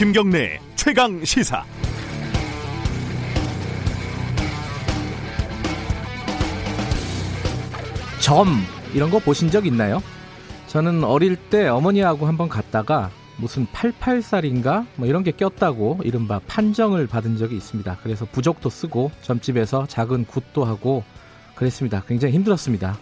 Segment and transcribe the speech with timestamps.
[0.00, 1.62] 김경래 최강 시사.
[8.22, 8.48] 점
[8.94, 10.02] 이런 거 보신 적 있나요?
[10.68, 17.36] 저는 어릴 때 어머니하고 한번 갔다가 무슨 88살인가 뭐 이런 게 꼈다고 이른바 판정을 받은
[17.36, 17.98] 적이 있습니다.
[18.02, 21.04] 그래서 부적도 쓰고 점집에서 작은 굿도 하고
[21.56, 22.02] 그랬습니다.
[22.08, 22.96] 굉장히 힘들었습니다.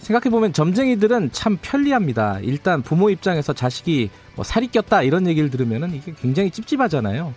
[0.00, 2.40] 생각해보면 점쟁이들은 참 편리합니다.
[2.42, 7.34] 일단 부모 입장에서 자식이 뭐 살이 꼈다 이런 얘기를 들으면 이게 굉장히 찝찝하잖아요.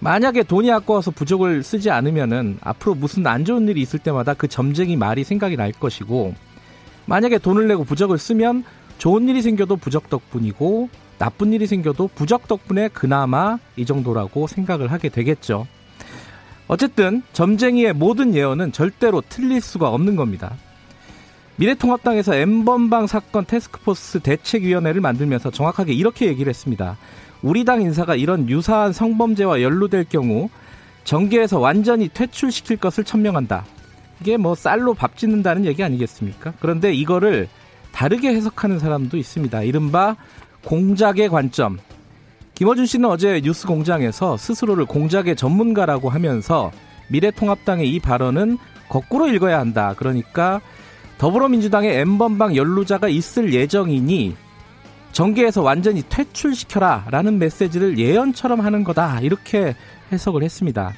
[0.00, 4.96] 만약에 돈이 아까워서 부족을 쓰지 않으면은 앞으로 무슨 안 좋은 일이 있을 때마다 그 점쟁이
[4.96, 6.34] 말이 생각이 날 것이고
[7.06, 8.64] 만약에 돈을 내고 부적을 쓰면
[8.98, 10.88] 좋은 일이 생겨도 부적 덕분이고
[11.18, 15.66] 나쁜 일이 생겨도 부적 덕분에 그나마 이 정도라고 생각을 하게 되겠죠.
[16.66, 20.56] 어쨌든 점쟁이의 모든 예언은 절대로 틀릴 수가 없는 겁니다.
[21.56, 26.96] 미래통합당에서 엠번방 사건 테스크포스 대책위원회를 만들면서 정확하게 이렇게 얘기를 했습니다.
[27.42, 30.48] 우리 당 인사가 이런 유사한 성범죄와 연루될 경우
[31.04, 33.64] 정계에서 완전히 퇴출시킬 것을 천명한다.
[34.20, 36.54] 이게 뭐 쌀로 밥 짓는다는 얘기 아니겠습니까?
[36.60, 37.48] 그런데 이거를
[37.92, 39.62] 다르게 해석하는 사람도 있습니다.
[39.62, 40.16] 이른바
[40.64, 41.78] 공작의 관점.
[42.54, 46.72] 김어준 씨는 어제 뉴스 공장에서 스스로를 공작의 전문가라고 하면서
[47.08, 49.94] 미래통합당의 이 발언은 거꾸로 읽어야 한다.
[49.96, 50.60] 그러니까
[51.18, 54.36] 더불어민주당의 엠번방 연루자가 있을 예정이니
[55.12, 59.20] 정계에서 완전히 퇴출시켜라 라는 메시지를 예언처럼 하는 거다.
[59.20, 59.76] 이렇게
[60.12, 60.92] 해석을 했습니다.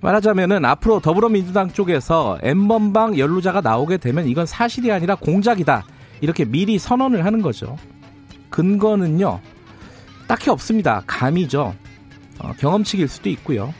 [0.00, 5.84] 말하자면은 앞으로 더불어민주당 쪽에서 엠번방 연루자가 나오게 되면 이건 사실이 아니라 공작이다.
[6.20, 7.76] 이렇게 미리 선언을 하는 거죠.
[8.48, 9.40] 근거는요,
[10.26, 11.02] 딱히 없습니다.
[11.06, 11.74] 감이죠.
[12.38, 13.74] 어, 경험치일 수도 있고요.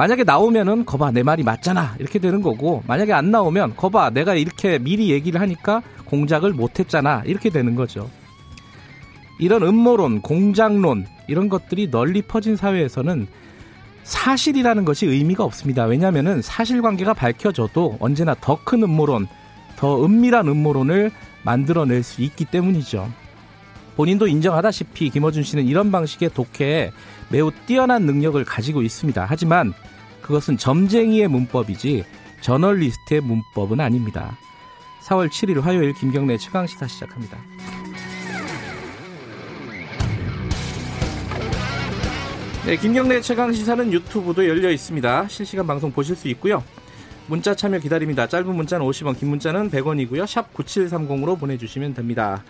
[0.00, 4.78] 만약에 나오면은 거봐 내 말이 맞잖아 이렇게 되는 거고 만약에 안 나오면 거봐 내가 이렇게
[4.78, 8.08] 미리 얘기를 하니까 공작을 못했잖아 이렇게 되는 거죠.
[9.38, 13.26] 이런 음모론, 공작론 이런 것들이 널리 퍼진 사회에서는
[14.04, 15.84] 사실이라는 것이 의미가 없습니다.
[15.84, 19.26] 왜냐하면 사실관계가 밝혀져도 언제나 더 큰 음모론,
[19.76, 21.10] 더 은밀한 음모론을
[21.42, 23.06] 만들어낼 수 있기 때문이죠.
[23.96, 26.90] 본인도 인정하다시피 김어준 씨는 이런 방식의 독해에
[27.28, 29.26] 매우 뛰어난 능력을 가지고 있습니다.
[29.28, 29.74] 하지만
[30.30, 32.04] 그것은 점쟁이의 문법이지
[32.40, 34.38] 저널리스트의 문법은 아닙니다.
[35.02, 37.36] 4월 7일 화요일 김경래 최강시사 시작합니다.
[42.64, 45.26] 네, 김경래 최강시사는 유튜브도 열려 있습니다.
[45.26, 46.62] 실시간 방송 보실 수 있고요.
[47.26, 48.28] 문자 참여 기다립니다.
[48.28, 50.28] 짧은 문자는 50원, 긴 문자는 100원이고요.
[50.28, 52.44] 샵 9730으로 보내주시면 됩니다.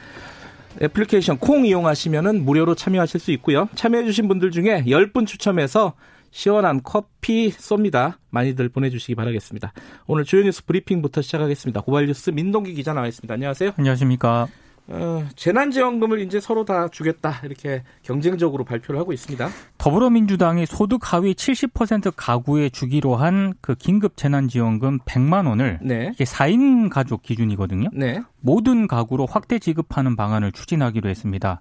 [0.82, 3.70] 애플리케이션 콩 이용하시면 무료로 참여하실 수 있고요.
[3.74, 5.94] 참여해주신 분들 중에 10분 추첨해서
[6.30, 8.14] 시원한 커피 쏩니다.
[8.30, 9.72] 많이들 보내주시기 바라겠습니다.
[10.06, 11.80] 오늘 주요 뉴스 브리핑부터 시작하겠습니다.
[11.82, 13.32] 고발뉴스 민동기 기자 나와 있습니다.
[13.34, 13.72] 안녕하세요.
[13.76, 14.48] 안녕하십니까.
[14.92, 19.48] 어, 재난지원금을 이제 서로 다 주겠다 이렇게 경쟁적으로 발표를 하고 있습니다.
[19.78, 26.10] 더불어민주당이 소득 하위 70% 가구에 주기로 한 그 긴급 재난지원금 100만 원을 네.
[26.14, 27.90] 이게 4인 가족 기준이거든요.
[27.92, 28.20] 네.
[28.40, 31.60] 모든 가구로 확대 지급하는 방안을 추진하기로 했습니다.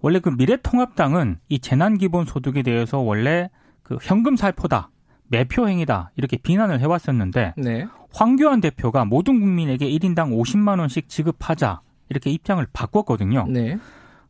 [0.00, 3.50] 원래 그 미래통합당은 이 재난기본소득에 대해서 원래
[3.92, 4.90] 그 현금 살포다.
[5.28, 7.86] 매표 행위다 이렇게 비난을 해왔었는데 네.
[8.12, 13.46] 황교안 대표가 모든 국민에게 1인당 50만 원씩 지급하자 이렇게 입장을 바꿨거든요.
[13.48, 13.78] 네.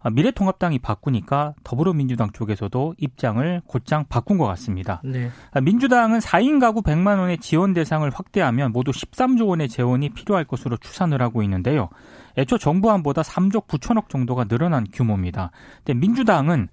[0.04, 5.00] 아, 미래통합당이 바꾸니까 더불어민주당 쪽에서도 입장을 곧장 바꾼 것 같습니다.
[5.04, 5.30] 네.
[5.52, 10.76] 아, 민주당은 4인 가구 100만 원의 지원 대상을 확대하면 모두 13조 원의 재원이 필요할 것으로
[10.76, 11.88] 추산을 하고 있는데요.
[12.36, 15.52] 애초 정부안보다 3조 9천억 정도가 늘어난 규모입니다.
[15.84, 16.68] 근데 민주당은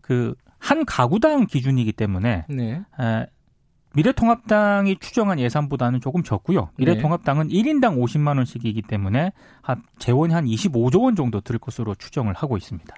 [0.00, 2.82] 그 한 가구당 기준이기 때문에 네.
[3.94, 6.70] 미래통합당이 추정한 예산보다는 조금 적고요.
[6.76, 7.54] 미래통합당은 네.
[7.54, 9.32] 1인당 50만 원씩이기 때문에
[9.98, 12.94] 재원이 한 25조 원 정도 들 것으로 추정을 하고 있습니다.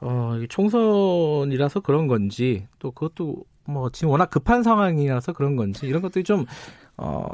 [0.00, 6.24] 어, 총선이라서 그런 건지 또 그것도 뭐 지금 워낙 급한 상황이라서 그런 건지 이런 것들이
[6.24, 6.44] 좀
[6.96, 7.26] 어,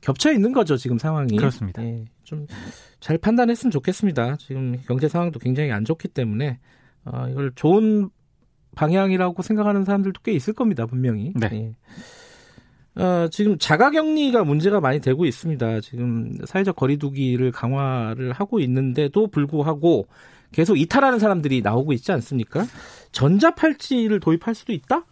[0.00, 1.36] 겹쳐 있는 거죠 지금 상황이.
[1.36, 1.84] 그렇습니다.
[1.84, 4.36] 예, 좀잘 판단했으면 좋겠습니다.
[4.36, 6.58] 지금 경제 상황도 굉장히 안 좋기 때문에
[7.04, 8.10] 어, 이걸 좋은
[8.74, 11.32] 방향이라고 생각하는 사람들도 꽤 있을 겁니다 분명히.
[11.36, 11.48] 네.
[11.52, 13.02] 예.
[13.02, 15.80] 어, 지금 자가격리가 문제가 많이 되고 있습니다.
[15.80, 20.06] 지금 사회적 거리두기를 강화를 하고 있는데도 불구하고
[20.52, 22.66] 계속 이탈하는 사람들이 나오고 있지 않습니까?
[23.12, 25.04] 전자팔찌를 도입할 수도 있다?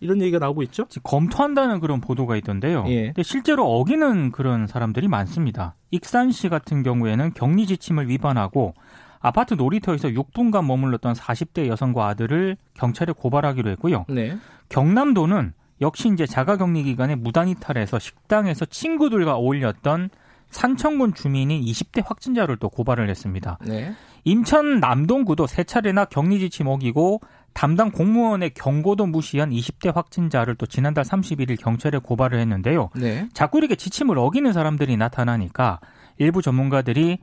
[0.00, 0.86] 이런 얘기가 나오고 있죠.
[1.02, 2.84] 검토한다는 그런 보도가 있던데요.
[2.88, 3.06] 예.
[3.06, 5.74] 근데 실제로 어기는 그런 사람들이 많습니다.
[5.90, 8.74] 익산시 같은 경우에는 격리 지침을 위반하고
[9.20, 14.04] 아파트 놀이터에서 6분간 머물렀던 40대 여성과 아들을 경찰에 고발하기로 했고요.
[14.08, 14.36] 네.
[14.68, 20.10] 경남도는 역시 이제 자가격리 기간에 무단 이탈해서 식당에서 친구들과 어울렸던
[20.50, 23.58] 산청군 주민인 20대 확진자를 또 고발을 했습니다.
[23.66, 23.92] 네.
[24.24, 27.20] 인천 남동구도 세 차례나 격리 지침 어기고
[27.52, 32.90] 담당 공무원의 경고도 무시한 20대 확진자를 또 지난달 31일 경찰에 고발을 했는데요.
[32.94, 33.28] 네.
[33.32, 35.80] 자꾸 이렇게 지침을 어기는 사람들이 나타나니까
[36.18, 37.18] 일부 전문가들이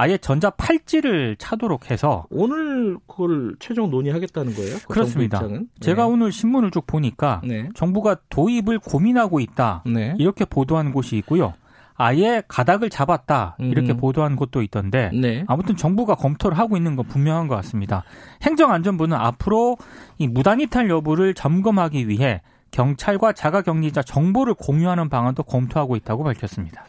[0.00, 4.76] 아예 전자 팔찌를 차도록 해서 오늘 그걸 최종 논의하겠다는 거예요?
[4.86, 5.42] 그 그렇습니다.
[5.80, 6.08] 제가 네.
[6.08, 7.68] 오늘 신문을 쭉 보니까 네.
[7.74, 10.14] 정부가 도입을 고민하고 있다 네.
[10.18, 11.52] 이렇게 보도한 곳이 있고요.
[11.96, 13.96] 아예 가닥을 잡았다 이렇게 음.
[13.96, 15.44] 보도한 곳도 있던데 네.
[15.48, 18.04] 아무튼 정부가 검토를 하고 있는 건 분명한 것 같습니다.
[18.42, 19.78] 행정안전부는 앞으로
[20.18, 22.40] 이 무단이탈 여부를 점검하기 위해
[22.70, 26.84] 경찰과 자가격리자 정보를 공유하는 방안도 검토하고 있다고 밝혔습니다.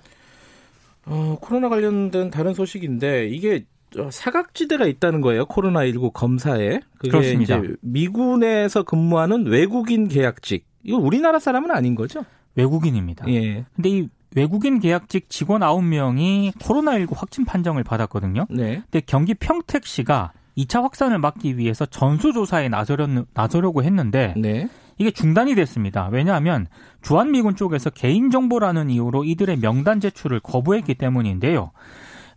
[1.10, 3.66] 어, 코로나 관련된 다른 소식인데 이게
[4.12, 5.46] 사각지대가 있다는 거예요.
[5.46, 6.80] 코로나19 검사에.
[6.98, 7.58] 그게 그렇습니다.
[7.58, 10.66] 이제 미군에서 근무하는 외국인 계약직.
[10.84, 12.24] 이거 우리나라 사람은 아닌 거죠?
[12.56, 13.28] 외국인입니다.
[13.30, 13.66] 예.
[13.76, 18.46] 근데 이 외국인 계약직 직원 9명이 코로나19 확진 판정을 받았거든요.
[18.50, 18.84] 네.
[18.92, 24.70] 근데 경기 평택시가 2차 확산을 막기 위해서 전수조사에 나서려, 나서려고 했는데 네.
[25.00, 26.10] 이게 중단이 됐습니다.
[26.12, 26.68] 왜냐하면
[27.02, 31.72] 주한미군 쪽에서 개인정보라는 이유로 이들의 명단 제출을 거부했기 때문인데요.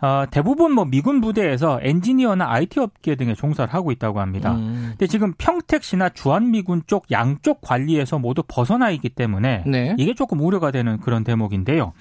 [0.00, 4.54] 어, 대부분 뭐 미군 부대에서 엔지니어나 IT 업계 등에 종사를 하고 있다고 합니다.
[4.54, 4.86] 음.
[4.90, 9.94] 근데 지금 평택시나 주한미군 쪽 양쪽 관리에서 모두 벗어나 있기 때문에 네.
[9.98, 11.92] 이게 조금 우려가 되는 그런 대목인데요.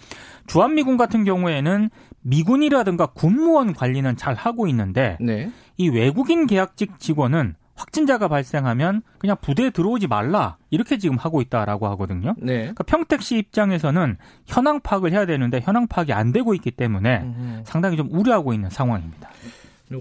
[0.48, 1.90] 주한미군 같은 경우에는
[2.22, 5.52] 미군이라든가 군무원 관리는 잘 하고 있는데 네.
[5.78, 12.36] 이 외국인 계약직 직원은 확진자가 발생하면 그냥 부대에 들어오지 말라 이렇게 지금 하고 있다라고 하거든요.
[12.38, 12.60] 네.
[12.60, 17.62] 그러니까 평택시 입장에서는 현황 파악을 해야 되는데 현황 파악이 안 되고 있기 때문에 음흠.
[17.66, 19.30] 상당히 좀 우려하고 있는 상황입니다.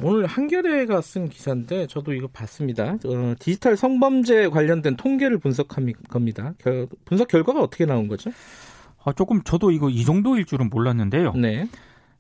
[0.03, 2.97] 오늘 한겨레가 쓴 기사인데 저도 이거 봤습니다.
[3.05, 6.55] 어, 디지털 성범죄 관련된 통계를 분석한 겁니다.
[6.59, 8.31] 겨, 분석 결과가 어떻게 나온 거죠?
[9.03, 11.33] 아, 조금 저도 이거 이 정도일 줄은 몰랐는데요.
[11.33, 11.67] 네.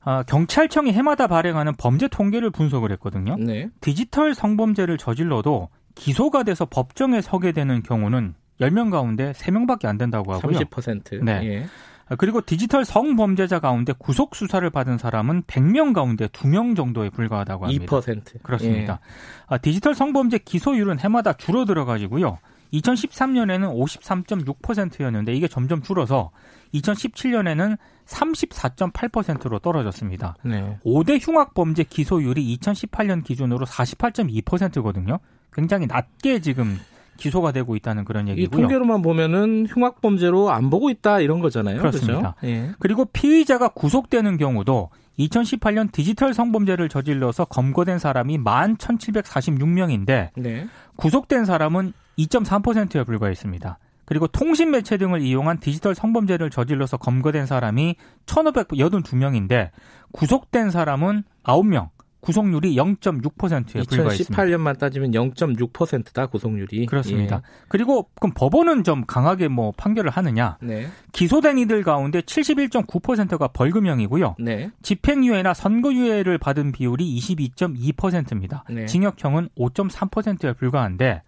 [0.02, 3.36] 아, 경찰청이 해마다 발행하는 범죄 통계를 분석을 했거든요.
[3.36, 3.68] 네.
[3.80, 10.58] 디지털 성범죄를 저질러도 기소가 돼서 법정에 서게 되는 경우는 10명 가운데 3명밖에 안 된다고 하고요.
[10.58, 11.22] 30%.
[11.22, 11.40] 네.
[11.44, 11.66] 예.
[12.08, 17.84] 아, 그리고 디지털 성범죄자 가운데 구속 수사를 받은 사람은 100명 가운데 2명 정도에 불과하다고 합니다.
[17.86, 18.42] 2%.
[18.42, 18.94] 그렇습니다.
[18.94, 19.44] 예.
[19.46, 22.38] 아, 디지털 성범죄 기소율은 해마다 줄어들어 가지고요.
[22.72, 26.30] 2013년에는 53.6%였는데 이게 점점 줄어서
[26.74, 30.36] 2017년에는 34.8%로 떨어졌습니다.
[30.42, 30.78] 네.
[30.84, 35.18] 5대 흉악 범죄 기소율이 2018년 기준으로 48.2%거든요.
[35.52, 36.78] 굉장히 낮게 지금
[37.16, 38.46] 기소가 되고 있다는 그런 얘기고요.
[38.46, 41.78] 이 통계로만 보면은 흉악 범죄로 안 보고 있다 이런 거잖아요.
[41.78, 42.34] 그렇습니다.
[42.40, 42.46] 그렇죠?
[42.46, 42.72] 예.
[42.78, 44.88] 그리고 피의자가 구속되는 경우도
[45.18, 50.66] 2018년 디지털 성범죄를 저질러서 검거된 사람이 11,746명인데 네.
[50.96, 53.78] 구속된 사람은 2.3%에 불과했습니다.
[54.10, 57.94] 그리고 통신 매체 등을 이용한 디지털 성범죄를 저질러서 검거된 사람이
[58.26, 59.70] 1,582명인데
[60.10, 61.90] 구속된 사람은 9명.
[62.18, 64.42] 구속률이 0.6%에 불과했습니다.
[64.42, 66.86] 2018년만 따지면 0.6%다 구속률이.
[66.86, 67.36] 그렇습니다.
[67.36, 67.40] 예.
[67.68, 70.58] 그리고 그럼 법원은 좀 강하게 뭐 판결을 하느냐?
[70.60, 70.88] 네.
[71.12, 74.36] 기소된 이들 가운데 71.9%가 벌금형이고요.
[74.40, 74.70] 네.
[74.82, 78.64] 집행유예나 선고유예를 받은 비율이 22.2%입니다.
[78.68, 78.86] 네.
[78.86, 81.22] 징역형은 5.3%에 불과한데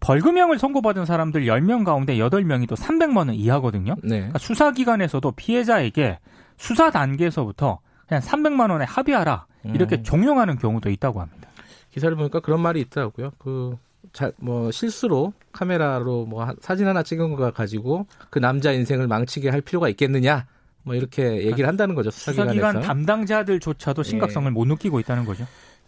[0.00, 3.94] 벌금형을 선고받은 사람들 10명 가운데 8명이 또 300만 원 이하거든요.
[4.02, 4.16] 네.
[4.16, 6.18] 그러니까 수사기관에서도 피해자에게
[6.56, 10.02] 수사 단계에서부터 그냥 300만 원에 합의하라 이렇게 음.
[10.02, 11.48] 종용하는 경우도 있다고 합니다.
[11.90, 13.32] 기사를 보니까 그런 말이 있더라고요.
[13.38, 13.76] 그
[14.12, 19.60] 자, 뭐 실수로 카메라로 뭐 사진 하나 찍은 거 가지고 그 남자 인생을 망치게 할
[19.60, 20.46] 필요가 있겠느냐?
[20.82, 22.10] 뭐 이렇게 얘기를 그러니까 한다는 거죠.
[22.10, 22.54] 수사기관에서.
[22.54, 24.52] 수사기관 담당자들조차도 심각성을 예.
[24.52, 25.44] 못 느끼고 있다는 거죠.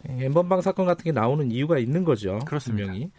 [0.09, 2.39] 예, 엠번방 사건 같은 게 나오는 이유가 있는 거죠.
[2.45, 2.85] 그렇습니다.
[2.85, 3.09] 분명히.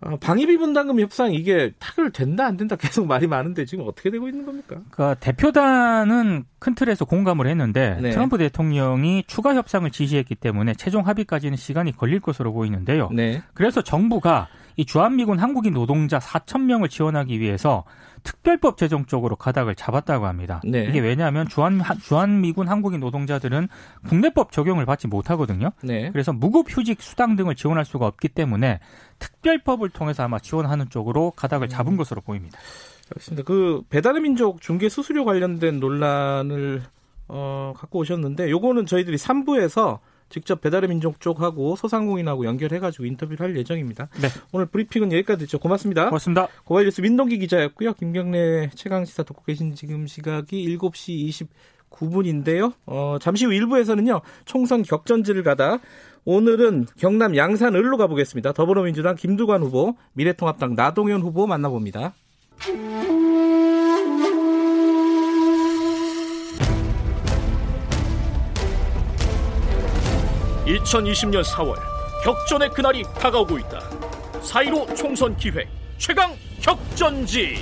[0.00, 4.44] 어, 방위비 분담금 협상 이게 타결된다 안 된다 계속 말이 많은데 지금 어떻게 되고 있는
[4.44, 4.76] 겁니까?
[4.90, 8.10] 그러니까 대표단은 큰 틀에서 공감을 했는데 네.
[8.10, 13.08] 트럼프 대통령이 추가 협상을 지시했기 때문에 최종 합의까지는 시간이 걸릴 것으로 보이는데요.
[13.12, 13.42] 네.
[13.54, 17.84] 그래서 정부가 이 주한미군 한국인 노동자 4천 명을 지원하기 위해서
[18.24, 20.60] 특별법 제정 쪽으로 가닥을 잡았다고 합니다.
[20.64, 20.86] 네.
[20.88, 23.68] 이게 왜냐하면 주한 주한 미군 한국인 노동자들은
[24.08, 25.70] 국내법 적용을 받지 못하거든요.
[25.82, 26.10] 네.
[26.10, 28.80] 그래서 무급 휴직 수당 등을 지원할 수가 없기 때문에
[29.18, 31.96] 특별법을 통해서 아마 지원하는 쪽으로 가닥을 잡은 음.
[31.96, 32.58] 것으로 보입니다.
[33.10, 33.44] 알겠습니다.
[33.44, 36.82] 그 배달의 민족 중개 수수료 관련된 논란을
[37.28, 40.00] 어, 갖고 오셨는데 요거는 저희들이 3부에서
[40.34, 44.08] 직접 배달의 민족 쪽하고 소상공인하고 연결해가지고 인터뷰를 할 예정입니다.
[44.20, 44.26] 네.
[44.50, 45.60] 오늘 브리핑은 여기까지 듣죠.
[45.60, 46.06] 고맙습니다.
[46.06, 46.48] 고맙습니다.
[46.64, 47.94] 고발뉴스 민동기 기자였고요.
[47.94, 51.46] 김경래 최강시사 듣고 계신 지금 시각이 7시
[51.88, 52.72] 29분인데요.
[52.84, 54.22] 어, 잠시 후 1부에서는요.
[54.44, 55.78] 총선 격전지를 가다
[56.24, 58.54] 오늘은 경남 양산 을로 가보겠습니다.
[58.54, 62.12] 더불어민주당 김두관 후보, 미래통합당 나동현 후보 만나봅니다.
[70.66, 71.76] 2020년 4월
[72.24, 73.80] 격전의 그날이 다가오고 있다.
[74.40, 75.68] 4.15 총선 기획
[75.98, 77.56] 최강 격전지.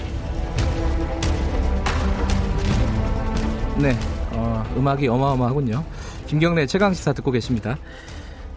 [3.80, 3.92] 네
[4.32, 5.84] 어, 음악이 어마어마하군요.
[6.26, 7.76] 김경래 최강 시사 듣고 계십니다.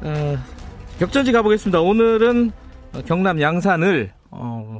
[0.01, 0.37] 어,
[0.99, 1.81] 격전지 가보겠습니다.
[1.81, 2.51] 오늘은
[3.07, 4.79] 경남 양산을 어,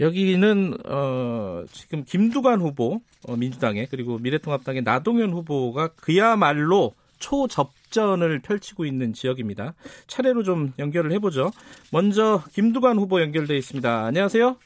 [0.00, 8.84] 여기는 어, 지금 김두관 후보 어, 민주당의 그리고 미래통합당의 나동현 후보가 그야말로 초접 전을 펼치고
[8.84, 9.74] 있는 지역입니다.
[10.06, 11.50] 차례로 좀 연결을 해보죠.
[11.92, 14.04] 먼저 김두관 후보 연결돼 있습니다.
[14.06, 14.56] 안녕하세요.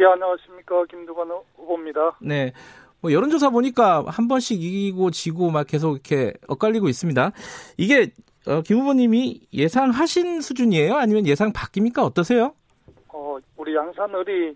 [0.00, 0.84] 예, 안녕하십니까.
[0.86, 2.18] 김두관 후보입니다.
[2.20, 2.52] 네.
[3.00, 7.32] 뭐 여론조사 보니까 한 번씩 이기고 지고 막 계속 이렇게 엇갈리고 있습니다.
[7.76, 8.12] 이게
[8.46, 10.94] 어, 김 후보님이 예상하신 수준이에요?
[10.94, 12.04] 아니면 예상 바뀝니까?
[12.04, 12.54] 어떠세요?
[13.08, 14.54] 어, 우리 양산을이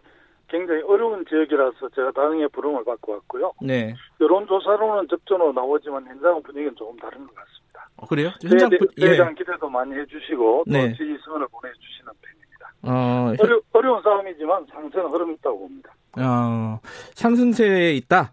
[0.49, 3.52] 굉장히 어려운 지역이라서 제가 다행의 부름을 받고 왔고요.
[3.62, 3.94] 네.
[4.20, 7.60] 여론조사로는 접전으로 나오지만 현장 분위기는 조금 다른 것 같습니다.
[8.00, 8.30] 어, 그래요?
[8.42, 9.11] 현장 분 예.
[9.11, 10.92] 대한 기대도 많이 해주시고 또 네.
[10.92, 12.73] 지지선을 보내주시는 편입니다.
[12.83, 15.92] 어, 어려, 어려운 싸움이지만 상승 흐름이 있다고 봅니다.
[16.19, 16.80] 어,
[17.14, 18.33] 상승세에 있다?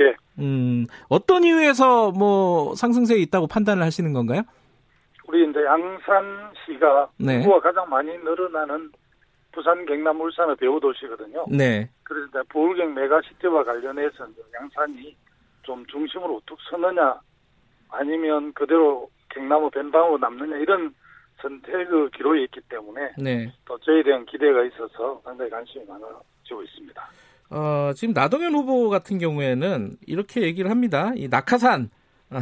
[0.00, 0.14] 예.
[0.38, 4.42] 음, 어떤 이유에서 뭐 상승세에 있다고 판단을 하시는 건가요?
[5.26, 7.34] 우리 이제 양산시가 네.
[7.34, 8.92] 인구가 가장 많이 늘어나는
[9.50, 11.46] 부산, 경남, 울산의 배후 도시거든요.
[11.48, 11.88] 네.
[12.04, 14.26] 그래서 부울경 메가시티와 관련해서
[14.60, 15.16] 양산이
[15.62, 17.18] 좀 중심으로 우뚝 서느냐
[17.94, 20.94] 아니면 그대로 경남의 벤방으로 남느냐 이런
[21.40, 23.52] 선택의 기로에 있기 때문에 네.
[23.64, 27.08] 또 저에 대한 기대가 있어서 상당히 관심이 많아지고 있습니다.
[27.50, 31.12] 어, 지금 나동현 후보 같은 경우에는 이렇게 얘기를 합니다.
[31.16, 31.90] 이 낙하산
[32.30, 32.40] 아,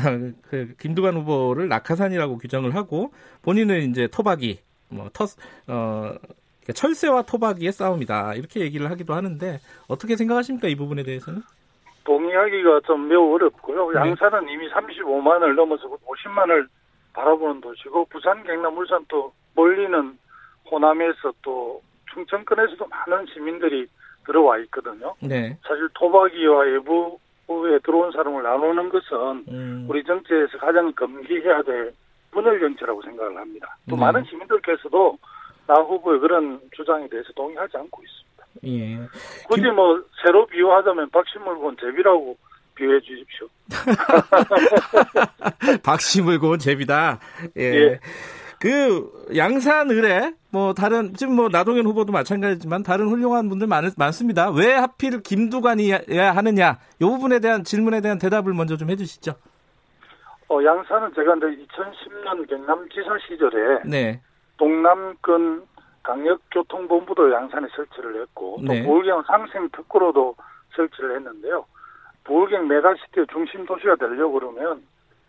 [0.49, 5.25] 그 김두관 후보를 낙하산이라고 규정을 하고 본인은 이제 토박이 뭐 터,
[5.67, 6.15] 어,
[6.73, 11.43] 철새와 토박이의 싸움이다 이렇게 얘기를 하기도 하는데 어떻게 생각하십니까 이 부분에 대해서는?
[12.05, 13.91] 동의하기가 좀 매우 어렵고요.
[13.91, 14.01] 네.
[14.01, 16.67] 양산은 이미 35만을 넘어서 50만을
[17.13, 20.19] 바라보는 도시고 부산, 경남, 울산 또 멀리는
[20.71, 21.83] 호남에서 또
[22.13, 23.87] 충청권에서도 많은 시민들이
[24.25, 25.15] 들어와 있거든요.
[25.21, 25.57] 네.
[25.67, 29.87] 사실 토박이와 외부에 들어온 사람을 나누는 것은 음.
[29.89, 31.93] 우리 정치에서 가장 금기해야 될
[32.31, 33.77] 분열 정치라고 생각을 합니다.
[33.89, 34.01] 또 네.
[34.01, 35.19] 많은 시민들께서도
[35.67, 38.32] 나 후보의 그런 주장에 대해서 동의하지 않고 있습니다.
[38.65, 38.99] 예.
[39.49, 39.75] 굳이 김...
[39.75, 42.37] 뭐 새로 비유하자면 박씨물고 제비라고
[42.75, 43.49] 비유해 주십시오.
[45.83, 47.19] 박씨물고 제비다.
[47.59, 47.63] 예.
[47.63, 48.01] 예.
[48.63, 54.51] 그 양산 의뢰 뭐 다른 지금 뭐 나동현 후보도 마찬가지지만 다른 훌륭한 분들 많, 많습니다.
[54.51, 59.33] 왜 하필 김두관이야 하느냐 이 부분에 대한 질문에 대한 대답을 먼저 좀 해주시죠.
[60.49, 64.21] 어 양산은 제가 2010년 경남지사 시절에 네.
[64.59, 65.65] 동남권
[66.03, 68.83] 강력교통본부도 양산에 설치를 했고 또 네.
[68.83, 70.37] 보울경 상생 특구로도
[70.75, 71.65] 설치를 했는데요.
[72.25, 74.83] 보울경 메가시티의 중심 도시가 되려고 그러면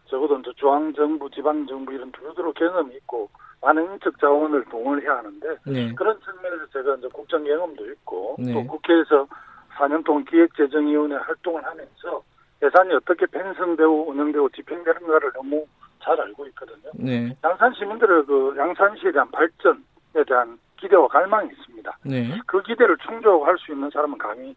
[0.05, 3.29] 적어도 이제 중앙정부, 지방정부 이런 두루두루 경험이 있고
[3.61, 5.93] 많은 인적 자원을 동원해야 하는데 네.
[5.95, 8.53] 그런 측면에서 제가 이제 국정 경험도 있고 네.
[8.53, 9.27] 또 국회에서
[9.75, 12.23] 4년 동안 기획재정위원회 활동을 하면서
[12.61, 15.65] 예산이 어떻게 편성되고 운영되고 집행되는가를 너무
[16.03, 16.91] 잘 알고 있거든요.
[16.95, 17.35] 네.
[17.43, 21.97] 양산 시민들의 그 양산시에 대한 발전에 대한 기대와 갈망이 있습니다.
[22.05, 22.39] 네.
[22.45, 24.55] 그 기대를 충족할 수 있는 사람은 감히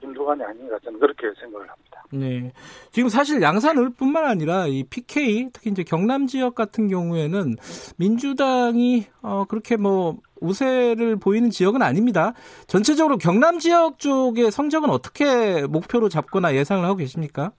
[0.00, 2.02] 김두관이 아닌가 저는 그렇게 생각을 합니다.
[2.12, 2.52] 네.
[2.90, 7.56] 지금 사실 양산을뿐만 아니라 이 PK 특히 이제 경남 지역 같은 경우에는
[7.96, 12.34] 민주당이 어 그렇게 뭐 우세를 보이는 지역은 아닙니다.
[12.66, 17.52] 전체적으로 경남 지역 쪽의 성적은 어떻게 목표로 잡거나 예상을 하고 계십니까?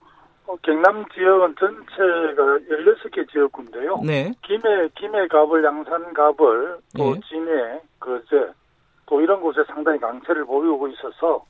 [0.46, 3.98] 어, 경남 지역은 전체가 16개 지역군데요.
[4.04, 4.32] 네.
[4.42, 7.20] 김해, 김해 갑을, 양산 갑을, 또 네.
[7.28, 8.52] 진해, 거제,
[9.06, 11.44] 또 이런 곳에 상당히 강세를 보이고 있어서,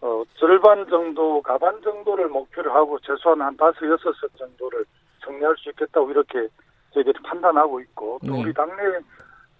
[0.00, 4.84] 어, 절반 정도, 가반 정도를 목표로 하고 최소한 한 다섯, 여섯 석 정도를
[5.22, 6.48] 정리할 수 있겠다고 이렇게
[6.94, 8.40] 저희들이 판단하고 있고, 또 네.
[8.40, 9.00] 우리 당내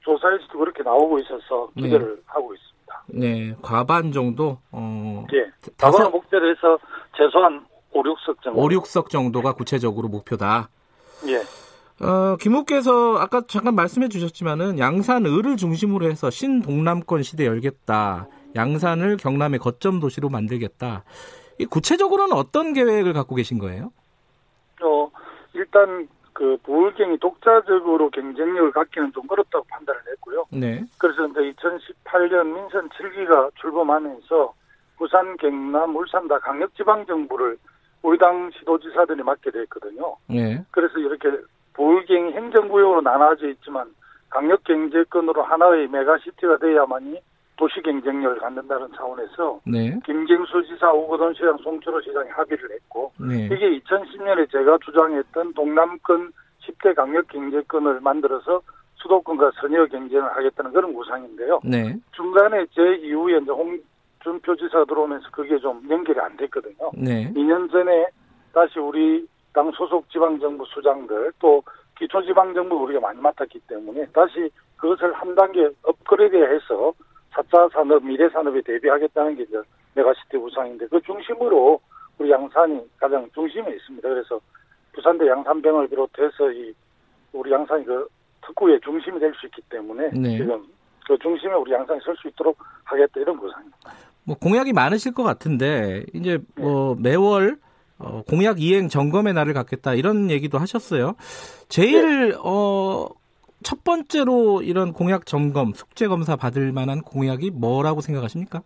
[0.01, 2.23] 조사에서도 그렇게 나오고 있어서 기대를 네.
[2.27, 3.05] 하고 있습니다.
[3.09, 4.59] 네, 과반 정도?
[4.71, 5.27] 어.
[5.35, 5.51] 예.
[5.79, 6.79] 과반을 목표로 해서
[7.17, 8.61] 최소한 5, 6석 정도.
[8.61, 10.69] 5, 6석 정도가 구체적으로 목표다.
[11.29, 11.37] 예.
[12.05, 18.27] 어, 김 후께서 아까 잠깐 말씀해 주셨지만은 양산 을을 중심으로 해서 신동남권 시대 열겠다.
[18.57, 21.05] 양산을 경남의 거점 도시로 만들겠다.
[21.59, 23.93] 이 구체적으로는 어떤 계획을 갖고 계신 거예요?
[24.83, 25.09] 어,
[25.55, 30.47] 일단 그 부울경이 독자적으로 경쟁력을 갖기는 좀 어렵다고 판단을 했고요.
[30.51, 30.85] 네.
[30.99, 34.53] 그래서 이제 2018년 민선 7기가 출범하면서
[34.97, 37.57] 부산, 경남, 울산 다 강력지방정부를
[38.05, 40.15] 우리 당 시도지사들이 맡게 됐거든요.
[40.35, 40.63] 예.
[40.71, 41.31] 그래서 이렇게
[41.73, 43.91] 보울경 행정구역으로 나눠져 있지만
[44.29, 47.19] 강력 경제권으로 하나의 메가시티가 돼야만이
[47.57, 49.99] 도시 경쟁력을 갖는다는 차원에서 네.
[50.05, 53.47] 김경수 지사, 오거돈 시장, 송철호 시장이 합의를 했고 네.
[53.47, 56.31] 이게 2010년에 제가 주장했던 동남권
[56.61, 58.61] 10대 강력 경제권을 만들어서
[58.97, 61.61] 수도권과 선의의 경쟁을 하겠다는 그런 구상인데요.
[61.65, 61.97] 네.
[62.13, 63.79] 중간에 제 이후에 이제 홍
[64.25, 66.91] 준표 지사가 들어오면서 그게 좀 연결이 안 됐거든요.
[66.95, 67.31] 네.
[67.35, 68.07] 2년 전에
[68.55, 71.63] 다시 우리 당 소속 지방정부 수장들 또
[71.99, 76.93] 기초지방정부 우리가 많이 맡았기 때문에 다시 그것을 한 단계 업그레이드해서
[77.33, 79.61] 4차 산업, 미래 산업에 대비하겠다는 게 이제
[79.95, 81.79] 메가시티 구상인데 그 중심으로
[82.19, 84.09] 우리 양산이 가장 중심에 있습니다.
[84.09, 84.41] 그래서
[84.93, 86.73] 부산대 양산병을 비롯해서 이
[87.33, 88.09] 우리 양산이 그
[88.47, 90.37] 특구의 중심이 될 수 있기 때문에 네.
[90.39, 90.65] 지금
[91.07, 93.77] 그 중심에 우리 양산이 설 수 있도록 하겠다 이런 구상입니다.
[94.25, 97.11] 뭐 공약이 많으실 것 같은데 이제 뭐 네.
[97.11, 97.59] 매월
[97.99, 101.15] 어, 공약 이행 점검의 날을 갖겠다 이런 얘기도 하셨어요.
[101.69, 102.37] 제일 네.
[102.43, 103.07] 어,
[103.63, 108.63] 첫 번째로 이런 공약 점검, 숙제 검사 받을 만한 공약이 뭐라고 생각하십니까?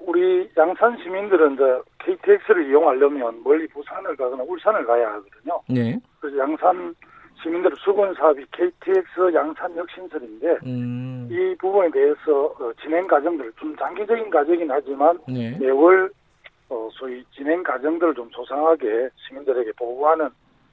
[0.00, 1.62] 우리 양산 시민들은 이제
[2.04, 5.60] KTX를 이용하려면 멀리 부산을 가거나 울산을 가야 하거든요.
[5.68, 5.98] 네.
[6.20, 6.94] 그래서 양산
[7.42, 11.28] 시민들 수건 사업이 KTX 양산 혁신설인데 음.
[11.30, 15.56] 이 부분에 대해서 어, 진행 과정들 좀 장기적인 과정이긴 하지만 네.
[15.58, 16.10] 매월
[16.68, 20.28] 어, 소위 진행 과정들을 좀 소상하게 시민들에게 보고하는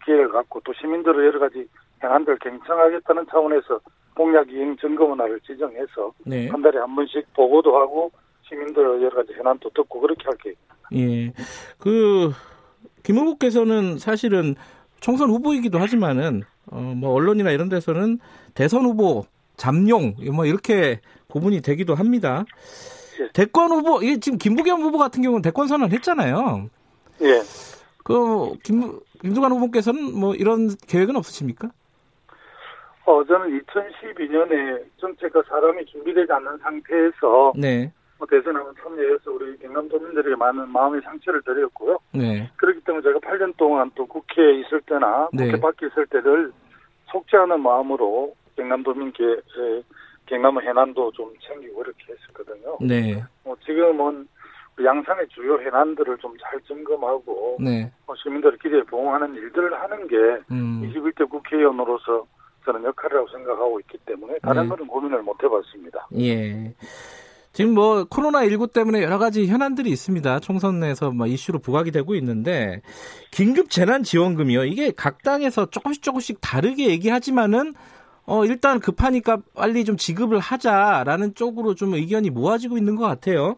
[0.06, 1.68] 기회를 갖고 또 시민들의 여러 가지
[2.04, 3.80] 행안들 경청하겠다는 차원에서
[4.16, 6.48] 공약 이행 점검원화를 지정해서 네.
[6.48, 8.12] 한 달에 한 번씩 보고도 하고
[8.48, 10.80] 시민들의 여러 가지 현안도 듣고 그렇게 할 계획입니다.
[10.94, 11.34] 예.
[11.78, 12.32] 그,
[13.04, 14.56] 김 후보께서는 사실은
[15.00, 18.20] 총선 후보이기도 하지만은, 어, 뭐, 언론이나 이런 데서는
[18.54, 19.26] 대선 후보,
[19.58, 22.46] 잠룡, 뭐, 이렇게 구분이 되기도 합니다.
[23.22, 23.30] 예.
[23.34, 26.70] 대권 후보, 이게 지금 김부겸 후보 같은 경우는 대권 선언 했잖아요.
[27.22, 27.42] 예.
[28.04, 31.70] 그, 김, 김두관 후보께서는 뭐, 이런 계획은 없으십니까?
[33.06, 37.92] 어, 저는 2012년에 정책과 사람이 준비되지 않는 상태에서 네.
[38.20, 41.98] 뭐 대선 한번 참여해서 우리 경남도민들에게 많은 마음의 상처를 드렸고요.
[42.14, 42.52] 네.
[42.58, 45.46] 그렇기 때문에 제가 8년 동안 또 국회에 있을 때나 네.
[45.46, 46.52] 국회 밖에 있을 때를
[47.12, 49.24] 속죄하는 마음으로 경남도민께
[50.26, 52.78] 경남의 해난도 좀 챙기고 이렇게 했었거든요.
[52.82, 53.24] 네.
[53.44, 54.28] 뭐 지금은
[54.84, 57.92] 양산의 주요 해난들을 좀 잘 점검하고 네.
[58.06, 60.16] 뭐 시민들의 기대에 부응하는 일들을 하는 게
[60.52, 60.82] 음.
[60.84, 62.26] 21대 국회의원으로서
[62.66, 64.70] 저는 역할이라고 생각하고 있기 때문에 다른 네.
[64.70, 66.08] 거는 고민을 못 해봤습니다.
[66.18, 66.74] 예.
[67.60, 70.40] 지금 뭐 코로나19 때문에 여러 가지 현안들이 있습니다.
[70.40, 72.82] 총선 내에서 뭐 이슈로 부각이 되고 있는데
[73.32, 74.64] 긴급 재난 지원금이요.
[74.64, 77.74] 이게 각 당에서 조금씩 조금씩 다르게 얘기하지만은
[78.26, 83.58] 어 일단 급하니까 빨리 좀 지급을 하자라는 쪽으로 좀 의견이 모아지고 있는 것 같아요.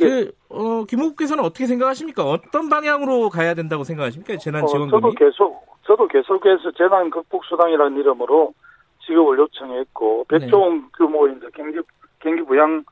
[0.00, 0.06] 예.
[0.06, 2.22] 그, 어, 김호국께서는 어떻게 생각하십니까?
[2.22, 4.36] 어떤 방향으로 가야 된다고 생각하십니까?
[4.36, 4.96] 재난 지원금이?
[4.96, 8.54] 어, 저도 계속 저도 계속해서 재난 극복 수당이라는 이름으로
[9.04, 10.84] 지급을 요청했고 백종 네.
[10.96, 11.80] 규모의 경기
[12.20, 12.84] 경기 부양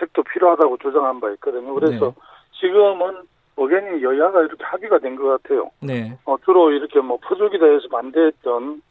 [0.00, 1.74] 책도 필요하다고 주장한 바 있거든요.
[1.74, 2.12] 그래서 네.
[2.60, 3.22] 지금은
[3.56, 5.70] 의견이 여야가 이렇게 합의가 된 것 같아요.
[5.80, 6.16] 네.
[6.24, 8.82] 어, 주로 이렇게 뭐 퍼주기 대해서 반대했던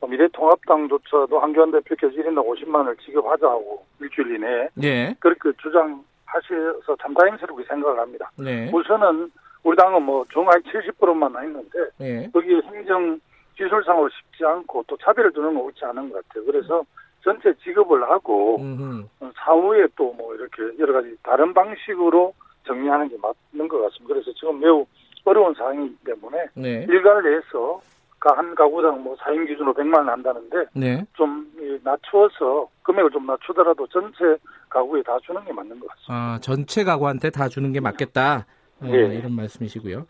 [0.00, 5.14] 뭐 미래통합당조차도 한교안 대표께서 1인당 50만을 지급하자고 일주일 이내에 네.
[5.20, 8.30] 그렇게 주장하셔서 참 다행스럽게 생각을 합니다.
[8.38, 8.70] 네.
[8.72, 9.30] 우선은
[9.62, 12.28] 우리 당은 뭐 정확히 70%만 했는데 네.
[12.32, 13.18] 거기에 행정
[13.56, 16.44] 기술상으로 쉽지 않고 또 차별을 두는 건 옳지 않은 것 같아요.
[16.44, 16.84] 그래서
[17.24, 19.04] 전체 지급을 하고 음흠.
[19.36, 22.32] 사후에 또 뭐 이렇게 여러 가지 다른 방식으로
[22.66, 24.14] 정리하는 게 맞는 것 같습니다.
[24.14, 24.86] 그래서 지금 매우
[25.24, 26.86] 어려운 상황이기 때문에 네.
[26.88, 27.80] 일가를 내서
[28.20, 31.04] 한 가구당 뭐 4인 기준으로 100만 원 한다는데 네.
[31.14, 31.46] 좀
[31.82, 34.36] 낮추어서 금액을 좀 낮추더라도 전체
[34.70, 36.14] 가구에 다 주는 게 맞는 것 같습니다.
[36.14, 38.46] 아, 전체 가구한테 다 주는 게 맞겠다.
[38.80, 38.88] 네.
[38.90, 40.06] 어, 이런 말씀이시고요.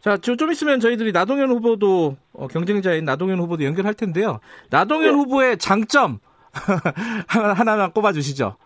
[0.00, 4.40] 자, 좀 있으면 저희들이 나동현 후보도 어, 경쟁자인 나동현 후보도 연결할 텐데요.
[4.70, 5.14] 나동현 네.
[5.14, 6.18] 후보의 장점
[7.28, 8.56] 하나만 꼽아주시죠.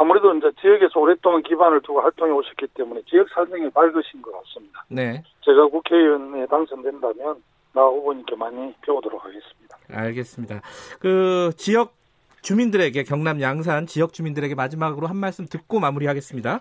[0.00, 4.84] 아무래도 이제 지역에서 오랫동안 기반을 두고 활동해 오셨기 때문에 지역 사정이 밝으신 것 같습니다.
[4.88, 5.22] 네.
[5.40, 7.42] 제가 국회의원에 당선된다면
[7.74, 9.76] 나 후보님께 많이 배우도록 하겠습니다.
[9.90, 10.60] 알겠습니다.
[11.00, 11.94] 그 지역
[12.42, 16.60] 주민들에게 경남 양산 지역 주민들에게 마지막으로 한 말씀 듣고 마무리하겠습니다.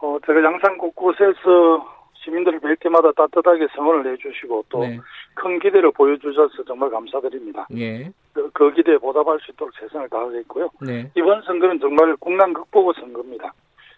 [0.00, 5.58] 어, 제가 양산 곳곳에서 시민들을 뵐 때마다 따뜻하게 성원을 내주시고 또큰 네.
[5.62, 7.66] 기대를 보여주셔서 정말 감사드립니다.
[7.76, 8.12] 예.
[8.38, 10.70] 그, 그, 기대에 보답할 수 있도록 최선을 다하겠고요.
[10.80, 11.10] 네.
[11.16, 13.52] 이번 선거는 정말 국난 극복의 선거입니다.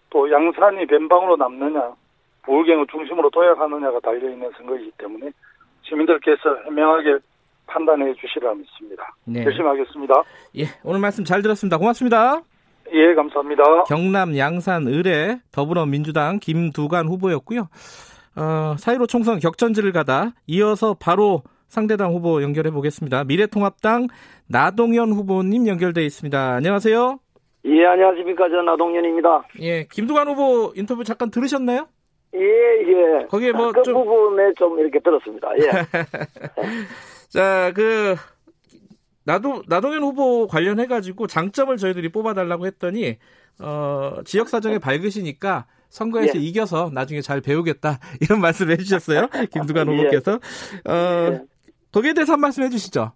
[0.09, 1.93] 또 양산이 변방으로 남느냐,
[2.43, 5.31] 부울경을 중심으로 도약하느냐가 달려있는 선거이기 때문에
[5.83, 7.19] 시민들께서 현명하게
[7.67, 9.13] 판단해 주시리라 믿습니다.
[9.25, 9.45] 네.
[9.45, 10.23] 열심히 하겠습니다.
[10.57, 11.77] 예, 오늘 말씀 잘 들었습니다.
[11.77, 12.41] 고맙습니다.
[12.91, 13.83] 예, 감사합니다.
[13.83, 17.69] 경남 양산 의뢰 더불어민주당 김두관 후보였고요.
[18.35, 23.23] 어, 사이로 총선 격전지를 가다 이어서 바로 상대당 후보 연결해 보겠습니다.
[23.23, 24.07] 미래통합당
[24.49, 26.53] 나동현 후보님 연결돼 있습니다.
[26.55, 27.17] 안녕하세요.
[27.63, 28.49] 예, 안녕하십니까.
[28.49, 29.47] 저 나동현입니다.
[29.61, 31.87] 예, 김두관 후보 인터뷰 잠깐 들으셨나요?
[32.35, 33.25] 예, 예.
[33.27, 33.71] 거기에 뭐.
[33.71, 33.93] 그 좀...
[33.93, 35.47] 부분에 좀 이렇게 들었습니다.
[35.59, 35.69] 예.
[37.31, 38.15] 자, 그,
[39.23, 43.17] 나도 나동현 후보 관련해 가지고 장점을 저희들이 뽑아달라고 했더니
[43.61, 46.41] 어, 지역 사정에 밝으시니까 선거에서 예.
[46.41, 49.97] 이겨서 나중에 잘 배우겠다 이런 말씀을 해주셨어요 김두관 예.
[49.97, 50.33] 후보께서
[50.85, 51.50] 어, 예.
[51.93, 53.11] 거기에 대해서 한 말씀 해주시죠.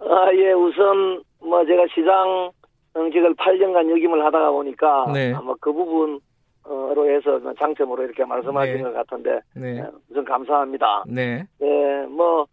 [0.00, 2.50] 아, 예, 우선 뭐 제가 시장
[2.94, 5.32] 정직을 8년간 역임을 하다가 보니까 네.
[5.32, 8.82] 아마 그 부분으로 해서 장점으로 이렇게 말씀하신 네.
[8.82, 9.84] 것 같은데 네.
[10.10, 11.04] 우선 감사합니다.
[11.06, 11.46] 네.
[11.58, 12.46] 네, 뭐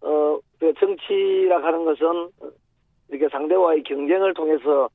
[0.00, 2.30] 어, 그 정치라 하는 것은
[3.08, 4.88] 이렇게 상대와의 경쟁을 통해서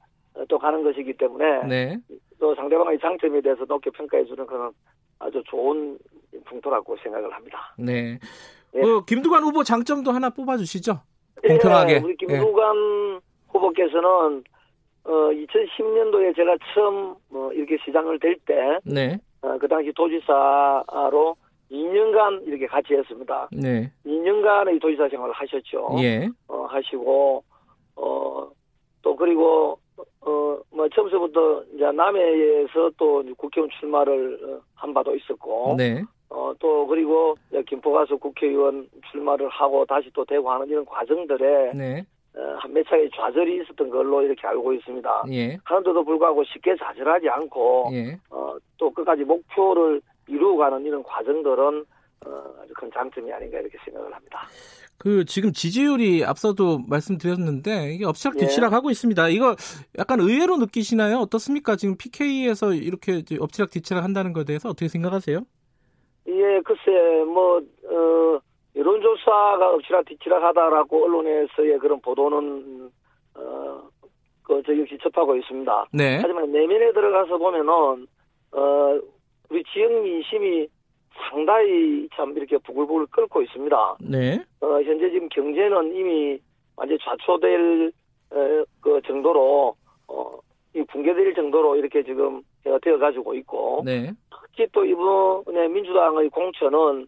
[0.48, 1.98] 또 가는 것이기 때문에 네.
[2.39, 4.72] 또 상대방의 장점에 대해서 높게 평가해 주는 그런
[5.19, 5.98] 아주 좋은
[6.46, 7.74] 풍토라고 생각을 합니다.
[7.78, 8.17] 네.
[8.75, 8.81] 예.
[8.81, 10.99] 그 김두관 후보 장점도 하나 뽑아주시죠.
[11.47, 11.93] 공평하게.
[11.93, 13.19] 예, 우리 김두관 예.
[13.49, 14.43] 후보께서는
[15.05, 19.19] 어 2010년도에 제가 처음 뭐 이렇게 시장을 될 때, 네.
[19.41, 21.36] 어, 그 당시 도지사로
[21.69, 23.49] 2년간 이렇게 같이 했습니다.
[23.51, 23.91] 네.
[24.05, 25.95] 2년간의 도지사 생활을 하셨죠.
[25.99, 26.29] 예.
[26.47, 27.43] 어, 하시고
[27.95, 28.49] 어,
[29.01, 29.77] 또 그리고
[30.21, 36.03] 어, 뭐 처음서부터 이제 남해에서 또 국회의원 출마를 어, 한 바도 있었고, 네.
[36.34, 37.36] 어, 또 그리고
[37.67, 42.06] 김포 가서 국회의원 출마를 하고 다시 또 대구 하는 이런 과정들에 네.
[42.36, 45.26] 어, 한몇 차례 좌절이 있었던 걸로 이렇게 알고 있습니다.
[45.32, 45.58] 예.
[45.63, 48.17] 하는데도 불구하고 쉽게 좌절하지 않고 예.
[48.32, 51.86] 어, 또 끝까지 목표를 이루어가는 이런 과정들은
[52.26, 54.48] 어, 아주 큰 장점이 아닌가 이렇게 생각을 합니다.
[54.98, 58.76] 그 지금 지지율이 앞서도 말씀드렸는데 이게 엎치락 뒤치락 예.
[58.76, 59.30] 하고 있습니다.
[59.30, 59.56] 이거
[60.00, 61.17] 약간 의외로 느끼시나요?
[61.17, 61.76] 어떻습니까?
[61.76, 65.46] 지금 PK에서 이렇게 엎치락 뒤치락 한다는 것에 대해서 어떻게 생각하세요?
[66.43, 68.39] 예, 글쎄 뭐 어,
[68.75, 72.91] 여론조사가 엎치락뒤치락 하다라고 언론에서의 그런 보도는
[73.36, 73.82] 어,
[74.43, 75.88] 그 저 역시 접하고 있습니다.
[75.93, 76.19] 네.
[76.21, 78.08] 하지만 내면에 들어가서 보면은
[78.51, 78.99] 어,
[79.49, 80.67] 우리 지역 민심이
[81.29, 83.97] 상당히 참 이렇게 부글부글 끓고 있습니다.
[84.01, 84.43] 네.
[84.62, 86.39] 어, 현재 지금 경제는 이미
[86.75, 87.91] 완전 좌초될
[88.32, 89.75] 어, 그 정도로
[90.08, 90.38] 어,
[90.75, 94.12] 이 붕괴될 정도로 이렇게 지금 되어 가지고 있고 네.
[94.47, 97.08] 특히 또 이번에 민주당의 공천은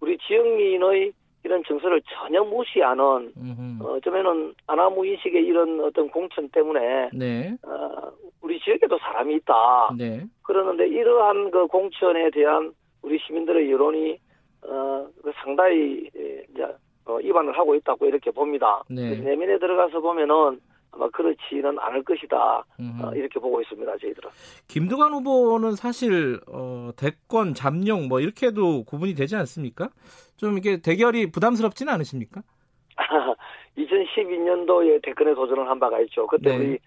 [0.00, 1.12] 우리 지역민의
[1.44, 3.32] 이런 정서를 전혀 무시하는
[3.80, 7.56] 어, 점에는 아나무 인식의 이런 어떤 공천 때문에 네.
[7.62, 8.10] 어,
[8.42, 9.94] 우리 지역에도 사람이 있다.
[9.96, 10.24] 네.
[10.42, 14.18] 그러는데 이러한 그 공천에 대한 우리 시민들의 여론이
[14.62, 16.10] 어, 그 상당히
[16.50, 16.66] 이제
[17.04, 18.82] 어, 입안을 하고 있다고 이렇게 봅니다.
[18.90, 19.16] 네.
[19.16, 20.60] 내면에 들어가서 보면은
[20.96, 24.30] 아마 그렇지는 않을 것이다 어, 이렇게 보고 있습니다 저희들은.
[24.68, 29.90] 김두관 후보는 사실 어, 대권 잠룡 뭐 이렇게도 구분이 되지 않습니까?
[30.36, 32.42] 좀 이게 대결이 부담스럽지는 않으십니까?
[33.76, 36.26] 2012년도에 대권에 도전을 한 바가 있죠.
[36.26, 36.56] 그때 네.
[36.56, 36.78] 우리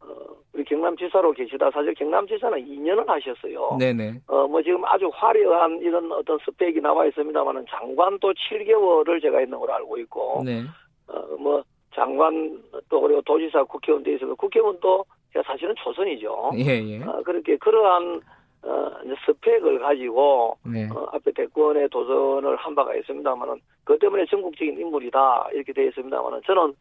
[0.00, 0.14] 어,
[0.54, 3.76] 우리 경남지사로 계시다 사실 경남지사는 2년을 하셨어요.
[3.78, 4.22] 네네.
[4.28, 9.74] 어, 뭐 지금 아주 화려한 이런 어떤 스펙이 나와 있습니다만은 장관도 7개월을 제가 있는 걸로
[9.74, 10.62] 알고 있고, 네.
[11.08, 11.62] 어, 뭐
[11.94, 16.52] 장관 또 그리고 도지사 국회의원 돼 있어서 국회의원도 제가 사실은 초선이죠.
[16.58, 17.02] 예, 예.
[17.02, 18.20] 어, 그렇게 그러한
[18.62, 18.90] 어,
[19.26, 20.88] 스펙을 가지고 네.
[20.90, 26.74] 어, 앞에 대권에 도전을 한 바가 있습니다만은 그 때문에 전국적인 인물이다 이렇게 되어 있습니다만은 저는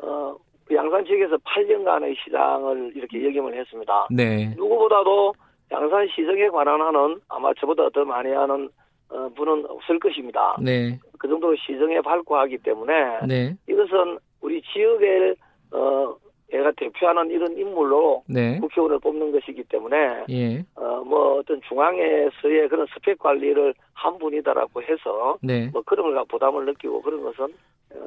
[0.00, 4.06] 어, 그 양산 지역에서 8년간의 시장을 이렇게 역임을 했습니다.
[4.10, 4.54] 네.
[4.56, 5.34] 누구보다도
[5.70, 8.68] 양산 시정에 관한 하는 아마 저보다 더 많이 하는
[9.10, 10.56] 어, 분은 없을 것입니다.
[10.60, 10.98] 네.
[11.18, 13.56] 그 정도로 시정에 밟고 하기 때문에 네.
[13.68, 15.34] 이것은 우리 지역의
[15.72, 16.14] 어,
[16.52, 18.58] 애가 대표하는 이런 인물로 네.
[18.60, 19.96] 국회의원을 뽑는 것이기 때문에
[20.28, 20.58] 예.
[20.76, 25.70] 어, 뭐 어떤 중앙에서의 그런 스펙 관리를 한 분이다라고 해서 네.
[25.72, 27.46] 뭐 그런 걸 부담을 느끼고 그런 것은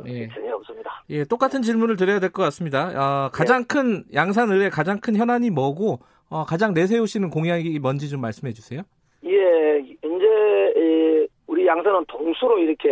[0.05, 0.27] 예.
[0.29, 1.03] 전혀 없습니다.
[1.09, 2.91] 예, 똑같은 질문을 드려야 될 것 같습니다.
[3.25, 3.65] 어, 가장 예.
[3.67, 8.81] 큰 양산을의 가장 큰 현안이 뭐고 어, 가장 내세우시는 공약이 뭔지 좀 말씀해 주세요.
[9.25, 12.89] 예, 이제 우리 양산은 동수로 이렇게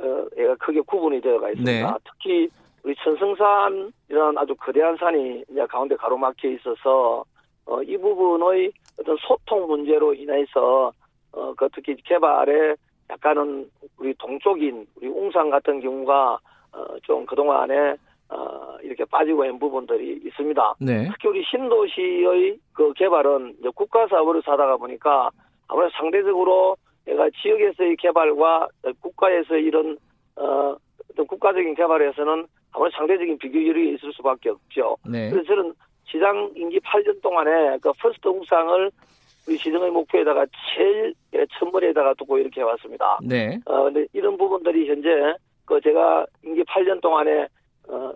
[0.00, 1.90] 어, 얘가 크게 구분이 되어가 있습니다.
[1.92, 1.98] 네.
[2.04, 2.48] 특히
[2.82, 7.24] 우리 천성산이라는 아주 거대한 산이 이제 가운데 가로막혀 있어서
[7.66, 10.92] 어, 이 부분의 어떤 소통 문제로 인해서
[11.32, 12.76] 어, 그 특히 개발에
[13.10, 16.38] 약간은 우리 동쪽인 우리 웅산 같은 경우가
[16.72, 17.96] 어, 좀 그동안에
[18.28, 20.74] 어, 이렇게 빠지고 있는 부분들이 있습니다.
[20.80, 21.08] 네.
[21.10, 25.30] 특히 우리 신도시의 그 개발은 국가 사업을 하다가 보니까
[25.68, 28.68] 아무래도 상대적으로 내가 지역에서의 개발과
[29.00, 29.98] 국가에서 이런
[30.36, 30.76] 어,
[31.10, 34.96] 어떤 국가적인 개발에서는 아무래도 상대적인 비효율이 있을 수밖에 없죠.
[35.08, 35.30] 네.
[35.30, 35.72] 그래서 저는
[36.04, 38.90] 시장 임기 8년 동안에 그 first 웅상을
[39.46, 41.14] 우리 시정의 목표에다가 제일
[41.58, 43.18] 첫머리에다가 두고 이렇게 해왔습니다.
[43.22, 43.60] 네.
[43.66, 47.46] 어, 근데 이런 부분들이 현재 그 제가 임기 8년 동안에
[47.88, 48.12] 어,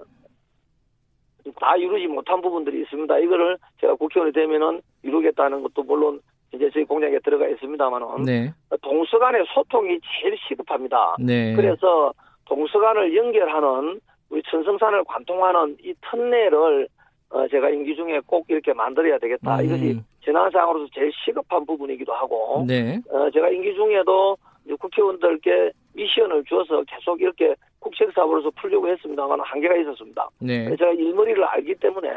[1.56, 3.18] 다 이루지 못한 부분들이 있습니다.
[3.18, 6.20] 이거를 제가 국회의원이 되면은 이루겠다는 것도 물론
[6.54, 8.52] 이제 저희 공약에 들어가 있습니다만은 네.
[8.82, 11.16] 동서 간의 소통이 제일 시급합니다.
[11.20, 11.54] 네.
[11.54, 12.12] 그래서
[12.46, 16.88] 동서 간을 연결하는 우리 천성산을 관통하는 이 터널을
[17.30, 19.58] 어, 제가 임기 중에 꼭 이렇게 만들어야 되겠다.
[19.58, 19.64] 음.
[19.64, 22.98] 이것이 재난상으로서 제일 시급한 부분이기도 하고, 네.
[23.10, 24.36] 어, 제가 임기 중에도
[24.80, 30.28] 국회의원들께 미션을 주어서 계속 이렇게 국책 사업으로서 풀려고 했습니다만 한계가 있었습니다.
[30.40, 30.74] 네.
[30.76, 32.08] 제가 일머리를 알기 때문에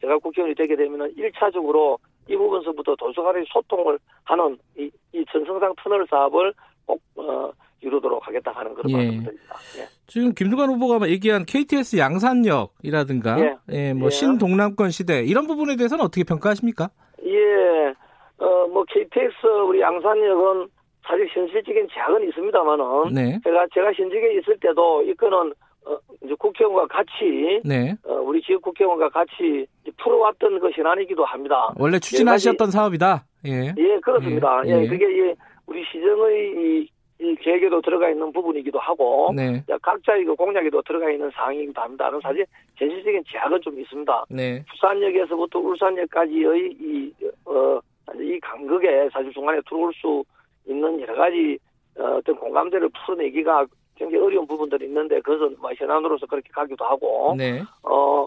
[0.00, 6.52] 제가 국회의원이 되게 되면 1차적으로 이 부분서부터 도서관의 소통을 하는 이, 이 전성상 터널 사업을
[6.86, 7.52] 꼭 어,
[7.82, 8.96] 이루도록 하겠다 하는 그런 예.
[8.96, 9.54] 말씀드립니다.
[9.78, 9.84] 예.
[10.06, 13.56] 지금 김두관 후보가 얘기한 KTX 양산역이라든가 예.
[13.70, 14.10] 예, 뭐 예.
[14.10, 16.90] 신동남권 시대 이런 부분에 대해서는 어떻게 평가하십니까?
[17.24, 17.94] 예,
[18.38, 20.68] 어, 뭐 KTX 우리 양산역은
[21.06, 23.40] 사실 현실적인 제약은 있습니다만은 네.
[23.42, 25.52] 제가 제가 현직에 있을 때도 이거는
[25.86, 27.94] 어, 이제 국회의원과 같이 네.
[28.04, 29.66] 어, 우리 지역 국회의원과 같이
[29.98, 31.72] 풀어왔던 것이 아니기도 합니다.
[31.78, 33.24] 원래 추진하셨던 사업이다.
[33.46, 34.62] 예, 예 그렇습니다.
[34.66, 34.86] 예, 예.
[34.86, 35.34] 그게
[35.66, 36.90] 우리 시정의 이,
[37.20, 39.62] 이 계획에도 들어가 있는 부분이기도 하고 네.
[39.82, 42.10] 각자의 그 공약에도 들어가 있는 사항이기도 합니다.
[42.22, 42.44] 사실
[42.76, 44.24] 현실적인 제약은 좀 있습니다.
[44.30, 44.64] 네.
[44.70, 47.12] 부산역에서부터 울산역까지의 이,
[47.44, 47.80] 어,
[48.18, 50.24] 이 간극에 사실 중간에 들어올 수
[50.66, 51.58] 있는 여러 가지
[51.98, 53.66] 어, 어떤 공감대를 풀어내기가
[54.00, 57.62] 굉장히 어려운 부분들이 있는데 그것은 뭐 현안으로서 그렇게 가기도 하고 네.
[57.82, 58.26] 어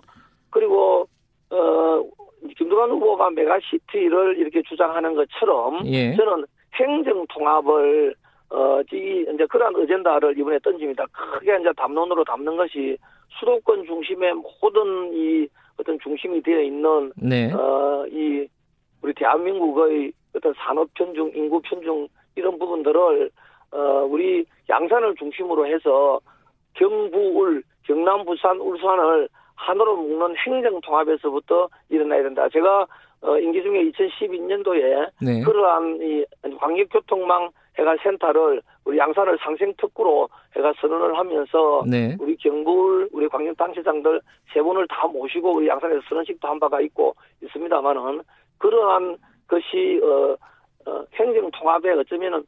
[0.51, 1.07] 그리고
[1.49, 2.03] 어
[2.55, 6.15] 김두관 후보가 메가시티를 이렇게 주장하는 것처럼 예.
[6.15, 8.13] 저는 행정 통합을
[8.51, 11.05] 어, 이, 이제 그러한 어젠다를 이번에 던집니다.
[11.11, 12.95] 크게 이제 담론으로 담는 것이
[13.39, 15.47] 수도권 중심의 모든 이
[15.79, 17.51] 어떤 중심이 되어 있는, 네.
[17.51, 18.47] 어, 이,
[19.01, 23.31] 우리 대한민국의 어떤 산업 편중, 인구 편중, 이런 부분들을
[23.73, 26.19] 어 우리 양산을 중심으로 해서
[26.75, 32.47] 경부울, 경남, 부산, 울산을 하나로 묶는 행정 통합에서부터 일어나야 된다.
[32.49, 32.85] 제가
[33.21, 35.41] 어 임기 중에 2012년도에 네.
[35.43, 36.25] 그러한 이
[36.59, 42.15] 광역교통망 해가 센터를 우리 양산을 상생 특구로 해가 선언을 하면서 네.
[42.19, 44.21] 우리 경부울 우리 광역 당시장들
[44.53, 48.21] 세 분을 다 모시고 우리 양산에서 선언식도 한 바가 있고 있습니다만은
[48.59, 50.37] 그러한 것이 어
[50.85, 52.43] 어, 행정 통합에 어쩌면은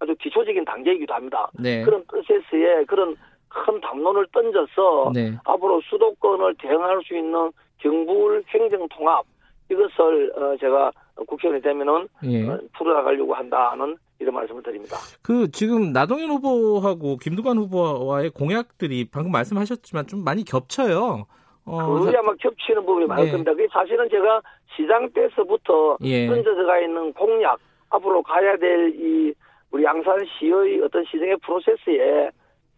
[0.00, 1.50] 아주 기초적인 단계이기도 합니다.
[1.58, 1.82] 네.
[1.82, 3.16] 그런 프로세스에 그런
[3.48, 5.36] 큰 담론을 던져서 네.
[5.44, 9.24] 앞으로 수도권을 대응할 수 있는 경부울 행정 통합
[9.70, 10.90] 이것을 어, 제가
[11.26, 12.48] 국회의원이 되면은 예.
[12.48, 14.96] 어, 풀어나가려고 한다는 이런 말씀을 드립니다.
[15.22, 21.26] 그 지금 나동현 후보하고 김두관 후보와의 공약들이 방금 말씀하셨지만 좀 많이 겹쳐요.
[21.64, 23.30] 어, 그게 아마 겹치는 부분이 많을 예.
[23.30, 23.54] 겁니다.
[23.54, 24.40] 그 사실은 제가
[24.76, 26.26] 시장 때서부터 예.
[26.26, 27.58] 던져져가 있는 공약
[27.90, 29.34] 앞으로 가야 될이
[29.70, 32.30] 우리 양산시의 어떤 시정의 프로세스에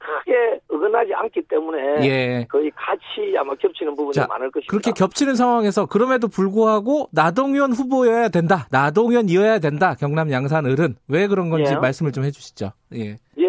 [0.03, 2.47] 크게 어긋나지 않기 때문에 예.
[2.51, 4.71] 거의 같이 아마 겹치는 부분이 자, 많을 것입니다.
[4.71, 8.67] 그렇게 겹치는 상황에서 그럼에도 불구하고 나동현 후보여야 된다.
[8.73, 9.95] 나동현이어야 된다.
[9.95, 11.79] 경남 양산 을은 왜 그런 건지 예.
[11.79, 12.73] 말씀을 좀 해주시죠.
[12.97, 13.17] 예.
[13.39, 13.49] 예.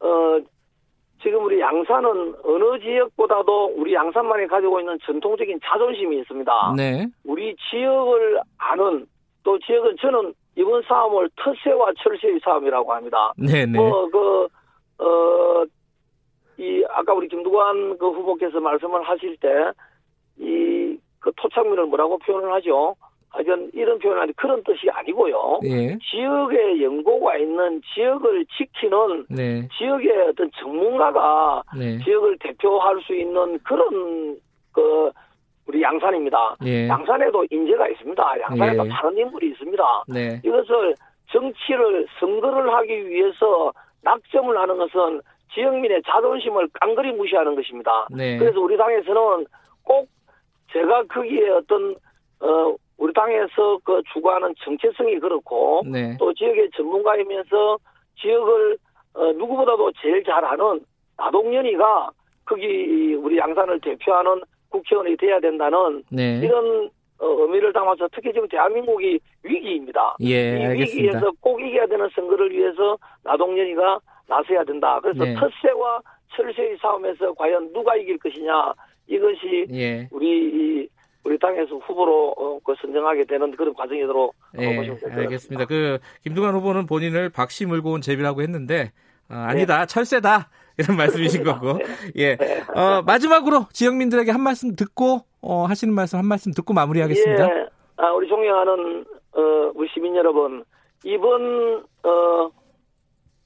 [0.00, 0.38] 어,
[1.22, 6.74] 지금 우리 양산은 어느 지역보다도 우리 양산만이 가지고 있는 전통적인 자존심이 있습니다.
[6.76, 7.06] 네.
[7.24, 9.06] 우리 지역을 아는
[9.42, 13.32] 또 지역은 저는 이번 싸움을 터세와 철새의 싸움이라고 합니다.
[13.36, 13.78] 네네.
[13.78, 14.48] 뭐, 그,
[14.98, 15.64] 어,
[16.58, 19.48] 이, 아까 우리 김두관 그 후보께서 말씀을 하실 때,
[20.38, 22.96] 이, 그 토착민을 뭐라고 표현을 하죠?
[23.30, 25.60] 하여간 이런 표현은 아니 그런 뜻이 아니고요.
[25.62, 25.96] 네.
[26.10, 29.68] 지역에 연고가 있는 지역을 지키는 네.
[29.78, 31.98] 지역의 어떤 전문가가 네.
[32.02, 34.36] 지역을 대표할 수 있는 그런
[34.72, 35.10] 그
[35.70, 36.56] 우리 양산입니다.
[36.64, 36.88] 예.
[36.88, 38.40] 양산에도 인재가 있습니다.
[38.40, 38.88] 양산에도 예.
[38.88, 40.04] 다른 인물이 있습니다.
[40.08, 40.40] 네.
[40.44, 40.96] 이것을
[41.30, 45.20] 정치를 선거를 하기 위해서 낙점을 하는 것은
[45.54, 48.08] 지역민의 자존심을 깡그리 무시하는 것입니다.
[48.10, 48.36] 네.
[48.36, 49.46] 그래서 우리 당에서는
[49.84, 50.08] 꼭
[50.72, 51.94] 제가 거기에 어떤
[52.40, 56.16] 어 우리 당에서 그 추구하는 정체성이 그렇고 네.
[56.18, 57.78] 또 지역의 전문가이면서
[58.20, 58.76] 지역을
[59.14, 60.80] 어, 누구보다도 제일 잘하는
[61.16, 62.10] 나동연이가
[62.44, 66.40] 거기 우리 양산을 대표하는 국회의원이 돼야 된다는 네.
[66.42, 70.16] 이런 어, 의미를 담아서 특히 지금 대한민국이 위기입니다.
[70.22, 71.08] 예, 이 알겠습니다.
[71.18, 74.98] 위기에서 꼭 이겨야 되는 선거를 위해서 나동연이가 나서야 된다.
[75.02, 75.34] 그래서 네.
[75.34, 76.00] 텃세와
[76.34, 78.72] 철새의 싸움에서 과연 누가 이길 것이냐
[79.06, 80.08] 이것이 예.
[80.10, 80.88] 우리
[81.22, 84.78] 우리 당에서 후보로 어, 그 선정하게 되는 그런 과정이도록 예,
[85.10, 85.66] 알겠습니다.
[85.66, 88.92] 그 김두관 후보는 본인을 박씨 물고 온 제비라고 했는데
[89.28, 89.86] 어, 아니다 네.
[89.86, 90.48] 철새다
[90.80, 91.78] 이런 말씀이신 거고.
[92.16, 92.36] 예.
[92.36, 92.62] 네.
[92.74, 97.44] 어, 마지막으로 지역민들에게 한 말씀 듣고 어, 하시는 말씀 한 말씀 듣고 마무리하겠습니다.
[97.44, 97.66] 예.
[97.96, 100.64] 아, 우리 존경하는 어, 우리 시민 여러분
[101.04, 102.50] 이번 어,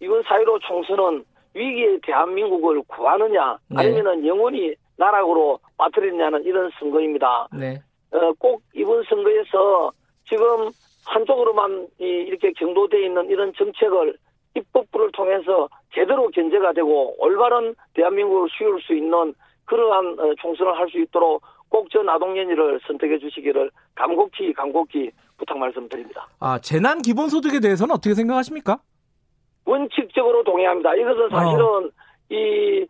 [0.00, 3.76] 이번 사회로 총선은 위기의 대한민국을 구하느냐 네.
[3.78, 7.48] 아니면은 영원히 나락으로 빠뜨리느냐는 이런 선거입니다.
[7.52, 7.80] 네.
[8.12, 9.92] 어, 꼭 이번 선거에서
[10.28, 10.70] 지금
[11.06, 14.16] 한쪽으로만 이, 이렇게 경도돼 있는 이런 정책을
[14.54, 19.35] 입법부를 통해서 제대로 견제가 되고 올바른 대한민국을 수혈 수 있는
[19.66, 26.28] 그러한 어, 총선을 할 수 있도록 꼭저 나동연일을 선택해 주시기를 간곡히 간곡히 부탁 말씀드립니다.
[26.40, 28.78] 아 재난 기본소득에 대해서는 어떻게 생각하십니까?
[29.64, 30.94] 원칙적으로 동의합니다.
[30.94, 31.88] 이것은 사실은 어.
[32.30, 32.87] 이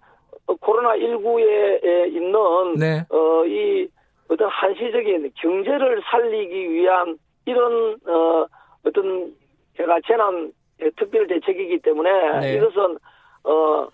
[0.60, 3.06] 코로나 19에 있는 네.
[3.10, 3.86] 어 이
[4.28, 8.46] 어떤 한시적인 경제를 살리기 위한 이런 어
[8.84, 9.32] 어떤
[9.76, 10.50] 제가 재난
[10.96, 12.54] 특별 대책이기 때문에 네.
[12.54, 12.98] 이것은
[13.44, 13.88] 어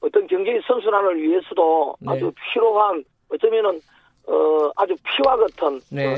[0.00, 2.12] 어떤 경제 선순환을 위해서도 네.
[2.12, 3.80] 아주 필요한 어쩌면은
[4.26, 6.06] 어 아주 피와 같은 네.
[6.06, 6.16] 어,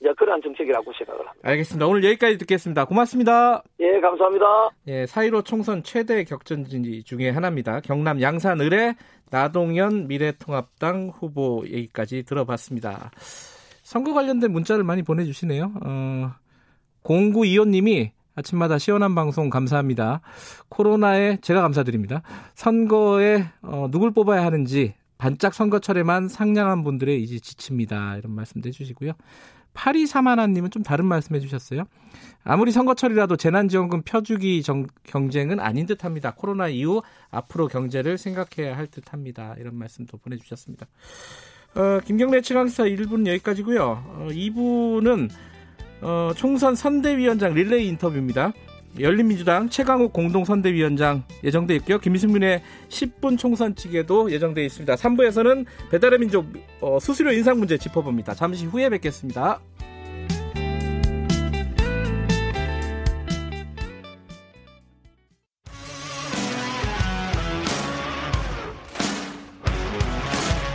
[0.00, 1.48] 이제 그러한 정책이라고 생각을 합니다.
[1.48, 1.86] 알겠습니다.
[1.86, 2.84] 오늘 여기까지 듣겠습니다.
[2.84, 3.62] 고맙습니다.
[3.80, 4.70] 예, 감사합니다.
[4.88, 7.80] 예, 4.15 총선 최대 격전지 중에 하나입니다.
[7.80, 8.96] 경남 양산 을의
[9.30, 13.10] 나동현 미래통합당 후보 얘기까지 들어봤습니다.
[13.82, 15.72] 선거 관련된 문자를 많이 보내주시네요.
[15.84, 16.30] 어,
[17.02, 20.20] 0925님이 아침마다 시원한 방송 감사합니다.
[20.68, 22.22] 코로나에 제가 감사드립니다.
[22.54, 28.16] 선거에 어, 누굴 뽑아야 하는지 반짝 선거철에만 상냥한 분들의 이제 지칩니다.
[28.18, 29.12] 이런 말씀도 해주시고요.
[29.74, 31.84] 8231님은 좀 다른 말씀 해 주셨어요.
[32.44, 36.34] 아무리 선거철이라도 재난지원금 펴주기 정, 경쟁은 아닌 듯합니다.
[36.34, 39.56] 코로나 이후 앞으로 경제를 생각해야 할 듯합니다.
[39.58, 40.86] 이런 말씀도 보내주셨습니다.
[41.74, 43.82] 어, 김경래 최강사 1부는 여기까지고요.
[43.82, 45.28] 어, 2부는
[46.04, 48.52] 어, 총선 선대위원장 릴레이 인터뷰입니다.
[49.00, 51.98] 열린민주당 최강욱 공동선대위원장 예정돼 있고요.
[51.98, 54.94] 김승민의 10분 총선 측에도 예정돼 있습니다.
[54.94, 56.46] 3부에서는 배달의 민족
[56.80, 58.34] 어, 수수료 인상 문제 짚어봅니다.
[58.34, 59.60] 잠시 후에 뵙겠습니다.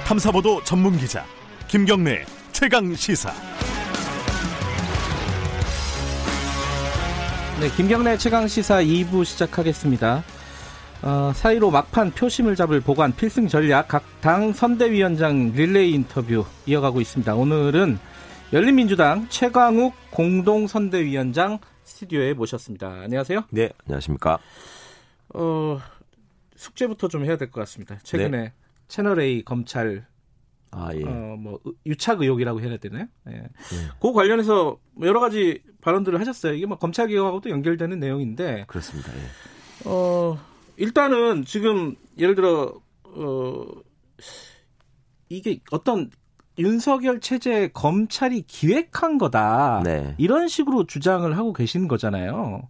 [0.08, 1.24] 탐사보도 전문 기자
[1.68, 3.59] 김경래 최강 시사.
[7.60, 10.24] 네, 김경래 최강 시사 2부 시작하겠습니다.
[11.02, 17.36] 어, 사이로 막판 표심을 잡을 보관 필승 전략 각 당 선대위원장 릴레이 인터뷰 이어가고 있습니다.
[17.36, 17.98] 오늘은
[18.52, 22.88] 열린민주당 최광욱 공동 선대위원장 스튜디오에 모셨습니다.
[23.04, 23.46] 안녕하세요.
[23.52, 24.40] 네, 안녕하십니까.
[25.34, 25.80] 어,
[26.58, 27.98] 숙제부터 좀 해야 될 것 같습니다.
[28.04, 28.54] 최근에 네.
[28.90, 30.06] 채널 A 검찰
[30.72, 31.04] 아, 예.
[31.04, 33.08] 어, 뭐 유착 의혹이라고 해야 되나요?
[33.30, 33.34] 예.
[33.36, 33.50] 예.
[34.00, 36.54] 그 관련해서 여러 가지 발언들을 하셨어요.
[36.54, 39.12] 이게 뭐 검찰 개혁하고도 연결되는 내용인데 그렇습니다.
[39.14, 39.20] 예.
[39.86, 40.38] 어,
[40.78, 43.66] 일단은 지금 예를 들어 어
[45.30, 46.10] 이게 어떤
[46.58, 49.82] 윤석열 체제 검찰이 기획한 거다.
[49.84, 50.16] 네.
[50.18, 52.68] 이런 식으로 주장을 하고 계신 거잖아요.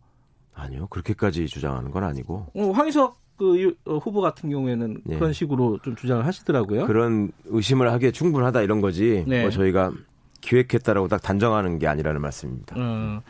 [0.53, 0.87] 아니요.
[0.87, 2.47] 그렇게까지 주장하는 건 아니고.
[2.55, 5.15] 어, 황희석 그 어, 후보 같은 경우에는 네.
[5.17, 6.85] 그런 식으로 좀 주장을 하시더라고요.
[6.85, 9.23] 그런 의심을 하기에 충분하다 이런 거지.
[9.25, 9.41] 네.
[9.41, 9.93] 뭐 저희가
[10.41, 12.75] 기획했다라고 딱 단정하는 게 아니라는 말씀입니다.
[12.77, 13.21] 어,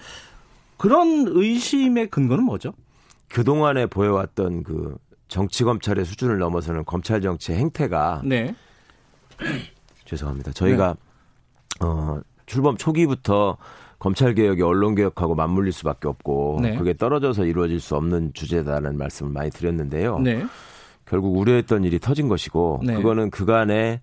[0.78, 2.74] 그런 의심의 근거는 뭐죠?
[3.30, 8.56] 그동안에 보여왔던 그 정치 검찰의 수준을 넘어서는 검찰 정치의 행태가 네.
[10.06, 10.52] 죄송합니다.
[10.54, 10.96] 저희가
[11.80, 11.86] 네.
[11.86, 13.58] 어 출범 초기부터
[14.00, 16.76] 검찰 개혁이 언론 개혁하고 맞물릴 수밖에 없고 네.
[16.76, 20.20] 그게 떨어져서 이루어질 수 없는 주제다라는 말씀을 많이 드렸는데요.
[20.20, 20.46] 네.
[21.06, 22.96] 결국 우려했던 일이 터진 것이고 네.
[22.96, 24.00] 그거는 그간에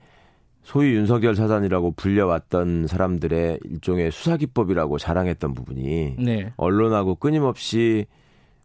[0.63, 6.53] 소위 윤석열 사단이라고 불려왔던 사람들의 일종의 수사 기법이라고 자랑했던 부분이 네.
[6.57, 8.07] 언론하고 끊임없이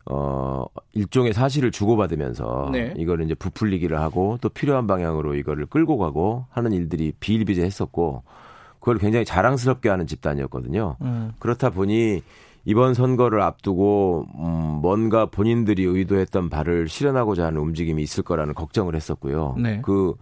[0.09, 2.93] 어 일종의 사실을 주고받으면서 네.
[2.97, 8.23] 이거를 이제 부풀리기를 하고 또 필요한 방향으로 이거를 끌고 가고 하는 일들이 비일비재했었고
[8.81, 10.97] 그걸 굉장히 자랑스럽게 하는 집단이었거든요.
[11.01, 11.31] 음.
[11.39, 12.21] 그렇다 보니
[12.65, 19.55] 이번 선거를 앞두고 음, 뭔가 본인들이 의도했던 바를 실현하고자 하는 움직임이 있을 거라는 걱정을 했었고요.
[19.59, 19.81] 네.
[19.83, 20.15] 그,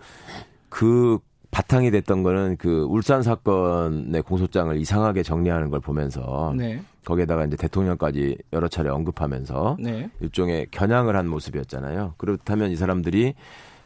[0.68, 1.20] 그
[1.52, 6.82] 바탕이 됐던 거는 그 울산 사건의 공소장을 이상하게 정리하는 걸 보면서 네.
[7.06, 10.10] 거기에다가 이제 대통령까지 여러 차례 언급하면서 네.
[10.20, 12.16] 일종의 겨냥을 한 모습이었잖아요.
[12.18, 13.34] 그렇다면 이 사람들이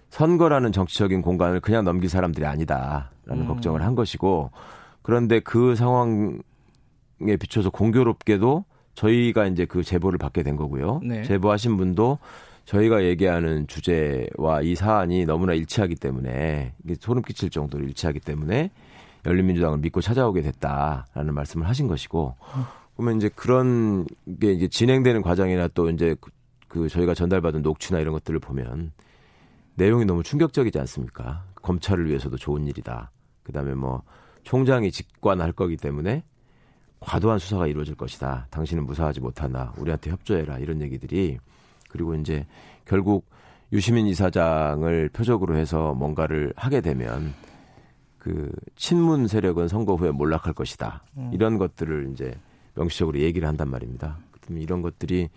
[0.09, 3.47] 선거라는 정치적인 공간을 그냥 넘길 사람들이 아니다 라는 음.
[3.47, 4.51] 걱정을 한 것이고
[5.01, 6.37] 그런데 그 상황에
[7.39, 11.01] 비춰서 공교롭게도 저희가 이제 그 제보를 받게 된 거고요.
[11.03, 11.23] 네.
[11.23, 12.19] 제보하신 분도
[12.65, 18.71] 저희가 얘기하는 주제와 이 사안이 너무나 일치하기 때문에 이게 소름 끼칠 정도로 일치하기 때문에
[19.25, 22.35] 열린민주당을 믿고 찾아오게 됐다라는 말씀을 하신 것이고
[22.95, 24.05] 그러면 이제 그런
[24.39, 26.31] 게 이제 진행되는 과정이나 또 이제 그,
[26.67, 28.91] 그 저희가 전달받은 녹취나 이런 것들을 보면
[29.75, 31.45] 내용이 너무 충격적이지 않습니까?
[31.61, 33.11] 검찰을 위해서도 좋은 일이다.
[33.43, 34.03] 그다음에 뭐
[34.43, 36.23] 총장이 직관할 거기 때문에
[36.99, 38.47] 과도한 수사가 이루어질 것이다.
[38.49, 41.37] 당신은 무사하지 못하나 우리한테 협조해라 이런 얘기들이
[41.89, 42.45] 그리고 이제
[42.85, 43.27] 결국
[43.71, 47.33] 유시민 이사장을 표적으로 해서 뭔가를 하게 되면
[48.17, 51.03] 그 친문 세력은 선거 후에 몰락할 것이다.
[51.17, 51.31] 음.
[51.33, 52.33] 이런 것들을 이제
[52.75, 54.17] 명시적으로 얘기를 한단 말입니다.
[54.49, 55.29] 이런 것들이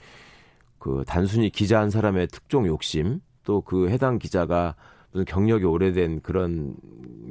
[0.78, 4.74] 그 단순히 기자 한 사람의 특종 욕심 또 그 해당 기자가
[5.12, 6.74] 무슨 경력이 오래된 그런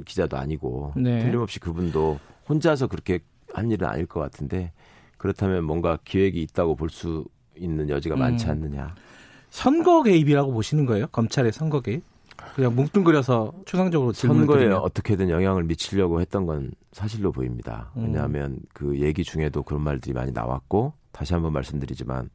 [0.04, 1.18] 기자도 아니고 네.
[1.20, 2.18] 틀림없이 그분도
[2.48, 3.20] 혼자서 그렇게
[3.52, 4.72] 한 일은 아닐 것 같은데
[5.18, 7.24] 그렇다면 뭔가 기획이 있다고 볼 수
[7.58, 8.18] 있는 여지가 음.
[8.18, 8.94] 많지 않느냐.
[9.48, 11.06] 선거 개입이라고 보시는 거예요?
[11.06, 12.02] 검찰의 선거 개입?
[12.54, 14.78] 그냥 뭉뚱그려서 추상적으로 선거에 드리면.
[14.78, 17.90] 어떻게든 영향을 미치려고 했던 건 사실로 보입니다.
[17.96, 18.04] 음.
[18.04, 22.28] 왜냐하면 그 얘기 중에도 그런 말들이 많이 나왔고 다시 한번 말씀드리지만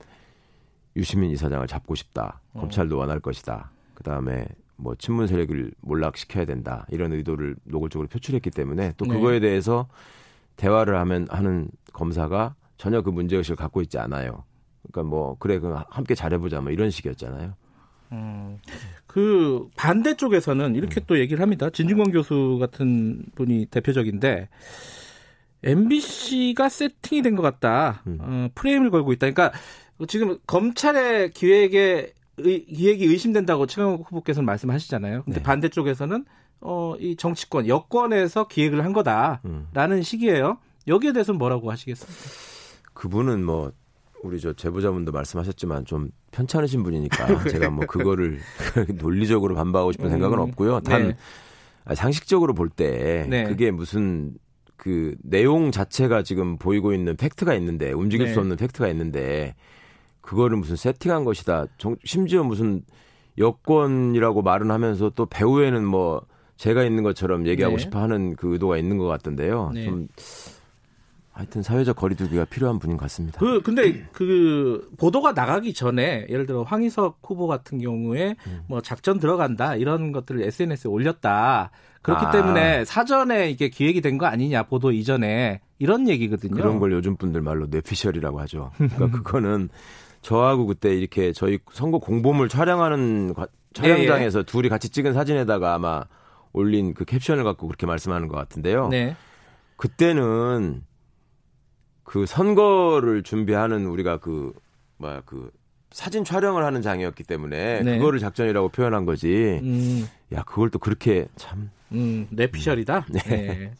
[0.96, 2.42] 유시민 이사장을 잡고 싶다.
[2.54, 2.62] 어.
[2.62, 3.70] 검찰도 원할 것이다.
[3.94, 4.46] 그 다음에
[4.82, 6.86] 뭐 친문 세력을 몰락시켜야 된다.
[6.90, 9.14] 이런 의도를 노골적으로 표출했기 때문에 또 네.
[9.14, 9.48] 그거에 네.
[9.50, 9.88] 대해서
[10.56, 14.44] 대화를 하면 하는 검사가 전혀 그 문제 의식을 갖고 있지 않아요.
[14.92, 17.54] 그러니까 뭐 그래 그 함께 잘해보자 뭐 이런 식이었잖아요.
[18.14, 18.58] 음,
[19.08, 21.04] 그 반대쪽에서는 이렇게 음.
[21.08, 21.70] 또 얘기를 합니다.
[21.70, 24.50] 진중권 교수 같은 분이 대표적인데
[25.64, 28.02] MBC가 세팅이 된 것 같다.
[28.08, 28.18] 음.
[28.20, 29.30] 어, 프레임을 걸고 있다.
[29.30, 29.52] 그러니까
[30.08, 35.24] 지금 검찰의 기획에 의, 기획이 의심된다고 최강욱 후보께서는 말씀하시잖아요.
[35.24, 35.44] 근데 네.
[35.44, 36.26] 반대쪽에서는
[36.62, 40.02] 어, 이 정치권, 여권에서 기획을 한 거다라는 음.
[40.02, 40.60] 식이에요.
[40.88, 42.20] 여기에 대해서는 뭐라고 하시겠습니까?
[42.94, 43.72] 그분은 뭐
[44.24, 48.40] 우리 저 제보자분도 말씀하셨지만 좀 편찮으신 분이니까 제가 뭐 그거를
[49.00, 50.82] 논리적으로 반박하고 싶은 생각은 음, 없고요.
[50.82, 51.18] 단 네.
[51.84, 53.46] 아, 상식적으로 볼때 네.
[53.46, 54.34] 그게 무슨
[54.78, 58.34] 그 내용 자체가 지금 보이고 있는 팩트가 있는데 움직일 네.
[58.34, 59.56] 수 없는 팩트가 있는데
[60.22, 61.66] 그거를 무슨 세팅한 것이다.
[61.78, 62.84] 정, 심지어 무슨
[63.38, 66.22] 여권이라고 말은 하면서 또 배후에는 뭐
[66.58, 67.82] 제가 있는 것처럼 얘기하고 네.
[67.84, 69.72] 싶어 하는 그 의도가 있는 것 같던데요.
[69.74, 69.86] 네.
[69.86, 70.08] 좀
[71.34, 73.40] 하여튼 사회적 거리두기가 필요한 분인 것 같습니다.
[73.40, 78.62] 그 근데 그 보도가 나가기 전에 예를 들어 황희석 후보 같은 경우에 음.
[78.68, 81.72] 뭐 작전 들어간다 이런 것들을 SNS에 올렸다.
[82.02, 82.32] 그렇기 아.
[82.32, 86.54] 때문에 사전에 이게 기획이 된 거 아니냐 보도 이전에 이런 얘기거든요.
[86.54, 88.72] 그런 걸 요즘 분들 말로 뇌피셜이라고 하죠.
[88.78, 89.70] 그러니까 그거는
[90.22, 93.34] 저하고 그때 이렇게 저희 선거 공보물 촬영하는
[93.74, 94.46] 촬영장에서 예, 예.
[94.46, 96.04] 둘이 같이 찍은 사진에다가 아마
[96.54, 98.90] 올린 그 캡션을 갖고 그렇게 말씀하는 것 같은데요.
[98.90, 99.16] 네.
[99.78, 100.84] 그때는
[102.04, 104.54] 그 선거를 준비하는 우리가 그
[104.98, 105.52] 뭐야 그
[105.92, 107.98] 사진 촬영을 하는 장이었기 때문에 네.
[107.98, 109.60] 그거를 작전이라고 표현한 거지.
[109.64, 110.08] 음.
[110.34, 111.70] 야 그걸 또 그렇게 참.
[111.94, 113.00] 음, 내피셜이다.
[113.00, 113.14] 음.
[113.14, 113.22] 네.
[113.28, 113.72] 네.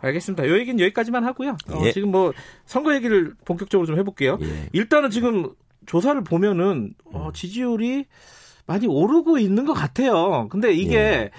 [0.00, 0.46] 알겠습니다.
[0.48, 1.56] 요 얘기는 여기까지만 하고요.
[1.70, 1.92] 어, 예.
[1.92, 2.32] 지금 뭐
[2.64, 4.38] 선거 얘기를 본격적으로 좀 해볼게요.
[4.40, 4.68] 예.
[4.72, 5.52] 일단은 지금
[5.86, 7.32] 조사를 보면은 어, 음.
[7.32, 8.06] 지지율이
[8.66, 10.48] 많이 오르고 있는 것 같아요.
[10.48, 11.30] 근데 이게 예.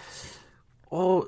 [0.90, 1.22] 어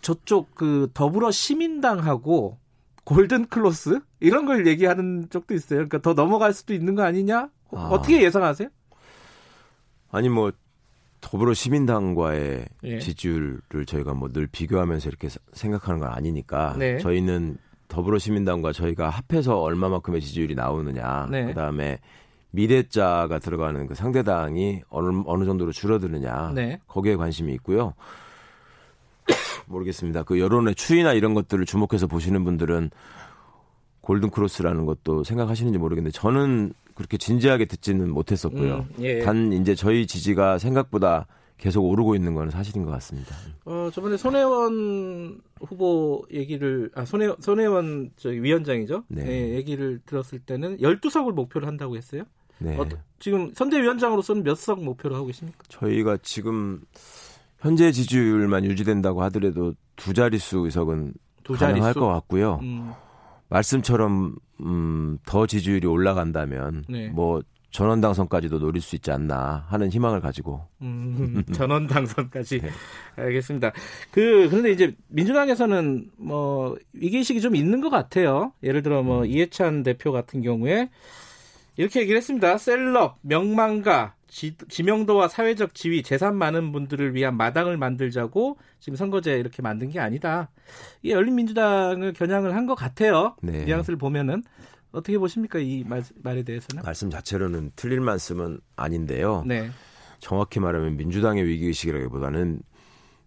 [0.00, 2.58] 저쪽 그 더불어 시민당하고
[3.04, 5.78] 골든 클로스 이런 걸 얘기하는 쪽도 있어요.
[5.78, 7.48] 그러니까 더 넘어갈 수도 있는 거 아니냐?
[7.72, 7.88] 아.
[7.90, 8.68] 어떻게 예상하세요?
[10.12, 10.52] 아니 뭐
[11.20, 12.98] 더불어 시민당과의 예.
[13.00, 16.98] 지지율을 저희가 뭐 늘 비교하면서 이렇게 생각하는 건 아니니까 네.
[16.98, 17.56] 저희는
[17.88, 21.46] 더불어 시민당과 저희가 합해서 얼마만큼의 지지율이 나오느냐 네.
[21.46, 21.98] 그다음에
[22.54, 26.80] 미래자가 들어가는 그 상대당이 어느 어느 정도로 줄어드느냐 네.
[26.86, 27.94] 거기에 관심이 있고요.
[29.66, 30.22] 모르겠습니다.
[30.22, 32.90] 그 여론의 추이나 이런 것들을 주목해서 보시는 분들은
[34.02, 38.86] 골든 크로스라는 것도 생각하시는지 모르겠는데 저는 그렇게 진지하게 듣지는 못했었고요.
[38.88, 39.20] 음, 예.
[39.20, 41.26] 단 이제 저희 지지가 생각보다
[41.58, 43.34] 계속 오르고 있는 건 사실인 것 같습니다.
[43.64, 49.04] 어, 저번에 손혜원 후보 얘기를 아 손혜 손혜원 저 위원장이죠.
[49.08, 49.24] 네.
[49.24, 49.48] 네.
[49.54, 52.24] 얘기를 들었을 때는 12석을 목표로 한다고 했어요.
[52.64, 52.76] 네.
[52.78, 52.86] 어,
[53.18, 55.58] 지금 선대위원장으로서는 몇 석 목표로 하고 계십니까?
[55.68, 56.80] 저희가 지금
[57.60, 62.58] 현재 지지율만 유지된다고 하더라도 두 자릿수 의석은 두 가능할 것 같고요.
[62.62, 62.92] 음.
[63.48, 67.08] 말씀처럼 음, 더 지지율이 올라간다면 네.
[67.08, 72.70] 뭐 전원 당선까지도 노릴 수 있지 않나 하는 희망을 가지고 음, 전원 당선까지 네.
[73.16, 73.72] 알겠습니다.
[74.12, 78.52] 그 그런데 이제 민주당에서는 뭐 위기의식이 좀 있는 것 같아요.
[78.62, 79.26] 예를 들어 뭐 음.
[79.26, 80.88] 이해찬 대표 같은 경우에
[81.76, 82.56] 이렇게 얘기를 했습니다.
[82.58, 89.62] 셀럽, 명망가, 지, 지명도와 사회적 지위, 재산 많은 분들을 위한 마당을 만들자고 지금 선거제 이렇게
[89.62, 90.50] 만든 게 아니다.
[91.02, 93.36] 이 열린민주당을 겨냥을 한 것 같아요.
[93.42, 93.64] 네.
[93.64, 94.42] 뉘앙스를 보면은
[94.92, 96.82] 어떻게 보십니까 이 말, 말에 대해서는?
[96.84, 99.44] 말씀 자체로는 틀릴 말씀은 아닌데요.
[99.46, 99.70] 네.
[100.20, 102.62] 정확히 말하면 민주당의 위기의식이라기보다는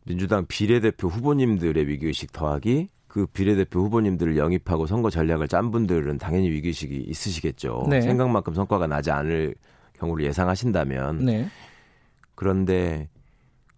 [0.06, 7.06] 민주당 비례대표 후보님들의 위기의식 더하기 그 비례대표 후보님들을 영입하고 선거 전략을 짠 분들은 당연히 위기의식이
[7.08, 7.88] 있으시겠죠.
[7.90, 8.02] 네.
[8.02, 9.56] 생각만큼 성과가 나지 않을
[9.94, 11.48] 경우를 예상하신다면 네.
[12.36, 13.10] 그런데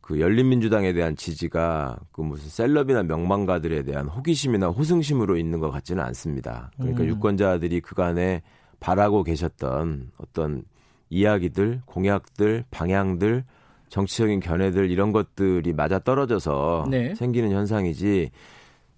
[0.02, 6.72] 그 열린민주당에 대한 지지가 그 무슨 셀럽이나 명망가들에 대한 호기심이나 호승심으로 있는 것 같지는 않습니다.
[6.78, 7.10] 그러니까 음.
[7.10, 8.42] 유권자들이 그간에
[8.80, 10.64] 바라고 계셨던 어떤
[11.12, 13.44] 이야기들, 공약들, 방향들,
[13.90, 17.14] 정치적인 견해들 이런 것들이 맞아 떨어져서 네.
[17.16, 18.32] 생기는 현상이지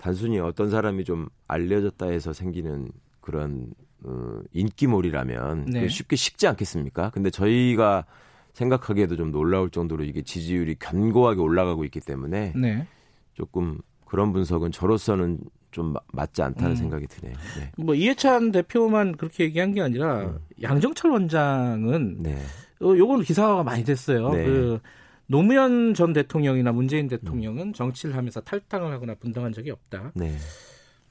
[0.02, 3.72] 단순히 어떤 사람이 좀 알려졌다 해서 생기는 그런
[4.04, 5.88] 어, 인기몰이라면 네.
[5.88, 7.12] 쉽게 식지 않겠습니까?
[7.12, 8.06] 근데 저희가
[8.54, 12.88] 생각하기에도 좀 놀라울 정도로 이게 지지율이 견고하게 올라가고 있기 때문에 네.
[13.36, 15.38] 조금 그런 분석은 저로서는
[15.70, 16.76] 좀 맞지 않다는 음.
[16.76, 17.36] 생각이 드네요.
[17.60, 17.72] 네.
[17.78, 20.40] 뭐 이해찬 대표만 그렇게 얘기한 게 아니라 음.
[20.64, 22.38] 양정철 원장은 네.
[22.82, 24.32] 어, 요건 기사가 많이 됐어요.
[24.32, 24.46] 네.
[24.46, 24.80] 그
[25.32, 27.74] 노무현 전 대통령이나 문재인 대통령은 음.
[27.74, 30.12] 정치를 하면서 탈당을 하거나 분당한 적이 없다.
[30.14, 30.36] 네.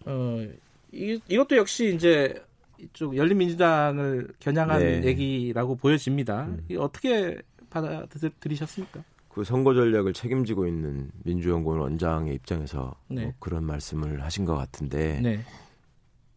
[0.05, 0.47] 어,
[0.93, 2.35] 이, 이것도 역시 이제
[2.79, 5.05] 이쪽 열린민주당을 겨냥한 네.
[5.05, 6.45] 얘기라고 보여집니다.
[6.45, 6.67] 음.
[6.79, 7.39] 어떻게
[7.71, 9.03] 받아들이셨습니까?
[9.31, 13.23] 그 선거 전략을 책임지고 있는 민주연구원 원장의 입장에서 네.
[13.23, 15.41] 뭐 그런 말씀을 하신 것 같은데 네.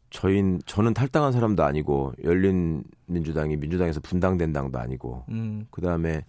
[0.09, 5.65] 저희 저는 탈당한 사람도 아니고 열린 민주당이 민주당에서 분당된 당도 아니고 음.
[5.71, 6.23] 그 다음에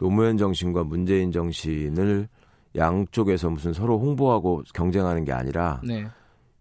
[0.00, 2.26] 노무현 정신과 문재인 정신을
[2.74, 6.06] 양쪽에서 무슨 서로 홍보하고 경쟁하는 게 아니라 네.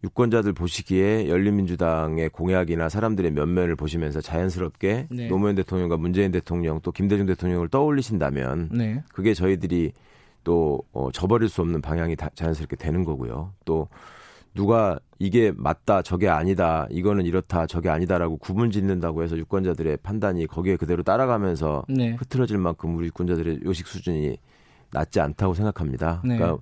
[0.04, 5.28] 유권자들 보시기에 열린민주당의 공약이나 사람들의 면면을 보시면서 자연스럽게 네.
[5.28, 9.04] 노무현 대통령과 문재인 대통령 또 김대중 대통령을 떠올리신다면 네.
[9.14, 9.94] 그게 저희들이
[10.44, 13.54] 또 어, 저버릴 수 없는 방향이 다 자연스럽게 되는 거고요.
[13.66, 13.88] 또
[14.54, 20.76] 누가 이게 맞다, 저게 아니다, 이거는 이렇다, 저게 아니다라고 구분 짓는다고 해서 유권자들의 판단이 거기에
[20.78, 22.12] 그대로 따라가면서 네.
[22.14, 24.38] 흐트러질 만큼 우리 유권자들의 요식 수준이
[24.92, 26.22] 낮지 않다고 생각합니다.
[26.26, 26.38] 네.
[26.38, 26.62] 그러니까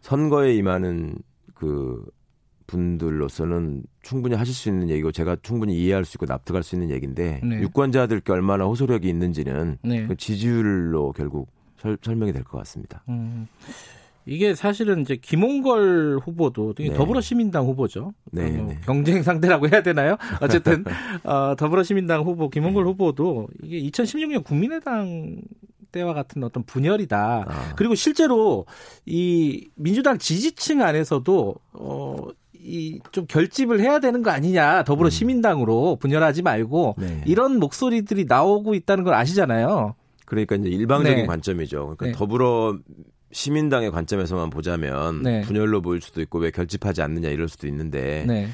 [0.00, 1.16] 선거에 임하는
[1.54, 2.04] 그
[2.66, 7.40] 분들로서는 충분히 하실 수 있는 얘기고 제가 충분히 이해할 수 있고 납득할 수 있는 얘기인데
[7.44, 7.60] 네.
[7.60, 10.06] 유권자들께 얼마나 호소력이 있는지는 네.
[10.06, 13.02] 그 지지율로 결국 설, 명이 될 것 같습니다.
[13.10, 13.46] 음.
[14.26, 16.92] 이게 사실은 이제 김홍걸 후보도 네.
[16.92, 18.14] 더불어시민당 후보죠.
[18.32, 18.78] 네, 어, 네.
[18.84, 20.16] 경쟁 상대라고 해야 되나요?
[20.40, 20.84] 어쨌든
[21.24, 25.40] 어, 더불어시민당 후보 김홍걸 후보도 이게 2016년 국민의당
[25.92, 27.44] 때와 같은 어떤 분열이다.
[27.48, 27.74] 아.
[27.76, 28.66] 그리고 실제로
[29.06, 32.16] 이 민주당 지지층 안에서도 어
[32.64, 35.10] 이 좀 결집을 해야 되는 거 아니냐 더불어 음.
[35.10, 37.22] 시민당으로 분열하지 말고 네.
[37.26, 39.94] 이런 목소리들이 나오고 있다는 걸 아시잖아요.
[40.24, 41.26] 그러니까 이제 일방적인 네.
[41.26, 41.94] 관점이죠.
[41.96, 42.12] 그러니까 네.
[42.12, 42.78] 더불어
[43.34, 45.40] 시민당의 관점에서만 보자면 네.
[45.42, 48.48] 분열로 보일 수도 있고 왜 결집하지 않느냐 이럴 수도 있는데 네.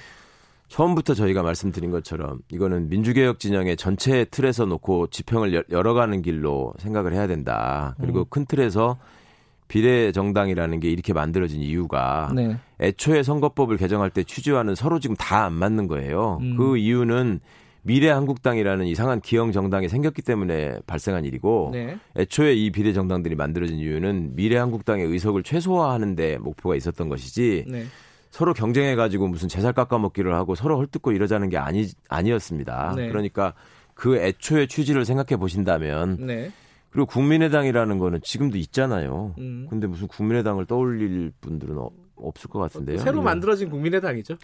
[0.68, 7.26] 처음부터 저희가 말씀드린 것처럼 이거는 민주개혁 진영의 전체 틀에서 놓고 지평을 열어가는 길로 생각을 해야
[7.26, 7.95] 된다.
[8.01, 8.24] 그리고 음.
[8.31, 8.97] 큰 틀에서
[9.68, 12.57] 비례 정당이라는 게 이렇게 만들어진 이유가 네.
[12.81, 16.39] 애초에 선거법을 개정할 때 취지와는 서로 지금 다 안 맞는 거예요.
[16.41, 16.57] 음.
[16.57, 17.41] 그 이유는
[17.83, 21.99] 미래 한국당이라는 이상한 기형 정당이 생겼기 때문에 발생한 일이고 네.
[22.16, 27.85] 애초에 이 비례 정당들이 만들어진 이유는 미래 한국당의 의석을 최소화하는 데 목표가 있었던 것이지 네.
[28.31, 32.95] 서로 경쟁해 가지고 무슨 재살 깎아먹기를 하고 서로 헐뜯고 이러자는 게 아니 아니었습니다.
[32.97, 33.09] 네.
[33.09, 33.55] 그러니까
[33.95, 36.51] 그 애초의 취지를 생각해 보신다면 네.
[36.91, 39.35] 그리고 국민의당이라는 거는 지금도 있잖아요.
[39.39, 39.66] 음.
[39.70, 41.91] 근데 무슨 국민의당을 떠올릴 분들은 어,
[42.23, 42.99] 없을 것 같은데요.
[42.99, 43.25] 새로 네.
[43.25, 44.37] 만들어진 국민의당이죠.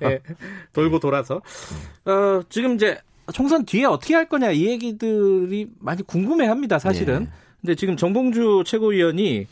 [0.00, 0.20] 네.
[0.72, 1.40] 돌고 돌아서.
[2.04, 2.98] 어, 지금 이제
[3.32, 6.78] 총선 뒤에 어떻게 할 거냐 이 얘기들이 많이 궁금해합니다.
[6.78, 7.24] 사실은.
[7.24, 7.30] 네.
[7.60, 9.46] 근데 지금 정봉주 최고위원이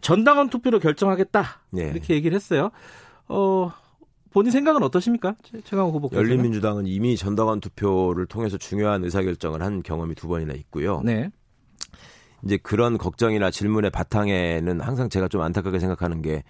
[0.00, 1.90] 전당원 투표로 결정하겠다 네.
[1.90, 2.70] 이렇게 얘기를 했어요.
[3.28, 3.72] 어,
[4.32, 5.34] 본인 생각은 어떠십니까?
[5.64, 6.10] 최강호 후보.
[6.12, 11.02] 열린민주당은 이미 전당원 투표를 통해서 중요한 의사결정을 한 경험이 두 번이나 있고요.
[11.04, 11.30] 네.
[12.44, 16.42] 이제 그런 걱정이나 질문의 바탕에는 항상 제가 좀 안타깝게 생각하는 게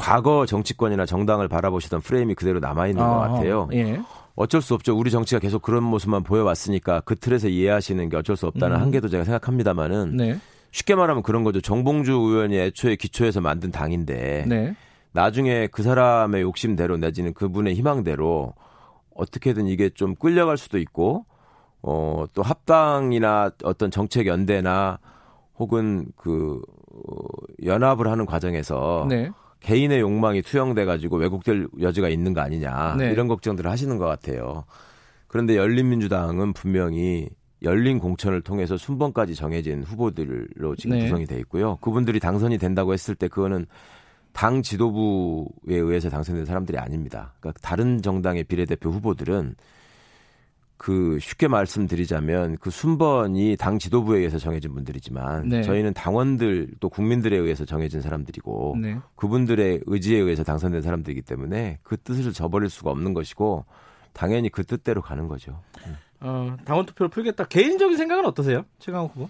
[0.00, 3.68] 과거 정치권이나 정당을 바라보시던 프레임이 그대로 남아 있는 것 같아요.
[3.74, 4.00] 예.
[4.34, 4.96] 어쩔 수 없죠.
[4.96, 8.80] 우리 정치가 계속 그런 모습만 보여왔으니까 그 틀에서 이해하시는 게 어쩔 수 없다는 음.
[8.82, 10.38] 한계도 제가 생각합니다만은 네.
[10.70, 11.60] 쉽게 말하면 그런 거죠.
[11.60, 14.74] 정봉주 의원이 애초에 기초에서 만든 당인데 네.
[15.12, 18.54] 나중에 그 사람의 욕심대로 내지는 그분의 희망대로
[19.14, 21.26] 어떻게든 이게 좀 끌려갈 수도 있고
[21.82, 24.98] 어, 또 합당이나 어떤 정책 연대나
[25.58, 26.62] 혹은 그
[26.94, 27.26] 어,
[27.64, 29.30] 연합을 하는 과정에서 네.
[29.60, 33.10] 개인의 욕망이 투영돼 가지고 왜곡될 여지가 있는 거 아니냐 네.
[33.10, 34.64] 이런 걱정들을 하시는 것 같아요.
[35.28, 37.28] 그런데 열린민주당은 분명히
[37.62, 41.04] 열린 공천을 통해서 순번까지 정해진 후보들로 지금 네.
[41.04, 41.76] 구성이 돼 있고요.
[41.76, 43.66] 그분들이 당선이 된다고 했을 때 그거는
[44.32, 47.34] 당 지도부에 의해서 당선된 사람들이 아닙니다.
[47.40, 49.56] 그러니까 다른 정당의 비례대표 후보들은
[50.80, 55.62] 그 쉽게 말씀드리자면 그 순번이 당 지도부에 의해서 정해진 분들이지만 네.
[55.62, 58.98] 저희는 당원들 또 국민들에 의해서 정해진 사람들이고 네.
[59.14, 63.66] 그분들의 의지에 의해서 당선된 사람들이기 때문에 그 뜻을 저버릴 수가 없는 것이고
[64.14, 65.60] 당연히 그 뜻대로 가는 거죠.
[66.20, 67.44] 어, 당원 투표를 풀겠다.
[67.44, 68.64] 개인적인 생각은 어떠세요?
[68.78, 69.28] 최강호 후보?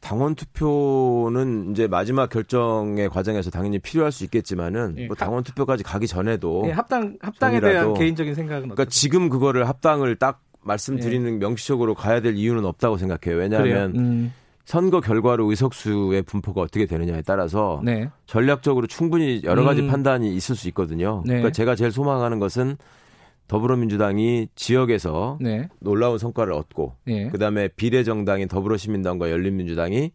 [0.00, 6.08] 당원 투표는 이제 마지막 결정의 과정에서 당연히 필요할 수 있겠지만은 예, 뭐 당원 투표까지 가기
[6.08, 11.38] 전에도 예, 합당 합당에 대한 개인적인 생각은 그러니까 지금 그거를 합당을 딱 말씀드리는 네.
[11.38, 13.38] 명시적으로 가야 될 이유는 없다고 생각해요.
[13.40, 14.32] 왜냐하면 음.
[14.64, 18.08] 선거 결과로 의석수의 분포가 어떻게 되느냐에 따라서 네.
[18.26, 19.88] 전략적으로 충분히 여러 가지 음.
[19.88, 21.22] 판단이 있을 수 있거든요.
[21.26, 21.34] 네.
[21.34, 22.76] 그러니까 제가 제일 소망하는 것은
[23.48, 25.68] 더불어민주당이 지역에서 네.
[25.80, 27.28] 놀라운 성과를 얻고 네.
[27.28, 30.12] 그다음에 비례정당인 더불어시민당과 열린민주당이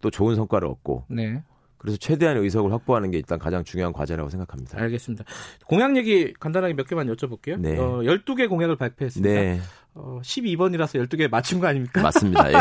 [0.00, 1.42] 또 좋은 성과를 얻고 네.
[1.80, 4.78] 그래서 최대한의 의석을 확보하는 게 일단 가장 중요한 과제라고 생각합니다.
[4.78, 5.24] 알겠습니다.
[5.66, 7.58] 공약 얘기 간단하게 몇 개만 여쭤볼게요.
[7.58, 7.78] 네.
[7.78, 9.34] 어, 12개 공약을 발표했습니다.
[9.34, 9.60] 네.
[10.02, 12.02] 어, 12번이라서 12개 맞춘 거 아닙니까?
[12.02, 12.52] 맞습니다.
[12.52, 12.56] 예.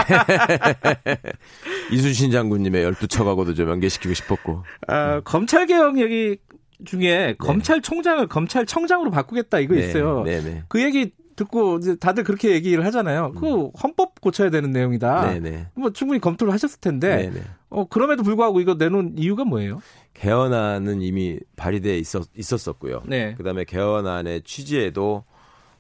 [1.92, 4.64] 이순신 장군님의 12척하고도 좀 연계시키고 싶었고.
[4.88, 6.38] 아, 검찰개혁 얘기
[6.86, 7.36] 중에 네.
[7.38, 9.82] 검찰총장을 검찰청장으로 바꾸겠다 이거 네.
[9.82, 10.24] 있어요.
[10.24, 10.64] 네, 네.
[10.68, 13.32] 그 얘기 듣고 이제 다들 그렇게 얘기를 하잖아요.
[13.34, 13.72] 그 음.
[13.82, 15.34] 헌법 고쳐야 되는 내용이다.
[15.34, 15.68] 네네.
[15.76, 17.32] 뭐 충분히 검토를 하셨을 텐데.
[17.70, 19.82] 어 그럼에도 불구하고 이거 내놓은 이유가 뭐예요?
[20.16, 23.04] 개헌안은 이미 발의돼 있었 있었었고요.
[23.06, 23.36] 네.
[23.36, 25.24] 그다음에 개헌안의 취지에도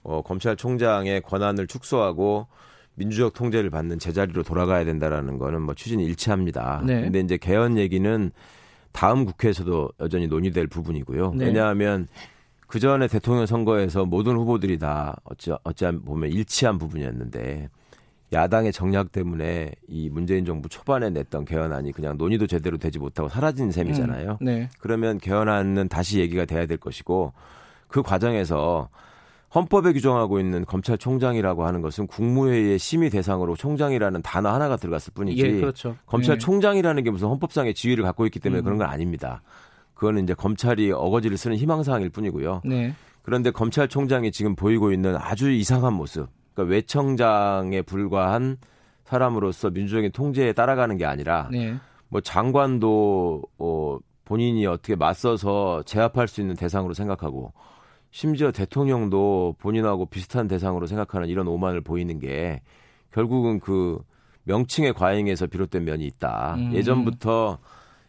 [0.04, 2.48] 어, 검찰총장의 권한을 축소하고
[2.96, 6.84] 민주적 통제를 받는 제자리로 돌아가야 된다라는 거는 뭐 취지는 일치합니다.
[6.86, 7.02] 네.
[7.02, 8.32] 근데 이제 개헌 얘기는
[8.92, 11.34] 다음 국회에서도 여전히 논의될 부분이고요.
[11.36, 11.46] 네.
[11.46, 12.08] 왜냐하면
[12.68, 17.70] 그 전에 대통령 선거에서 모든 후보들이 다 어찌 어찌 보면 일치한 부분이었는데
[18.32, 23.72] 야당의 정략 때문에 이 문재인 정부 초반에 냈던 개헌안이 그냥 논의도 제대로 되지 못하고 사라진
[23.72, 24.38] 셈이잖아요.
[24.42, 24.70] 음, 네.
[24.80, 27.34] 그러면 개헌안은 다시 얘기가 돼야 될 것이고
[27.88, 28.90] 그 과정에서
[29.54, 35.60] 헌법에 규정하고 있는 검찰총장이라고 하는 것은 국무회의의 심의 대상으로 총장이라는 단어 하나가 들어갔을 뿐이지 예,
[35.60, 35.96] 그렇죠.
[36.06, 38.64] 검찰총장이라는 게 무슨 헌법상의 지위를 갖고 있기 때문에 음.
[38.64, 39.42] 그런 건 아닙니다.
[39.96, 42.62] 그거는 이제 검찰이 어거지를 쓰는 희망사항일 뿐이고요.
[42.64, 42.94] 네.
[43.24, 48.58] 그런데 검찰총장이 지금 보이고 있는 아주 이상한 모습, 그러니까 외청장에 불과한
[49.04, 51.76] 사람으로서 민주적인 통제에 따라가는 게 아니라 네.
[52.08, 57.52] 뭐 장관도 어, 본인이 어떻게 맞서서 제압할 수 있는 대상으로 생각하고
[58.12, 62.62] 심지어 대통령도 본인하고 비슷한 대상으로 생각하는 이런 오만을 보이는 게
[63.12, 64.00] 결국은 그
[64.44, 66.56] 명칭의 과잉에서 비롯된 면이 있다.
[66.58, 66.74] 음.
[66.74, 67.60] 예전부터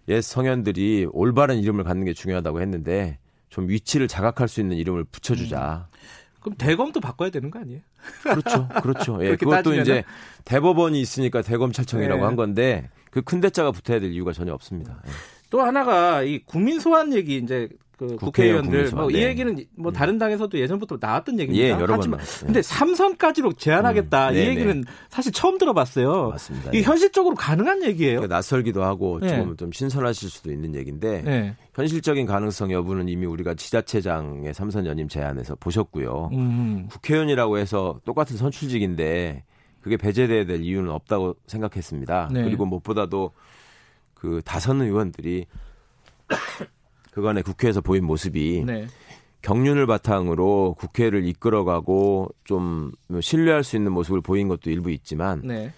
[0.09, 3.19] 옛 성현들이 올바른 이름을 갖는 게 중요하다고 했는데
[3.51, 5.89] 좀 위치를 자각할 수 있는 이름을 붙여주자.
[5.91, 5.97] 음.
[6.41, 7.81] 그럼 대검도 바꿔야 되는 거 아니에요?
[8.23, 9.19] 그렇죠, 그렇죠.
[9.23, 9.83] 예, 그것도 따지면은?
[9.83, 10.05] 이제
[10.47, 12.27] 대법원이 있으니까 대검찰청이라고 네.
[12.27, 15.03] 한 건데 그 큰 대자가 붙어야 될 이유가 전혀 없습니다.
[15.07, 15.11] 예.
[15.51, 17.69] 또 하나가 이 국민 소환 얘기 이제
[18.01, 19.25] 그 국회의원들 뭐이 네.
[19.25, 19.93] 얘기는 뭐 음.
[19.93, 21.67] 다른 당에서도 예전부터 나왔던 얘기입니다.
[21.67, 24.33] 예, 여러 하지만 번 근데 삼선까지로 제한하겠다 음.
[24.33, 24.91] 이 네, 얘기는 네.
[25.11, 26.31] 사실 처음 들어봤어요.
[26.31, 26.71] 맞습니다.
[26.71, 26.83] 이게 예.
[26.83, 28.21] 현실적으로 가능한 얘기예요.
[28.21, 29.29] 그러니까 낯설기도 하고 네.
[29.29, 31.55] 좀, 좀 신선하실 수도 있는 얘기인데 네.
[31.75, 36.31] 현실적인 가능성 여부는 이미 우리가 지자체장의 삼선 연임 제안에서 보셨고요.
[36.33, 36.89] 음.
[36.91, 39.45] 국회의원이라고 해서 똑같은 선출직인데
[39.83, 42.31] 그게 배제돼야 될 이유는 없다고 생각했습니다.
[42.33, 42.45] 네.
[42.45, 43.33] 그리고 무엇보다도
[44.15, 45.45] 그 다선 의원들이
[47.13, 48.87] 그간의 국회에서 보인 모습이 네.
[49.43, 55.73] 경륜을 바탕으로 국회를 이끌어가고 좀 신뢰할 수 있는 모습을 보인 것도 일부 있지만 네.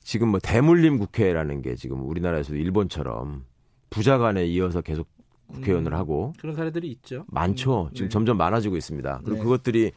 [0.00, 3.44] 지금 뭐 대물림 국회라는 게 지금 우리나라에서도 일본처럼
[3.90, 5.08] 부자간에 이어서 계속
[5.48, 7.24] 국회의원을 음, 하고 그런 사례들이 있죠.
[7.28, 7.88] 많죠.
[7.90, 8.12] 음, 지금 네.
[8.12, 9.20] 점점 많아지고 있습니다.
[9.24, 9.42] 그리고 네.
[9.42, 9.92] 그것들이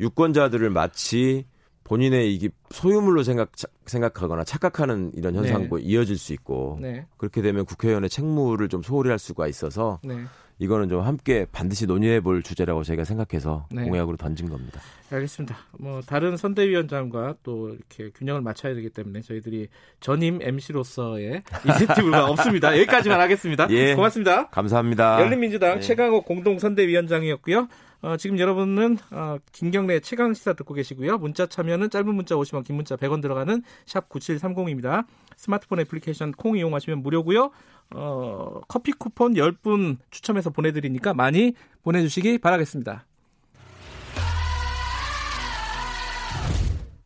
[0.00, 1.44] 유권자들을 마치
[1.88, 3.50] 본인의 이게 소유물로 생각
[3.86, 5.82] 생각하거나 착각하는 이런 현상과 네.
[5.82, 7.06] 이어질 수 있고 네.
[7.16, 10.16] 그렇게 되면 국회의원의 책무를 좀 소홀히 할 수가 있어서 네.
[10.60, 13.84] 이거는 좀 함께 반드시 논의해 볼 주제라고 저희가 생각해서 네.
[13.84, 14.80] 공약으로 던진 겁니다.
[15.10, 15.56] 알겠습니다.
[15.78, 19.68] 뭐 다른 선대위원장과 또 이렇게 균형을 맞춰야 되기 때문에 저희들이
[20.00, 22.76] 전임 MC로서의 이센티브가 없습니다.
[22.76, 23.68] 여기까지만 하겠습니다.
[23.70, 23.94] 예.
[23.94, 24.48] 고맙습니다.
[24.48, 25.20] 감사합니다.
[25.22, 25.80] 열린민주당 네.
[25.80, 27.68] 최강호 공동 선대위원장이었고요.
[28.00, 31.18] 어, 지금 여러분은 어, 김경래 최강 시사 듣고 계시고요.
[31.18, 35.04] 문자 참여는 짧은 문자 50원, 긴 문자 100원 들어가는 샵 9730입니다.
[35.36, 37.50] 스마트폰 애플리케이션 콩 이용하시면 무료고요.
[37.94, 43.04] 어, 커피 쿠폰 10분 추첨해서 보내드리니까 많이 보내주시기 바라겠습니다.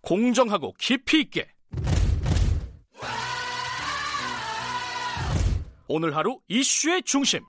[0.03, 1.49] 공정하고 깊이 있게
[5.87, 7.41] 오늘 하루 이슈의 중심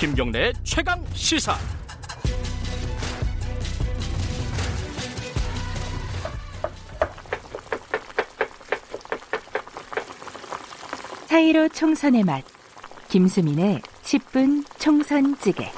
[0.00, 1.54] 김경래 최강 시사.
[11.26, 12.42] 사이로 총선의 맛.
[13.10, 15.70] 김수민의 10분 총선 찌개.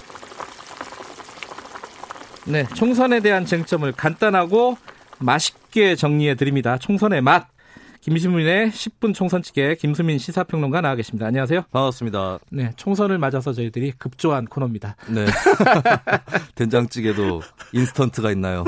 [2.47, 4.79] 네, 총선에 대한 쟁점을 간단하고
[5.18, 6.79] 맛있게 정리해 드립니다.
[6.79, 7.51] 총선의 맛.
[8.03, 11.26] 김수민의 10분 총선치계 김수민 시사평론가 나와 계십니다.
[11.26, 11.66] 안녕하세요.
[11.70, 12.40] 반갑습니다.
[12.50, 14.96] 네, 총선을 맞아서 저희들이 급조한 코너입니다.
[15.09, 15.24] 네.
[16.57, 17.42] 된장찌개도
[17.72, 18.64] 인스턴트가 있나요?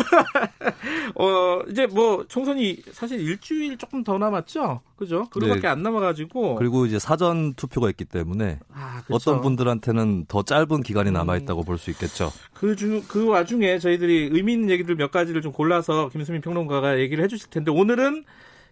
[1.17, 4.83] 어, 이제 뭐 총선이 사실 일주일 조금 더 남았죠?
[4.95, 5.29] 그죠?
[5.31, 5.69] 그거밖에 네.
[5.69, 6.55] 안 남아가지고.
[6.55, 9.33] 그리고 이제 사전 투표가 있기 때문에 아, 그렇죠.
[9.33, 11.15] 어떤 분들한테는 더 짧은 기간이 음.
[11.15, 11.65] 남아 있다고 음.
[11.65, 12.31] 볼수 있겠죠.
[12.53, 17.25] 그 중, 그 와중에 저희들이 의미 있는 얘기들 몇 가지를 좀 골라서 김수민 평론가가 얘기를
[17.25, 18.25] 해주실 텐데 오늘은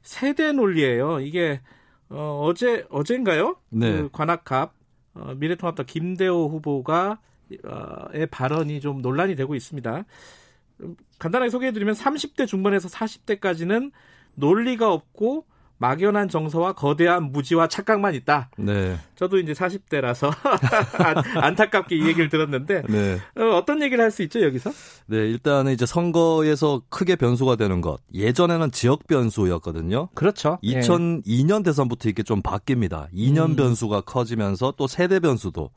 [0.02, 1.20] 세대 논리예요.
[1.20, 1.60] 이게
[2.08, 3.56] 어, 어제 어젠가요?
[3.70, 3.92] 네.
[3.92, 4.74] 그 관악갑
[5.14, 7.18] 어, 미래통합당 김대호 후보가
[7.64, 10.04] 어, 의 발언이 좀 논란이 되고 있습니다.
[11.18, 13.92] 간단하게 소개해드리면 30대 중반에서 40대까지는
[14.34, 15.46] 논리가 없고
[15.78, 18.50] 막연한 정서와 거대한 무지와 착각만 있다.
[18.56, 18.96] 네.
[19.22, 20.34] 저도 이제 40대라서
[21.40, 23.18] 안, 타깝게 이 얘기를 들었는데 네.
[23.36, 24.70] 어, 떤 얘기를 할 수 있죠 여기서?
[25.06, 28.00] 네, 일단은 이제 선거에서 크게 변수가 되는 것.
[28.12, 30.08] 예전에는 지역 변수였거든요.
[30.14, 30.58] 그렇죠.
[30.62, 31.62] 2002년 예.
[31.62, 33.10] 대선부터 이게 좀 바뀝니다.
[33.14, 33.56] 2년 음.
[33.56, 35.70] 변수가 커지면서 또 세대 변수도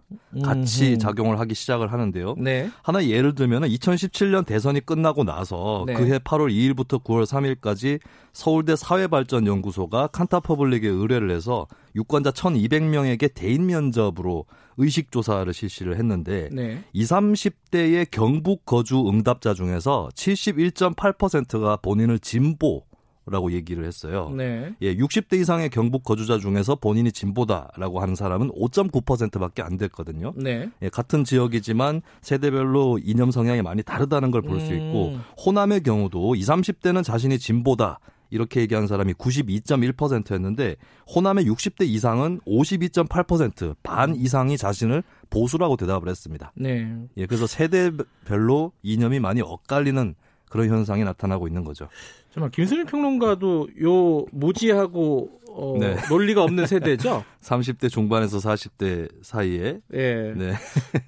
[0.44, 0.98] 같이.
[0.98, 2.36] 작용을 하기 시작을 하는데요.
[2.40, 2.70] 네.
[2.82, 5.94] 하나 예를 들면은 2017년 대선이 끝나고 나서 네.
[5.94, 8.00] 그해 8월 2일부터 9월 3일까지
[8.34, 14.46] 서울대 사회발전연구소가 칸타퍼블릭에 의뢰를 해서 유권자 1,200명에게 대인 면접으로
[14.78, 16.84] 의식 조사를 실시를 했는데 네.
[16.94, 22.84] 20, 30대의 경북 거주 응답자 중에서 71.8%가 본인을 진보
[23.28, 24.32] 라고 얘기를 했어요.
[24.38, 24.76] 네.
[24.84, 30.34] 예, 60대 이상의 경북 거주자 중에서 본인이 진보다라고 하는 사람은 5.9%밖에 안 됐거든요.
[30.36, 30.70] 네.
[30.84, 34.78] 예, 같은 지역이지만 세대별로 이념 성향이 많이 다르다는 걸 볼수 음.
[34.78, 38.00] 있고 호남의 경우도 20, 30대는 자신이 진보다
[38.30, 40.76] 이렇게 얘기한 사람이 92.1%였는데
[41.14, 46.52] 호남의 60대 이상은 52.8%반 이상이 자신을 보수라고 대답을 했습니다.
[46.56, 46.96] 네.
[47.18, 50.16] 예, 그래서 세대별로 이념이 많이 엇갈리는
[50.56, 51.88] 그런 현상이 나타나고 있는 거죠.
[52.34, 55.96] 정말 김수민 평론가도 요 모지하고 어, 네.
[56.10, 57.24] 논리가 없는 세대죠.
[57.42, 59.80] 30대 중반에서 40대 사이에.
[59.94, 60.34] 예.
[60.36, 60.52] 네.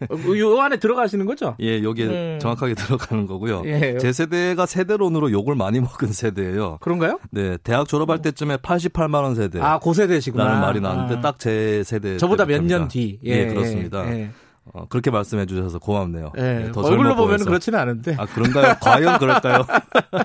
[0.10, 1.58] 어, 요 안에 들어가시는 거죠?
[1.60, 2.40] 예, 여기에 음.
[2.42, 3.64] 정확하게 들어가는 거고요.
[3.66, 3.98] 예.
[3.98, 6.78] 제 세대가 세대론으로 욕을 많이 먹은 세대예요.
[6.80, 7.20] 그런가요?
[7.30, 9.60] 네, 대학 졸업할 때쯤에 88만 원 세대.
[9.60, 10.46] 아, 고 세대시구나.
[10.46, 11.22] 라는 말이 나왔는데 아.
[11.22, 12.16] 딱제 세대.
[12.18, 13.20] 저보다 몇 년 뒤.
[13.26, 14.10] 예, 예 그렇습니다.
[14.14, 14.30] 예.
[14.74, 16.32] 어, 그렇게 말씀해 주셔서 고맙네요.
[16.36, 18.16] 네, 네, 더 얼굴로 보면 그렇지는 않은데.
[18.18, 18.76] 아, 그런가요?
[18.82, 19.66] 과연 그럴까요?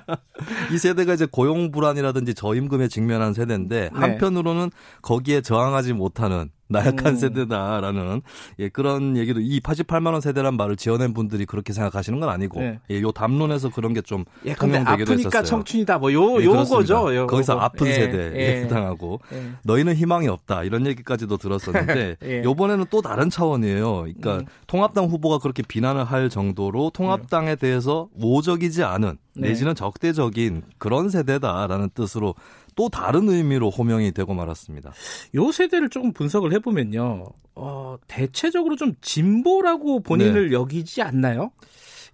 [0.72, 3.98] 이 세대가 이제 고용 불안이라든지 저임금에 직면한 세대인데 네.
[3.98, 4.70] 한편으로는
[5.02, 7.16] 거기에 저항하지 못하는 나약한 음.
[7.16, 8.22] 세대다라는
[8.58, 12.78] 예, 그런 얘기도 이 88만 원 세대란 말을 지어낸 분들이 그렇게 생각하시는 건 아니고 네.
[12.90, 15.42] 예, 요 담론에서 그런 게좀 예, 통용되기도 아프니까 했었어요.
[15.44, 17.14] 청춘이다 뭐요 예, 요거죠.
[17.14, 18.62] 요, 거기서 아픈 예, 세대에 예.
[18.62, 19.52] 해당하고 예.
[19.62, 22.42] 너희는 희망이 없다 이런 얘기까지도 들었었는데 예.
[22.42, 24.00] 요번에는 또 다른 차원이에요.
[24.00, 24.46] 그러니까 음.
[24.66, 29.48] 통합당 후보가 그렇게 비난을 할 정도로 통합당에 대해서 우호적이지 않은 네.
[29.48, 32.34] 내지는 적대적인 그런 세대다라는 뜻으로
[32.74, 34.92] 또 다른 의미로 호명이 되고 말았습니다.
[35.34, 37.24] 요 세대를 조금 분석을 해보면요.
[37.54, 40.54] 어, 대체적으로 좀 진보라고 본인을 네.
[40.54, 41.50] 여기지 않나요?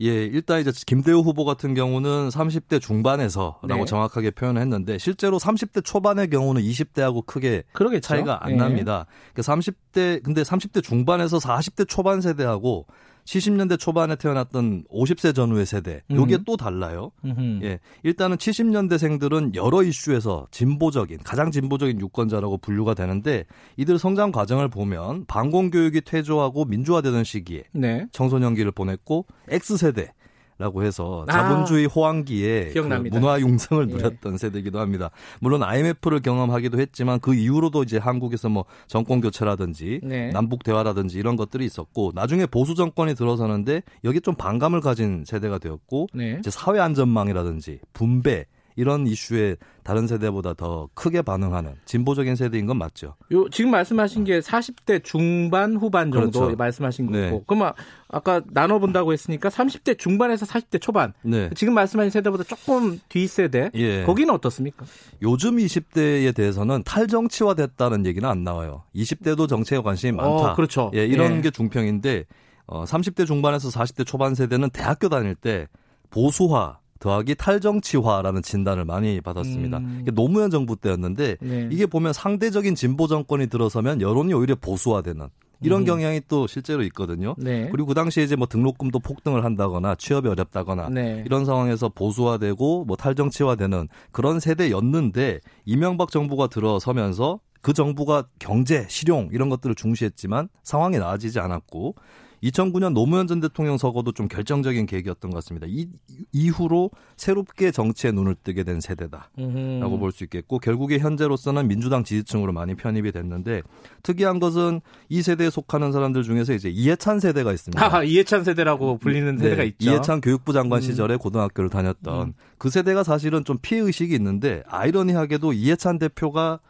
[0.00, 3.84] 예, 일단 이제 김대우 후보 같은 경우는 30대 중반에서라고 네.
[3.84, 8.06] 정확하게 표현을 했는데 실제로 30대 초반의 경우는 20대하고 크게 그러겠죠?
[8.06, 8.58] 차이가 안 네.
[8.58, 9.06] 납니다.
[9.34, 12.86] 그 30대 근데 30대 중반에서 40대 초반 세대하고
[13.28, 16.44] 70년대 초반에 태어났던 50세 전후의 세대, 요게 음.
[16.46, 17.12] 또 달라요.
[17.26, 17.60] 음흠.
[17.62, 17.78] 예.
[18.02, 23.44] 일단은 70년대생들은 여러 이슈에서 진보적인, 가장 진보적인 유권자라고 분류가 되는데
[23.76, 28.06] 이들 성장 과정을 보면 반공교육이 퇴조하고 민주화되던 시기에 네.
[28.12, 30.12] 청소년기를 보냈고 X세대,
[30.58, 33.94] 라고 해서 아, 자본주의 호황기에 그 문화 융성을 예.
[33.94, 34.38] 누렸던 예.
[34.38, 35.10] 세대이기도 합니다.
[35.40, 40.30] 물론 IMF를 경험하기도 했지만 그 이후로도 이제 한국에서 뭐 정권 교체라든지 네.
[40.30, 46.08] 남북 대화라든지 이런 것들이 있었고 나중에 보수 정권이 들어서는데 여기 좀 반감을 가진 세대가 되었고
[46.12, 46.36] 네.
[46.40, 48.46] 이제 사회 안전망이라든지 분배
[48.78, 53.16] 이런 이슈에 다른 세대보다 더 크게 반응하는 진보적인 세대인 건 맞죠.
[53.32, 56.56] 요 지금 말씀하신 게 40대 중반 후반 정도 그렇죠.
[56.56, 57.18] 말씀하신 거고.
[57.18, 57.40] 네.
[57.44, 57.72] 그러면
[58.06, 61.12] 아까 나눠 본다고 했으니까 30대 중반에서 40대 초반.
[61.22, 61.50] 네.
[61.56, 63.72] 지금 말씀하신 세대보다 조금 뒤 세대.
[63.74, 64.04] 예.
[64.04, 64.86] 거기는 어떻습니까?
[65.22, 68.84] 요즘 20대에 대해서는 탈정치화 됐다는 얘기는 안 나와요.
[68.94, 70.52] 20대도 정치에 관심이 많다.
[70.52, 70.92] 어, 그렇죠.
[70.94, 71.40] 예, 이런 예.
[71.40, 72.26] 게 중평인데
[72.66, 75.66] 어, 30대 중반에서 40대 초반 세대는 대학교 다닐 때
[76.10, 79.78] 보수화 더하기 탈정치화라는 진단을 많이 받았습니다.
[79.78, 80.04] 음.
[80.12, 81.68] 노무현 정부 때였는데 네.
[81.70, 85.28] 이게 보면 상대적인 진보 정권이 들어서면 여론이 오히려 보수화되는
[85.60, 85.86] 이런 음.
[85.86, 87.34] 경향이 또 실제로 있거든요.
[87.38, 87.68] 네.
[87.70, 91.22] 그리고 그 당시에 이제 뭐 등록금도 폭등을 한다거나 취업이 어렵다거나 네.
[91.26, 99.48] 이런 상황에서 보수화되고 뭐 탈정치화되는 그런 세대였는데 이명박 정부가 들어서면서 그 정부가 경제, 실용 이런
[99.48, 101.96] 것들을 중시했지만 상황이 나아지지 않았고
[102.42, 105.66] 2009년 노무현 전 대통령 서거도 좀 결정적인 계기였던 것 같습니다.
[105.68, 105.88] 이
[106.32, 112.74] 이후로 새롭게 정치에 눈을 뜨게 된 세대다라고 볼 수 있겠고 결국에 현재로서는 민주당 지지층으로 많이
[112.74, 113.62] 편입이 됐는데
[114.02, 117.96] 특이한 것은 이 세대에 속하는 사람들 중에서 이제 이해찬 세대가 있습니다.
[117.96, 119.90] 아, 이해찬 세대라고 불리는 네, 세대가 있죠.
[119.90, 120.82] 이해찬 교육부 장관 음.
[120.82, 121.18] 시절에 음.
[121.18, 122.34] 고등학교를 다녔던 음.
[122.56, 126.60] 그 세대가 사실은 좀 피해 의식이 있는데 아이러니하게도 이해찬 대표가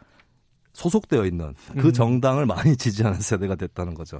[0.73, 1.93] 소속되어 있는 그 음.
[1.93, 4.19] 정당을 많이 지지하는 세대가 됐다는 거죠.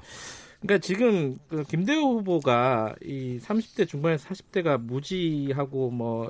[0.61, 6.29] 그러니까 지금 그 김대호 후보가 이 30대 중반에서 40대가 무지하고 뭐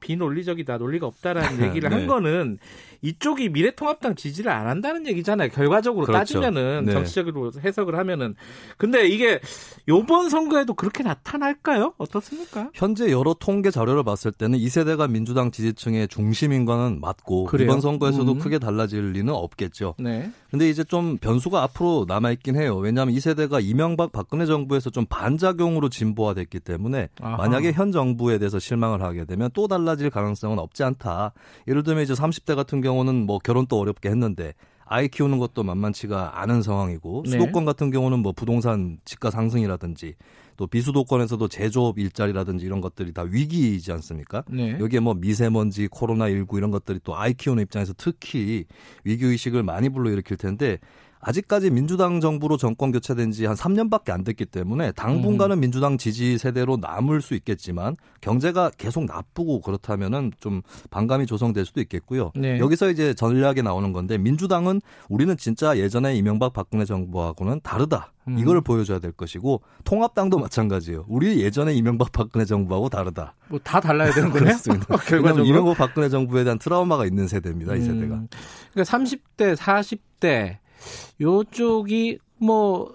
[0.00, 1.96] 비논리적이다, 논리가 없다라는 얘기를 네.
[1.96, 2.58] 한 거는
[3.02, 5.50] 이쪽이 미래통합당 지지를 안 한다는 얘기잖아요.
[5.50, 6.18] 결과적으로 그렇죠.
[6.18, 6.92] 따지면은 네.
[6.92, 8.34] 정치적으로 해석을 하면은
[8.78, 9.40] 근데 이게
[9.88, 11.94] 요번 선거에도 그렇게 나타날까요?
[11.98, 12.70] 어떻습니까?
[12.72, 17.66] 현재 여러 통계 자료를 봤을 때는 이 세대가 민주당 지지층의 중심인 거는 맞고 그래요?
[17.66, 18.38] 이번 선거에서도 음.
[18.38, 19.96] 크게 달라질 리는 없겠죠.
[19.98, 20.30] 네.
[20.50, 22.76] 근데 이제 좀 변수가 앞으로 남아 있긴 해요.
[22.76, 27.36] 왜냐하면 이 세대가 이명박 박근혜 정부에서 좀 반작용으로 진보화됐기 때문에 아하.
[27.36, 31.32] 만약에 현 정부에 대해서 실망을 하게 되면 또 달라질 가능성은 없지 않다.
[31.68, 34.54] 예를 들면 이제 30대 같은 경우는 뭐 결혼도 어렵게 했는데
[34.86, 37.30] 아이 키우는 것도 만만치가 않은 상황이고 네.
[37.32, 40.14] 수도권 같은 경우는 뭐 부동산 집가 상승이라든지
[40.56, 44.44] 또 비수도권에서도 제조업 일자리라든지 이런 것들이 다 위기이지 않습니까?
[44.48, 44.78] 네.
[44.78, 48.66] 여기에 뭐 미세먼지, 코로나 19 이런 것들이 또 아이 키우는 입장에서 특히
[49.02, 50.78] 위기 의식을 많이 불러일으킬 텐데
[51.24, 55.60] 아직까지 민주당 정부로 정권 교체된 지 한 3년밖에 안 됐기 때문에 당분간은 음.
[55.60, 62.32] 민주당 지지 세대로 남을 수 있겠지만 경제가 계속 나쁘고 그렇다면은 좀 반감이 조성될 수도 있겠고요.
[62.34, 62.58] 네.
[62.58, 68.12] 여기서 이제 전략이 나오는 건데 민주당은 우리는 진짜 예전에 이명박 박근혜 정부하고는 다르다.
[68.28, 68.38] 음.
[68.38, 71.04] 이걸 보여줘야 될 것이고 통합당도 마찬가지예요.
[71.08, 73.34] 우리 예전에 이명박 박근혜 정부하고 다르다.
[73.48, 74.44] 뭐 다 달라야 되는 거네요.
[74.46, 74.96] 그렇습니다.
[75.06, 77.74] 결과적으로 이명박 박근혜 정부에 대한 트라우마가 있는 세대입니다.
[77.76, 77.84] 이 음.
[77.84, 78.22] 세대가.
[78.72, 80.58] 그러니까 30대, 40대
[81.20, 82.94] 요쪽이 뭐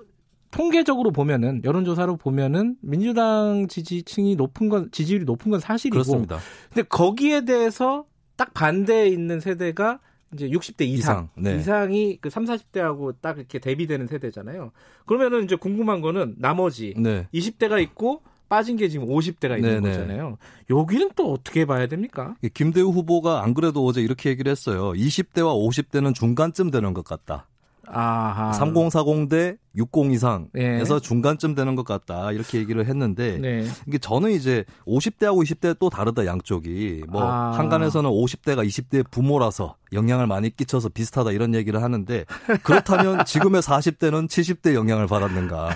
[0.52, 6.40] 통계적으로 보면은 여론조사로 보면은 민주당 지지층이 높은 건 지지율이 높은 건 사실이고 그렇습니다.
[6.74, 10.00] 근데 거기에 대해서 딱 반대에 있는 세대가
[10.34, 11.56] 이제 60대 이상, 이상 네.
[11.58, 14.72] 이상이 그 3, 40대하고 딱 이렇게 대비되는 세대잖아요.
[15.06, 17.28] 그러면은 이제 궁금한 거는 나머지 네.
[17.34, 19.90] 20대가 있고 빠진 게 지금 50대가 있는 네네.
[19.90, 20.38] 거잖아요.
[20.70, 22.36] 여기는 또 어떻게 봐야 됩니까?
[22.54, 24.92] 김대우 후보가 안 그래도 어제 이렇게 얘기를 했어요.
[24.94, 27.48] 20대와 50대는 중간쯤 되는 것 같다.
[27.92, 28.54] 아하.
[28.54, 31.00] 3040 대 60 이상에서 네.
[31.02, 33.66] 중간쯤 되는 것 같다 이렇게 얘기를 했는데 네.
[33.88, 37.52] 이게 저는 이제 50대하고 20대 또 다르다 양쪽이 뭐 아.
[37.52, 42.26] 한간에서는 50대가 20대 부모라서 영향을 많이 끼쳐서 비슷하다 이런 얘기를 하는데
[42.64, 45.70] 그렇다면 지금의 40대는 70대 영향을 받았는가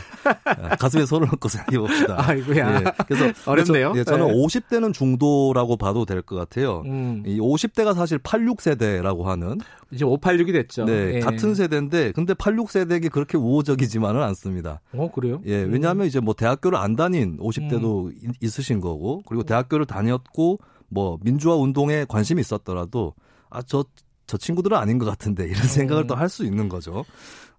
[0.64, 2.16] 예, 가슴에 손을 얹고 생각해 봅시다.
[2.28, 2.76] 아이고야.
[2.80, 3.93] 예, 그래서 어렵네요.
[4.05, 4.34] 저, 는 네.
[4.34, 6.84] 50대는 중도라고 봐도 될 것 같아요.
[6.86, 7.22] 음.
[7.26, 9.57] 이 50대가 사실 86세대라고 하는
[9.91, 10.86] 이제 586이 됐죠.
[10.86, 11.20] 네, 예.
[11.20, 14.81] 같은 세대인데 근데 86세대에게 그렇게 우호적이지만은 않습니다.
[14.93, 15.41] 어, 그래요?
[15.45, 16.07] 예, 왜냐하면 음.
[16.07, 18.33] 이제 뭐 대학교를 안 다닌 50대도 음.
[18.41, 23.13] 있으신 거고 그리고 대학교를 다녔고 뭐 민주화 운동에 관심이 있었더라도
[23.49, 23.85] 아, 저,
[24.27, 26.07] 저 친구들은 아닌 것 같은데 이런 생각을 음.
[26.07, 27.05] 또할 수 있는 거죠.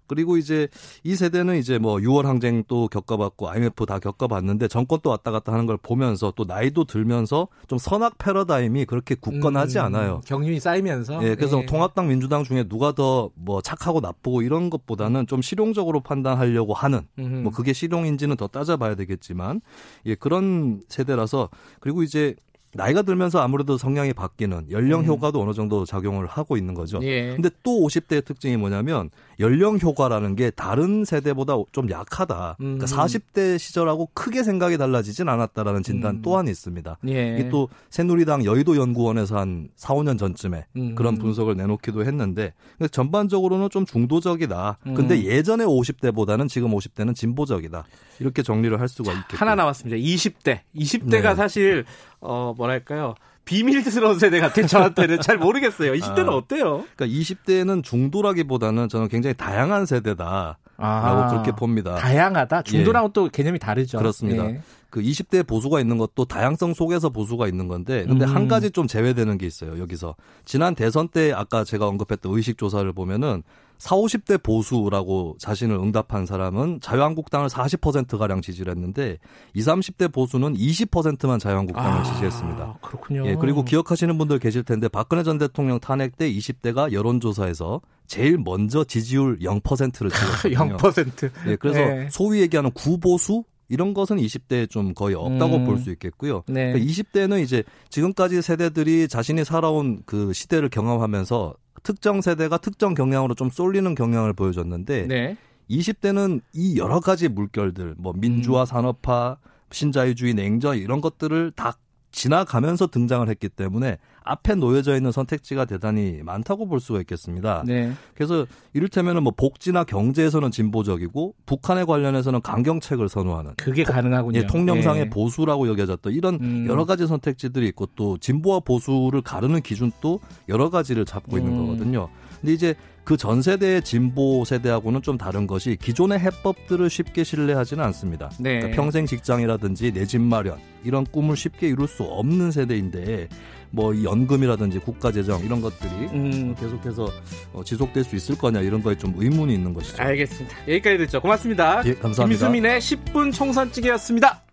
[0.07, 0.69] 그리고 이제
[1.03, 5.53] 이 세대는 이제 뭐 6월 항쟁 또 겪어봤고 IMF 다 겪어봤는데 정권 또 왔다 갔다
[5.53, 10.21] 하는 걸 보면서 또 나이도 들면서 좀 선악 패러다임이 그렇게 굳건하지 음, 않아요.
[10.27, 11.23] 경륜이 쌓이면서.
[11.25, 11.67] 예, 그래서 네.
[11.67, 17.35] 통합당 민주당 중에 누가 더 뭐 착하고 나쁘고 이런 것보다는 좀 실용적으로 판단하려고 하는 음흠.
[17.43, 19.61] 뭐 그게 실용인지는 더 따져봐야 되겠지만
[20.07, 21.49] 예, 그런 세대라서
[21.81, 22.35] 그리고 이제
[22.77, 25.07] 나이가 들면서 아무래도 성향이 바뀌는 연령 음.
[25.07, 25.47] 효과도 음.
[25.47, 26.99] 어느 정도 작용을 하고 있는 거죠.
[27.03, 27.35] 예.
[27.35, 32.57] 근데 또 50대의 특징이 뭐냐면 연령 효과라는 게 다른 세대보다 좀 약하다.
[32.57, 32.79] 그러니까 음.
[32.79, 36.23] 그러니까 40대 시절하고 크게 생각이 달라지진 않았다라는 진단 음.
[36.23, 36.99] 또한 있습니다.
[37.09, 37.37] 예.
[37.39, 40.95] 이게 또 새누리당 여의도 연구원에서 한 4, 5년 전쯤에 음.
[40.95, 42.53] 그런 분석을 내놓기도 했는데
[42.91, 44.79] 전반적으로는 좀 중도적이다.
[44.95, 45.23] 근데 음.
[45.23, 47.85] 예전에 50대보다는 지금 50대는 진보적이다.
[48.21, 49.37] 이렇게 정리를 할 수가 있겠죠.
[49.37, 49.97] 하나 남았습니다.
[49.97, 50.61] 20대.
[50.77, 51.35] 20대가 네.
[51.35, 51.85] 사실
[52.21, 53.15] 어 뭐랄까요?
[53.45, 55.93] 비밀스러운 세대 같은 저한테는 잘 모르겠어요.
[55.93, 56.85] 20대는 아, 어때요?
[56.97, 60.59] 그러니까 20대는 중도라기보다는 저는 굉장히 다양한 세대다.
[60.77, 61.95] 라고 아, 그렇게 봅니다.
[61.95, 62.63] 다양하다?
[62.63, 63.13] 중도랑은 예.
[63.13, 63.99] 또 개념이 다르죠.
[63.99, 64.45] 그렇습니다.
[64.47, 64.61] 예.
[64.91, 68.35] 그 20대 보수가 있는 것도 다양성 속에서 보수가 있는 건데 근데 음.
[68.35, 69.79] 한 가지 좀 제외되는 게 있어요.
[69.79, 70.15] 여기서
[70.45, 73.43] 지난 대선 때 아까 제가 언급했던 의식 조사를 보면은
[73.79, 79.19] 4, 50대 보수라고 자신을 응답한 사람은 자유한국당을 40%가량 지지를 했는데
[79.55, 82.79] 20, 30대 보수는 20%만 자유한국당을 아, 지지했습니다.
[82.81, 83.27] 그렇군요.
[83.27, 88.85] 예, 그리고 기억하시는 분들 계실 텐데 박근혜 전 대통령 탄핵 때 20대가 여론조사에서 제일 먼저
[88.85, 90.77] 지지율 0%를 찍었거든요.
[90.77, 91.31] 0%.
[91.49, 92.09] 예, 그래서 네.
[92.11, 95.65] 소위 얘기하는 구보수 이런 것은 20대에 좀 거의 없다고 음.
[95.65, 96.43] 볼수 있겠고요.
[96.47, 96.73] 네.
[96.73, 101.55] 그러니까 20대는 이제 지금까지 세대들이 자신이 살아온 그 시대를 경험하면서
[101.85, 105.37] 특정 세대가 특정 경향으로 좀 쏠리는 경향을 보여줬는데 네.
[105.71, 108.67] 20대는 이 여러 가지 물결들 뭐 민주화 음.
[108.67, 109.37] 산업화
[109.71, 111.77] 신자유주의 냉전 이런 것들을 다
[112.15, 117.65] 지나가면서 등장을 했기 때문에 앞에 놓여져 있는 선택지가 대단히 많다고 볼 수가 있겠습니다.
[117.67, 117.93] 네.
[118.15, 124.39] 그래서 이를테면은 뭐 복지나 경제에서는 진보적이고 북한에 관련해서는 강경책을 선호하는 그게 토, 가능하군요.
[124.39, 125.11] 예, 통령상의 네.
[125.11, 126.67] 보수라고 여겨졌던 이런 음.
[126.69, 131.39] 여러 가지 선택지들이 있고 또 진보와 보수를 가르는 기준도 여러 가지를 잡고 음.
[131.39, 132.09] 있는 거거든요.
[132.45, 132.75] 근데 이제
[133.05, 138.31] 그 전 세대의 진보 세대하고는 좀 다른 것이 기존의 해법들을 쉽게 신뢰하지는 않습니다.
[138.39, 138.59] 네.
[138.61, 143.29] 그러니까 평생 직장이라든지 내 집 마련 이런 꿈을 쉽게 이룰 수 없는 세대인데
[143.71, 146.55] 뭐 연금이라든지 국가재정 이런 것들이 음.
[146.59, 147.09] 계속해서
[147.55, 150.03] 어, 지속될 수 있을 거냐 이런 거에 좀 의문이 있는 것이죠.
[150.03, 150.57] 알겠습니다.
[150.69, 151.21] 여기까지 듣죠.
[151.21, 151.83] 고맙습니다.
[151.87, 152.27] 예, 감사합니다.
[152.49, 154.44] 김수민의 10분 총선찌개였습니다.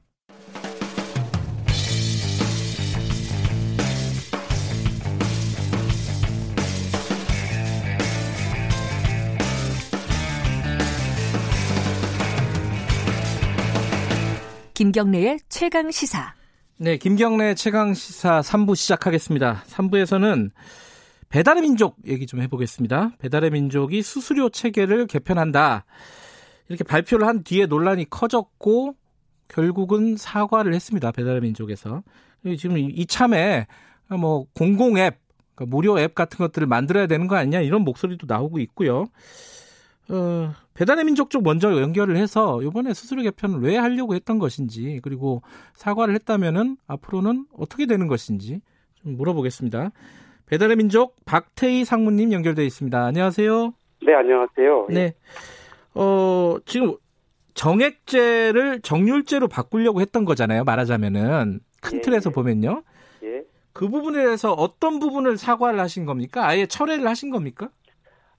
[14.91, 16.33] 김경래의 최강 시사.
[16.75, 19.63] 네, 김경래 최강 시사 3부 시작하겠습니다.
[19.65, 20.51] 3부에서는
[21.29, 23.13] 배달의 민족 얘기 좀 해보겠습니다.
[23.17, 25.85] 배달의 민족이 수수료 체계를 개편한다.
[26.67, 28.95] 이렇게 발표를 한 뒤에 논란이 커졌고
[29.47, 31.13] 결국은 사과를 했습니다.
[31.13, 32.03] 배달의 민족에서.
[32.59, 33.67] 지금 이참에
[34.09, 35.21] 뭐 공공 앱,
[35.55, 39.05] 그러니까 무료 앱 같은 것들을 만들어야 되는 거 아니냐 이런 목소리도 나오고 있고요.
[40.11, 45.41] 어, 배달의 민족 쪽 먼저 연결을 해서 이번에 수수료 개편을 왜 하려고 했던 것인지 그리고
[45.73, 48.61] 사과를 했다면은 앞으로는 어떻게 되는 것인지
[48.95, 49.91] 좀 물어보겠습니다.
[50.47, 53.01] 배달의 민족 박태희 상무님 연결돼 있습니다.
[53.01, 53.73] 안녕하세요.
[54.05, 54.87] 네, 안녕하세요.
[54.89, 55.13] 네.
[55.93, 56.95] 어, 지금
[57.53, 60.65] 정액제를 정률제로 바꾸려고 했던 거잖아요.
[60.65, 62.01] 말하자면은 큰 예.
[62.01, 62.83] 틀에서 보면요.
[63.23, 63.43] 예.
[63.71, 66.45] 그 부분에 대해서 어떤 부분을 사과를 하신 겁니까?
[66.45, 67.69] 아예 철회를 하신 겁니까?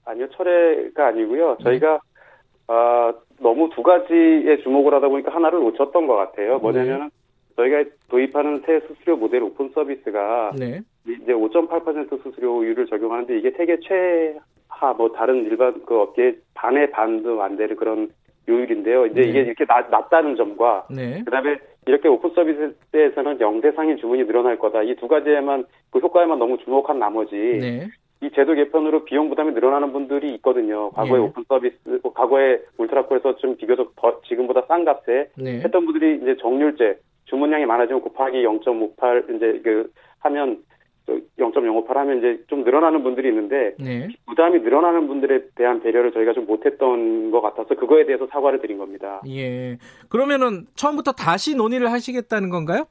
[0.05, 1.57] 아니요, 철회가 아니고요.
[1.63, 2.73] 저희가 네.
[2.73, 6.59] 어, 너무 두 가지에 주목을 하다 보니까 하나를 놓쳤던 것 같아요.
[6.59, 7.09] 뭐냐면은 네.
[7.55, 10.81] 저희가 도입하는 새 수수료 모델 오픈 서비스가 네.
[11.07, 17.57] 이제 5.8% 수수료율을 적용하는데 이게 세계 최하 뭐 다른 일반 그 업계 반의 반도 안
[17.57, 18.09] 되는 그런
[18.47, 19.05] 요율인데요.
[19.07, 19.27] 이제 네.
[19.29, 21.21] 이게 이렇게 낮, 낮다는 점과 네.
[21.25, 24.83] 그다음에 이렇게 오픈 서비스에서는 영세 상인 주문이 늘어날 거다.
[24.83, 27.87] 이 두 가지에만 그 효과에만 너무 주목한 나머지 네.
[28.23, 30.91] 이 제도 개편으로 비용 부담이 늘어나는 분들이 있거든요.
[30.91, 31.23] 과거에 예.
[31.23, 35.59] 오픈 서비스, 뭐 과거에 울트라콜에서 좀 비교적 더 지금보다 싼 값에 네.
[35.59, 40.63] 했던 분들이 이제 정률제 주문량이 많아지면 곱하기 0.58 이제 그 하면
[41.37, 44.07] 0.058 하면 이제 좀 늘어나는 분들이 있는데 네.
[44.25, 49.21] 부담이 늘어나는 분들에 대한 배려를 저희가 좀 못했던 것 같아서 그거에 대해서 사과를 드린 겁니다.
[49.27, 49.77] 예.
[50.07, 52.85] 그러면은 처음부터 다시 논의를 하시겠다는 건가요?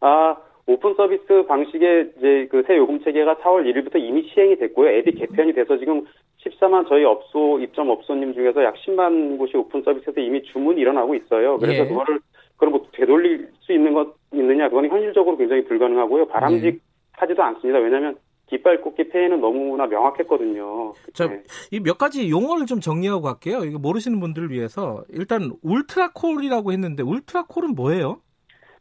[0.00, 0.36] 아
[0.68, 4.90] 오픈 서비스 방식의 이제 그 새 요금 체계가 4월 1일부터 이미 시행이 됐고요.
[4.98, 6.04] 앱이 개편이 돼서 지금
[6.44, 11.56] 14만 저희 업소 입점 업소님 중에서 약 10만 곳이 오픈 서비스에서 이미 주문이 일어나고 있어요.
[11.58, 11.88] 그래서 예.
[11.88, 12.20] 그거를
[12.58, 14.68] 그럼 뭐 되돌릴 수 있는 것 있느냐?
[14.68, 16.26] 그건 현실적으로 굉장히 불가능하고요.
[16.26, 17.78] 바람직하지도 않습니다.
[17.78, 18.16] 왜냐하면
[18.48, 20.92] 깃발 꽂기 폐해는 너무나 명확했거든요.
[21.14, 21.42] 자, 네.
[21.70, 23.64] 이 몇 가지 용어를 좀 정리하고 갈게요.
[23.64, 28.20] 이거 모르시는 분들을 위해서 일단 울트라콜이라고 했는데 울트라콜은 뭐예요?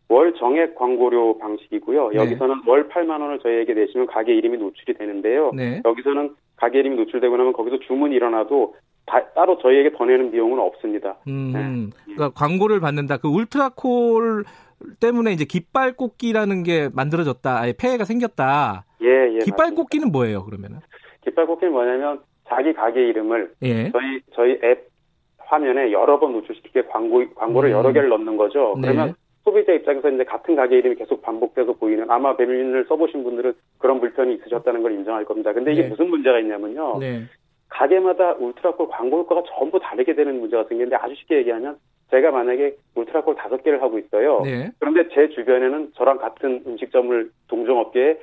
[0.09, 2.09] 월 정액 광고료 방식이고요.
[2.09, 2.15] 네.
[2.17, 5.51] 여기서는 월 8만 원을 저희에게 내시면 가게 이름이 노출이 되는데요.
[5.53, 5.81] 네.
[5.83, 11.17] 여기서는 가게 이름이 노출되고 나면 거기서 주문이 일어나도 다, 따로 저희에게 더 내는 비용은 없습니다.
[11.27, 12.13] 음, 네.
[12.15, 13.17] 그러니까 광고를 받는다.
[13.17, 14.43] 그 울트라콜
[14.99, 17.59] 때문에 이제 깃발 꽂기라는 게 만들어졌다.
[17.59, 18.85] 아예 폐해가 생겼다.
[19.01, 19.39] 예, 예.
[19.39, 20.79] 깃발 꽂기는 뭐예요, 그러면은?
[21.23, 23.91] 깃발 꽂기는 뭐냐면 자기 가게 이름을 예.
[23.91, 24.89] 저희 저희 앱
[25.37, 27.77] 화면에 여러 번 노출시키게 광고 광고를 음.
[27.77, 28.75] 여러 개를 넣는 거죠.
[28.81, 28.89] 네.
[28.89, 29.15] 그러면
[29.47, 34.33] 소비자 입장에서 이제 같은 가게 이름이 계속 반복돼서 보이는 아마 배민을 써보신 분들은 그런 불편이
[34.35, 35.53] 있으셨다는 걸 인정할 겁니다.
[35.53, 35.87] 근데 이게 네.
[35.87, 36.97] 무슨 문제가 있냐면요.
[36.99, 37.21] 네.
[37.69, 41.77] 가게마다 울트라콜 광고 효과가 전부 다르게 되는 문제가 생기는데 아주 쉽게 얘기하면
[42.11, 44.41] 제가 만약에 울트라콜 다섯 개를 하고 있어요.
[44.43, 44.69] 네.
[44.79, 48.19] 그런데 제 주변에는 저랑 같은 음식점을 동종업계에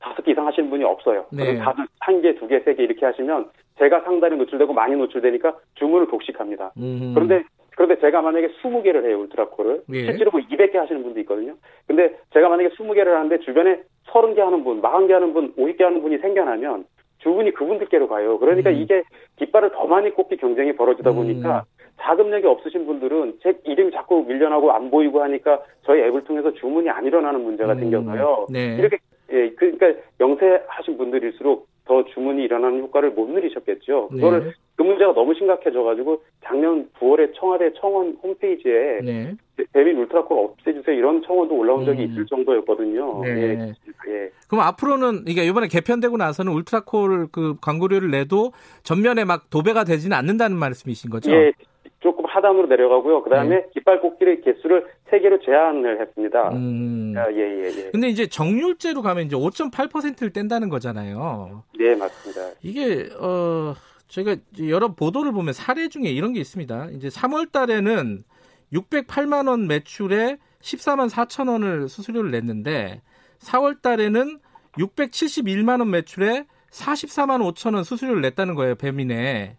[0.00, 1.26] 다섯 개 이상 하시는 분이 없어요.
[1.30, 1.58] 네.
[1.58, 6.08] 다들 한 개, 두 개, 세 개 이렇게 하시면 제가 상단에 노출되고 많이 노출되니까 주문을
[6.08, 6.72] 독식합니다.
[6.78, 7.12] 음.
[7.14, 7.44] 그런데
[7.76, 9.82] 그런데 제가 만약에 20개를 해요, 울트라콜을.
[9.92, 10.04] 예.
[10.06, 11.54] 실제로 뭐 200개 하시는 분도 있거든요.
[11.86, 16.18] 근데 제가 만약에 20개를 하는데 주변에 30개 하는 분, 40개 하는 분, 50개 하는 분이
[16.18, 16.86] 생겨나면
[17.18, 18.38] 주문이 그분들께로 가요.
[18.38, 18.76] 그러니까 음.
[18.76, 19.02] 이게
[19.36, 21.16] 깃발을 더 많이 꼽기 경쟁이 벌어지다 음.
[21.16, 21.64] 보니까
[22.00, 27.04] 자금력이 없으신 분들은 제 이름이 자꾸 밀려나고 안 보이고 하니까 저희 앱을 통해서 주문이 안
[27.04, 27.80] 일어나는 문제가 음.
[27.80, 28.46] 생겨서요.
[28.50, 28.76] 네.
[28.78, 28.98] 이렇게
[29.32, 34.08] 예, 그러니까 영세하신 분들일수록 더 주문이 일어나는 효과를 못 누리셨겠죠.
[34.12, 34.20] 네.
[34.20, 39.34] 그거를 그 문제가 너무 심각해져가지고 작년 9월에 청와대 청원 홈페이지에 네.
[39.72, 42.10] 대민 울트라콜 없애주세요 이런 청원도 올라온 적이 음.
[42.10, 43.22] 있을 정도였거든요.
[43.22, 43.30] 네.
[43.30, 43.74] 예.
[44.08, 44.30] 예.
[44.48, 50.56] 그럼 앞으로는 이게 이번에 개편되고 나서는 울트라콜 그 광고료를 내도 전면에 막 도배가 되지는 않는다는
[50.56, 51.30] 말씀이신 거죠?
[51.30, 51.52] 예.
[52.00, 53.22] 조금 하단으로 내려가고요.
[53.22, 53.66] 그 다음에 네.
[53.72, 56.50] 깃발 꽂기의 개수를 세 개로 제한을 했습니다.
[56.50, 57.14] 음.
[57.16, 57.90] 아, 예, 예, 예.
[57.90, 61.62] 근데 이제 정률제로 가면 이제 5.8%를 뗀다는 거잖아요.
[61.78, 62.40] 네, 맞습니다.
[62.62, 63.74] 이게, 어,
[64.08, 64.36] 저희가
[64.68, 66.90] 여러 보도를 보면 사례 중에 이런 게 있습니다.
[66.92, 68.24] 이제 3월 달에는
[68.72, 73.02] 608만 원 매출에 14만 4천 원을 수수료를 냈는데
[73.38, 74.40] 4월 달에는
[74.78, 79.56] 671만 원 매출에 44만 5천 원 수수료를 냈다는 거예요, 배민에.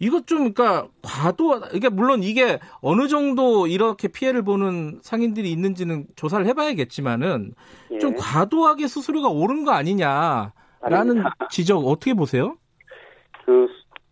[0.00, 0.06] 예.
[0.06, 6.46] 이것 좀, 그러니까, 과도, 이게 물론 이게 어느 정도 이렇게 피해를 보는 상인들이 있는지는 조사를
[6.46, 7.52] 해봐야겠지만은,
[7.92, 7.98] 예.
[7.98, 11.34] 좀 과도하게 수수료가 오른 거 아니냐라는 아닙니다.
[11.50, 12.56] 지적 어떻게 보세요?
[13.44, 13.68] 그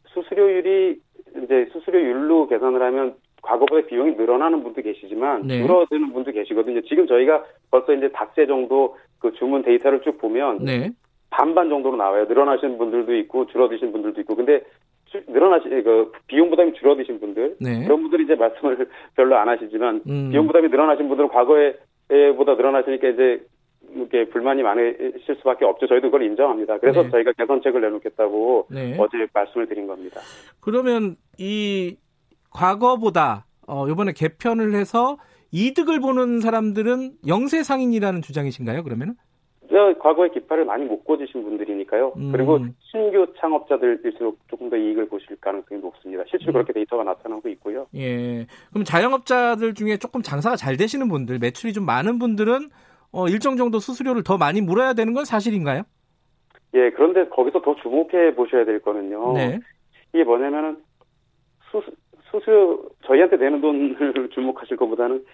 [0.09, 1.01] 수수료율이
[1.45, 5.63] 이제 수수료율로 계산을 하면 과거보다 비용이 늘어나는 분도 계시지만 네.
[5.63, 6.83] 줄어드는 분도 계시거든요.
[6.83, 10.91] 지금 저희가 벌써 이제 닷새 정도 그 주문 데이터를 쭉 보면 네.
[11.31, 12.25] 반반 정도로 나와요.
[12.25, 14.35] 늘어나신 분들도 있고 줄어드신 분들도 있고.
[14.35, 14.65] 근데
[15.27, 17.85] 늘어나시 그 비용 부담이 줄어드신 분들 네.
[17.85, 20.31] 그런 분들이 이제 말씀을 별로 안 하시지만 음.
[20.31, 23.43] 비용 부담이 늘어나신 분들은 과거에보다 늘어나시니까 이제
[23.95, 25.87] 이렇게 불만이 많으실 수밖에 없죠.
[25.87, 26.79] 저희도 그걸 인정합니다.
[26.79, 27.11] 그래서 네.
[27.11, 28.97] 저희가 개선책을 내놓겠다고 네.
[28.99, 30.21] 어제 말씀을 드린 겁니다.
[30.61, 31.97] 그러면 이
[32.51, 35.19] 과거보다 어, 이번에 개편을 해서
[35.53, 38.83] 이득을 보는 사람들은 영세 상인이라는 주장이신가요?
[38.83, 39.15] 그러면은?
[39.99, 42.15] 과거에 기파를 많이 못 꽂으신 분들이니까요.
[42.17, 42.33] 음.
[42.33, 46.25] 그리고 신규 창업자들일수록 조금 더 이익을 보실 가능성이 높습니다.
[46.29, 46.55] 실제로 음.
[46.55, 47.87] 그렇게 데이터가 나타나고 있고요.
[47.95, 48.47] 예.
[48.71, 52.71] 그럼 자영업자들 중에 조금 장사가 잘 되시는 분들, 매출이 좀 많은 분들은
[53.13, 55.83] 어, 일정 정도 수수료를 더 많이 물어야 되는 건 사실인가요?
[56.75, 59.33] 예, 그런데 거기서 더 주목해 보셔야 될 거는요.
[59.35, 59.59] 네.
[60.13, 60.77] 이게 뭐냐면은
[61.71, 61.83] 수,
[62.31, 65.25] 수수료 저희한테 내는 돈을 주목하실 것보다는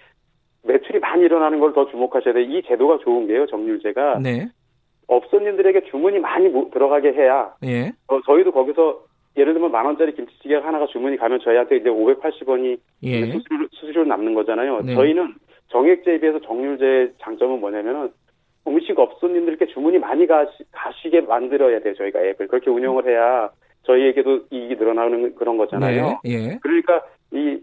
[0.65, 2.45] 매출이 많이 일어나는 걸 더 주목하셔야 돼요.
[2.45, 4.21] 이 제도가 좋은 게요, 정률제가.
[4.23, 4.49] 네.
[5.09, 7.53] 업소님들에게 주문이 많이 들어가게 해야.
[7.65, 7.93] 예.
[8.09, 9.03] 어, 저희도 거기서
[9.37, 13.27] 예를 들면 만 원짜리 김치찌개 하나가 주문이 가면 저희한테 이제 580원이 예.
[13.33, 14.81] 수수료, 수수료 남는 거잖아요.
[14.83, 14.95] 네.
[14.95, 15.35] 저희는
[15.69, 18.11] 정액제에 비해서 정률제의 장점은 뭐냐면은
[18.67, 21.95] 음식 업소님들께 주문이 많이 가시, 가시게 만들어야 돼요.
[21.95, 23.51] 저희가 앱을 그렇게 운영을 해야
[23.83, 26.21] 저희에게도 이익이 늘어나는 그런 거잖아요.
[26.25, 26.31] 네.
[26.31, 26.59] 예.
[26.63, 27.03] 그러니까
[27.33, 27.59] 이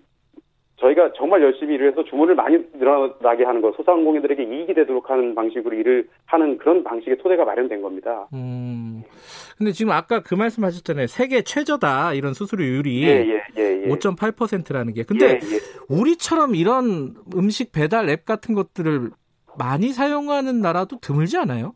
[0.82, 5.76] 저희가 정말 열심히 일을 해서 주문을 많이 늘어나게 하는 것, 소상공인들에게 이익이 되도록 하는 방식으로
[5.76, 8.28] 일을 하는 그런 방식의 토대가 마련된 겁니다.
[8.34, 9.04] 음.
[9.58, 11.08] 근데 지금 아까 그 말씀 하셨잖아요.
[11.08, 13.04] 세계 최저다, 이런 수수료율이.
[13.04, 13.88] 예, 예, 예, 예.
[13.88, 15.04] 5.8%라는 게.
[15.04, 15.60] 근데 예, 예.
[15.88, 19.12] 우리처럼 이런 음식 배달 앱 같은 것들을
[19.58, 21.74] 많이 사용하는 나라도 드물지 않아요?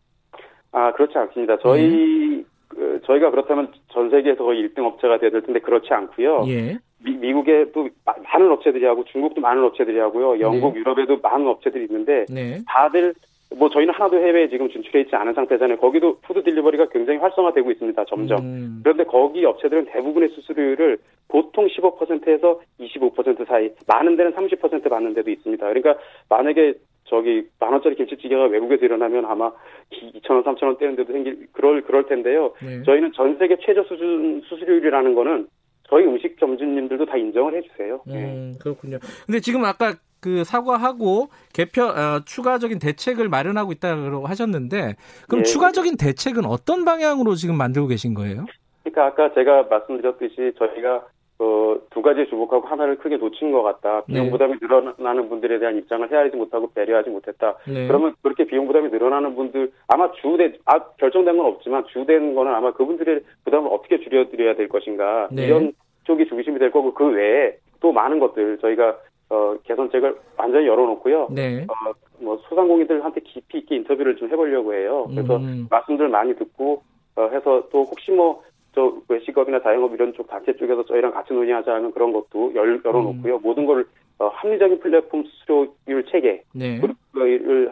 [0.72, 1.58] 아, 그렇지 않습니다.
[1.62, 2.46] 저희, 음.
[2.70, 6.46] 그, 저희가 그렇다면 전 세계에서 거의 1등 업체가 되야 될 텐데 그렇지 않고요.
[6.48, 6.80] 예.
[7.00, 10.40] 미, 국에도 많은 업체들이 하고 중국도 많은 업체들이 하고요.
[10.40, 10.80] 영국, 네.
[10.80, 12.60] 유럽에도 많은 업체들이 있는데 네.
[12.68, 13.14] 다들
[13.56, 15.78] 뭐 저희는 하나도 해외에 지금 진출해 있지 않은 상태잖아요.
[15.78, 18.06] 거기도 food delivery가 굉장히 활성화되고 있습니다.
[18.06, 18.40] 점점.
[18.40, 18.80] 음.
[18.84, 25.66] 그런데 거기 업체들은 대부분의 수수료율을 보통 15%에서 25% 사이, 많은 데는 30% 받는 데도 있습니다.
[25.68, 25.96] 그러니까
[26.30, 26.74] 만약에
[27.06, 29.52] 저기 만 원짜리 김치찌개가 외국에서 일어나면 아마
[29.92, 32.54] 2천 원, 3천 원 떼는 데도 생길 그럴 그럴 텐데요.
[32.62, 32.82] 네.
[32.84, 35.48] 저희는 전 세계 최저 수준 수수료율이라는 거는
[35.90, 38.02] 저희 음식 점주님들도 다 인정을 해주세요.
[38.06, 38.14] 네.
[38.16, 38.98] 음, 그렇군요.
[39.26, 44.96] 근데 지금 아까 그 사과하고 개편 어, 추가적인 대책을 마련하고 있다고 하셨는데
[45.28, 45.52] 그럼 네.
[45.52, 48.46] 추가적인 대책은 어떤 방향으로 지금 만들고 계신 거예요?
[48.84, 51.06] 그러니까 아까 제가 말씀드렸듯이 저희가
[51.38, 54.06] 어, 두 가지에 주목하고 하나를 크게 놓친 것 같다.
[54.06, 54.32] 비용 네.
[54.32, 57.58] 부담이 늘어나는 분들에 대한 입장을 헤아리지 못하고 배려하지 못했다.
[57.68, 57.88] 네.
[57.88, 62.72] 그러면 그렇게 비용 부담이 늘어나는 분들 아마 주된 아, 결정된 건 없지만 주된 거는 아마
[62.72, 65.48] 그분들의 부담을 어떻게 줄여드려야 될 것인가 네.
[65.48, 65.74] 이런
[66.06, 68.98] 쪽이 중심이 될 거고 그 외에 또 많은 것들 저희가
[69.30, 71.30] 어, 개선책을 완전히 열어놓고요.
[71.32, 71.66] 네.
[71.68, 75.08] 어, 뭐 소상공인들한테 깊이 있게 인터뷰를 좀 해보려고 해요.
[75.10, 75.68] 그래서 음.
[75.70, 76.84] 말씀들 많이 듣고
[77.18, 78.42] 어, 해서 또 혹시 뭐
[78.76, 83.36] 저 외식업이나 자영업 이런 쪽 단체 쪽에서 저희랑 같이 논의하자 하면 그런 것도 열, 열어놓고요.
[83.38, 83.42] 음.
[83.42, 83.88] 모든 걸
[84.20, 86.82] 어, 합리적인 플랫폼 수수료율 체계를 네.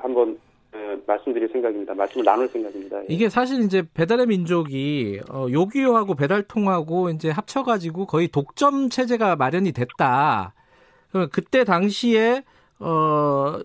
[0.01, 0.39] 한번
[0.75, 1.93] 예, 말씀드릴 생각입니다.
[1.93, 3.01] 말씀을 나눌 생각입니다.
[3.01, 3.05] 예.
[3.07, 10.53] 이게 사실 이제 배달의 민족이 어, 요기요하고 배달통하고 이제 합쳐가지고 거의 독점 체제가 마련이 됐다.
[11.31, 12.41] 그때 당시에
[12.79, 13.59] 어,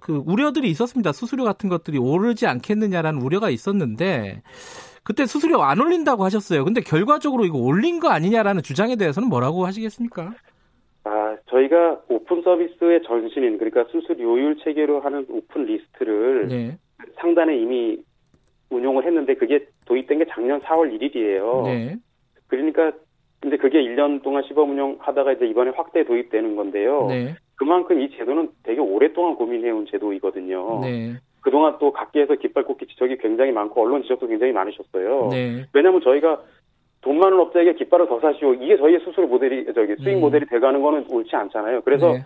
[0.00, 1.12] 그 우려들이 있었습니다.
[1.12, 4.42] 수수료 같은 것들이 오르지 않겠느냐라는 우려가 있었는데
[5.04, 6.64] 그때 수수료 안 올린다고 하셨어요.
[6.64, 10.32] 근데 결과적으로 이거 올린 거 아니냐라는 주장에 대해서는 뭐라고 하시겠습니까?
[11.04, 16.78] 아, 저희가 오픈 서비스의 전신인 그러니까 수수료율 체계로 하는 오픈 리스트를 네.
[17.16, 17.98] 상단에 이미
[18.70, 21.64] 운용을 했는데 그게 도입된 게 작년 4월 1일이에요.
[21.64, 21.96] 네.
[22.46, 22.92] 그러니까
[23.40, 27.06] 근데 그게 1년 동안 시범 운영하다가 이제 이번에 확대 도입되는 건데요.
[27.08, 27.34] 네.
[27.56, 30.80] 그만큼 이 제도는 되게 오랫동안 고민해온 제도이거든요.
[30.82, 31.14] 네.
[31.42, 35.28] 그동안 또 각계에서 깃발 꽂기 지적이 굉장히 많고 언론 지적도 굉장히 많으셨어요.
[35.30, 35.66] 네.
[35.74, 36.40] 왜냐하면 저희가
[37.00, 38.54] 돈 많은 업자에게 깃발을 더 사시오.
[38.54, 40.20] 이게 저희의 수수료 모델이 저기 수익 음.
[40.20, 41.80] 모델이 돼가는 거는 옳지 않잖아요.
[41.82, 42.24] 그래서 네.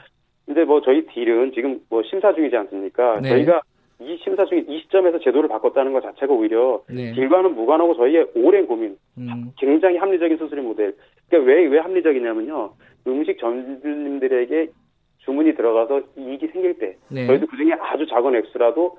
[0.50, 3.20] 이제 뭐 저희 딜은 지금 뭐 심사 중이지 않습니까?
[3.20, 3.30] 네.
[3.30, 3.62] 저희가
[4.00, 7.12] 이 심사 중에 이 시점에서 제도를 바꿨다는 것 자체가 오히려 네.
[7.14, 9.50] 딜과는 무관하고 저희의 오랜 고민, 음.
[9.58, 10.94] 굉장히 합리적인 수수료 모델.
[11.30, 12.72] 그러니까 왜 왜 합리적이냐면요.
[13.06, 14.68] 음식 전주님들에게
[15.20, 17.26] 주문이 들어가서 이익이 생길 때 네.
[17.26, 18.98] 저희도 그중에 아주 작은 액수라도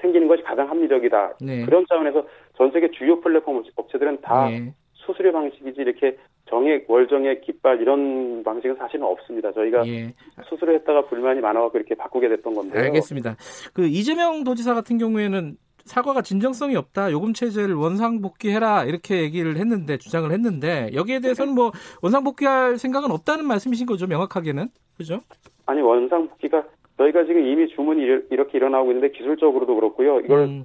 [0.00, 1.34] 생기는 것이 가장 합리적이다.
[1.40, 1.64] 네.
[1.64, 2.26] 그런 차원에서
[2.56, 4.74] 전 세계 주요 플랫폼 업체들은 다 예.
[4.92, 6.16] 수수료 방식이지 이렇게
[6.48, 9.52] 정액, 월정액, 깃발 이런 방식은 사실은 없습니다.
[9.52, 10.14] 저희가 예.
[10.48, 12.82] 수수료 했다가 불만이 많아서 이렇게 바꾸게 됐던 건데요.
[12.84, 13.36] 알겠습니다.
[13.72, 17.12] 그 이재명 도지사 같은 경우에는 사과가 진정성이 없다.
[17.12, 21.72] 요금 체제를 원상 복귀해라 이렇게 얘기를 했는데 주장을 했는데 여기에 대해서는 뭐
[22.02, 24.06] 원상 복귀할 생각은 없다는 말씀이신 거죠.
[24.06, 25.20] 명확하게는 그죠?
[25.66, 26.64] 아니 원상 복귀가
[26.98, 30.20] 저희가 지금 이미 주문이 이렇게 일어나고 있는데 기술적으로도 그렇고요.
[30.20, 30.64] 이걸 음.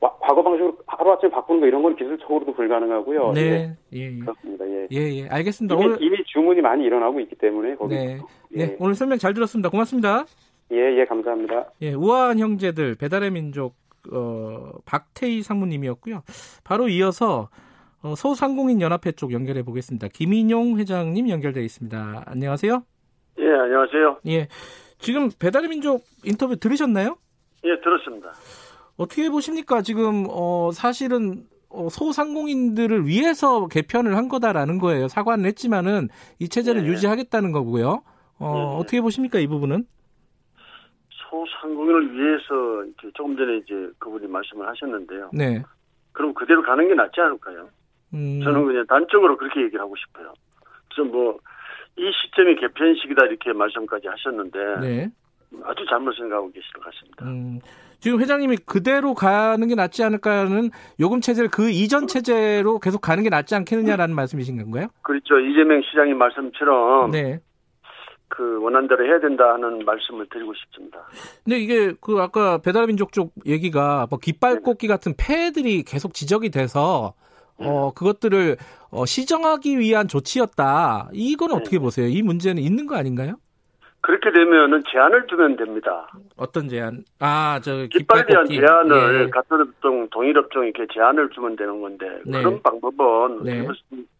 [0.00, 3.32] 과거 방식으로 하루아침에 바꾸는 거 이런 건 기술적으로도 불가능하고요.
[3.32, 3.76] 네.
[3.94, 4.18] 예, 예.
[4.18, 4.66] 그렇습니다.
[4.66, 4.88] 예.
[4.92, 5.28] 예, 예.
[5.28, 5.74] 알겠습니다.
[5.74, 8.18] 이미, 오늘 이미 주문이 많이 일어나고 있기 때문에 거기 네.
[8.56, 8.66] 예.
[8.66, 8.76] 네.
[8.80, 9.68] 오늘 설명 잘 들었습니다.
[9.68, 10.24] 고맙습니다.
[10.72, 11.72] 예, 예, 감사합니다.
[11.82, 13.74] 예, 우아한 형제들 배달의 민족
[14.12, 16.22] 어, 박태희 상무님이었고요.
[16.64, 17.48] 바로 이어서
[18.02, 20.08] 어, 소상공인 연합회 쪽 연결해 보겠습니다.
[20.08, 22.24] 김인용 회장님 연결되어 있습니다.
[22.26, 22.82] 안녕하세요.
[23.40, 24.20] 예, 안녕하세요.
[24.28, 24.48] 예.
[25.00, 27.16] 지금 배달의 민족 인터뷰 들으셨나요?
[27.64, 28.32] 예, 들었습니다.
[28.96, 29.82] 어떻게 보십니까?
[29.82, 35.08] 지금 어 사실은 어, 소상공인들을 위해서 개편을 한 거다라는 거예요.
[35.08, 36.08] 사과는 했지만은
[36.38, 36.88] 이 체제를 네.
[36.88, 38.02] 유지하겠다는 거고요.
[38.38, 38.78] 어, 네.
[38.78, 39.84] 어떻게 보십니까 이 부분은?
[41.30, 45.30] 소상공인을 위해서 이렇게 조금 전에 이제 그분이 말씀을 하셨는데요.
[45.32, 45.62] 네.
[46.12, 47.68] 그럼 그대로 가는 게 낫지 않을까요?
[48.14, 48.40] 음.
[48.42, 50.32] 저는 그냥 단적으로 그렇게 얘기를 하고 싶어요.
[50.88, 51.38] 그래서 뭐
[51.96, 55.10] 이 시점이 개편 시기다 이렇게 말씀까지 하셨는데 네.
[55.64, 57.24] 아주 잘못 생각하고 계실 것 같습니다.
[57.26, 57.60] 음.
[57.98, 63.28] 지금 회장님이 그대로 가는 게 낫지 않을까는 요금 체제를 그 이전 체제로 계속 가는 게
[63.28, 64.88] 낫지 않겠느냐라는 말씀이신 건가요?
[65.02, 65.38] 그렇죠.
[65.38, 67.40] 이재명 시장님 말씀처럼 네.
[68.28, 71.00] 그 원한대로 해야 된다 하는 말씀을 드리고 싶습니다.
[71.44, 77.12] 근데 이게 그 아까 배달민족 쪽 얘기가 뭐 깃발 꽂기 같은 폐해들이 계속 지적이 돼서
[77.60, 78.56] 어 그것들을
[78.90, 81.10] 어 시정하기 위한 조치였다.
[81.12, 82.06] 이건 어떻게 보세요?
[82.06, 83.36] 이 문제는 있는 거 아닌가요?
[84.02, 86.08] 그렇게 되면은 제한을 두면 됩니다.
[86.36, 87.04] 어떤 제한?
[87.18, 89.30] 아, 저 깃발에 대한 제한을 예.
[89.30, 92.38] 같은 업종, 동일 업종 이렇게 제한을 주면 되는 건데 네.
[92.38, 93.66] 그런 방법은 네.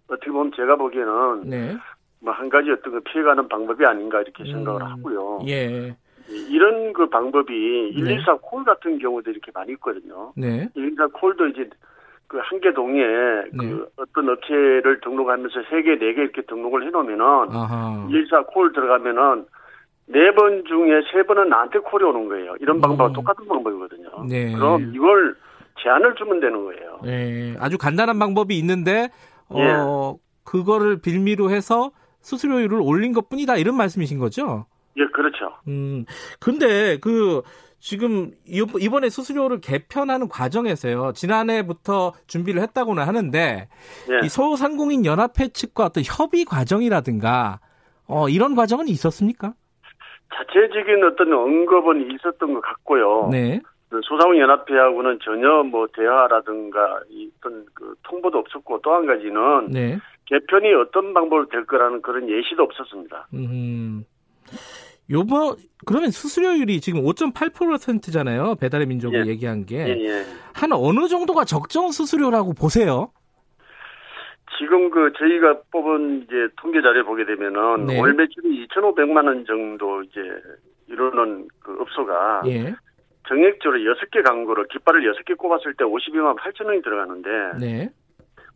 [0.07, 1.77] 어떻게 보면 제가 보기에는 네.
[2.21, 4.87] 뭐한 가지 어떤 그 피해가는 방법이 아닌가 이렇게 생각을 음.
[4.87, 5.41] 하고요.
[5.49, 5.97] 예.
[6.29, 10.33] 이런 그 방법이 114 콜 같은 경우도 이렇게 많이 있거든요.
[10.37, 10.69] 네.
[10.75, 11.69] 114 콜도 이제
[12.31, 13.51] 그 한개 동에 네.
[13.59, 17.25] 그 어떤 업체를 등록하면서 세 개, 네 개 이렇게 등록을 해놓으면은.
[17.51, 19.47] 114콜 들어가면은
[20.07, 22.55] 네 번 중에 세 번은 나한테 콜이 오는 거예요.
[22.61, 22.81] 이런 음.
[22.81, 24.09] 방법과 똑같은 방법이거든요.
[24.29, 24.53] 네.
[24.55, 25.35] 그럼 이걸
[25.83, 27.01] 제한을 주면 되는 거예요.
[27.03, 27.57] 네.
[27.59, 29.09] 아주 간단한 방법이 있는데
[29.49, 30.19] 어 예.
[30.45, 31.91] 그거를 빌미로 해서
[32.21, 34.67] 수수료율을 올린 것 뿐이다 이런 말씀이신 거죠?
[34.97, 35.53] 예, 그렇죠.
[35.67, 36.05] 음.
[36.39, 37.43] 근데 그
[37.81, 41.13] 지금 이번에 수수료를 개편하는 과정에서요.
[41.15, 43.69] 지난해부터 준비를 했다고는 하는데
[44.11, 44.21] 예.
[44.25, 47.59] 이 소상공인 연합회 측과 어떤 협의 과정이라든가
[48.07, 49.55] 어 이런 과정은 있었습니까?
[50.35, 53.29] 자체적인 어떤 언급은 있었던 것 같고요.
[53.33, 53.61] 네.
[53.89, 57.01] 그 소상공인 연합회하고는 전혀 뭐 대화라든가
[57.39, 59.99] 어떤 그 통보도 없었고 또 한 가지는 네.
[60.27, 63.29] 개편이 어떤 방법으로 될 거라는 그런 예시도 없었습니다.
[63.35, 64.05] 음.
[65.11, 65.57] 요번
[65.87, 68.55] 그러면 수수료율이 지금 5.8%잖아요.
[68.61, 69.31] 배달의 민족을 예.
[69.31, 69.77] 얘기한 게.
[69.77, 70.25] 예, 예.
[70.55, 73.13] 한 어느 정도가 적정 수수료라고 보세요?
[74.59, 77.99] 지금 그 저희가 뽑은 이제 통계 자료 보게 되면은 네.
[77.99, 80.21] 월 매출이 2,500만 원 정도 이제
[80.89, 82.75] 이루는 그 업소가 예.
[83.27, 87.29] 정액적으로 6개 광고를 깃발을 6개 꼽았을 때 52만 8천 원이 들어가는데
[87.59, 87.91] 네.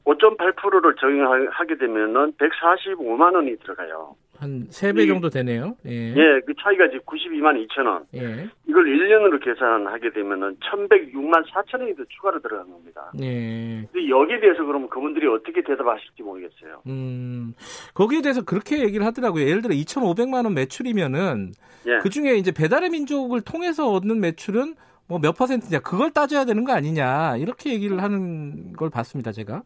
[0.04, 4.14] 5.8%를 적용하게 되면은 145만 원이 들어가요.
[4.36, 5.76] 한 3배 정도 되네요.
[5.86, 6.10] 예.
[6.10, 8.04] 예, 그 차이가 지금 92만 2천 원.
[8.14, 8.48] 예.
[8.68, 13.12] 이걸 1년으로 계산하게 되면은 1,106만 4천 원이 더 추가로 들어간 겁니다.
[13.22, 13.86] 예.
[13.92, 16.82] 근데 여기에 대해서 그러면 그분들이 어떻게 대답하실지 모르겠어요.
[16.86, 17.54] 음,
[17.94, 19.46] 거기에 대해서 그렇게 얘기를 하더라고요.
[19.46, 21.52] 예를 들어 2,500만 원 매출이면은
[21.86, 21.98] 예.
[22.02, 24.74] 그 중에 이제 배달의 민족을 통해서 얻는 매출은
[25.06, 29.62] 뭐 몇 퍼센트냐 그걸 따져야 되는 거 아니냐 이렇게 얘기를 하는 걸 봤습니다 제가.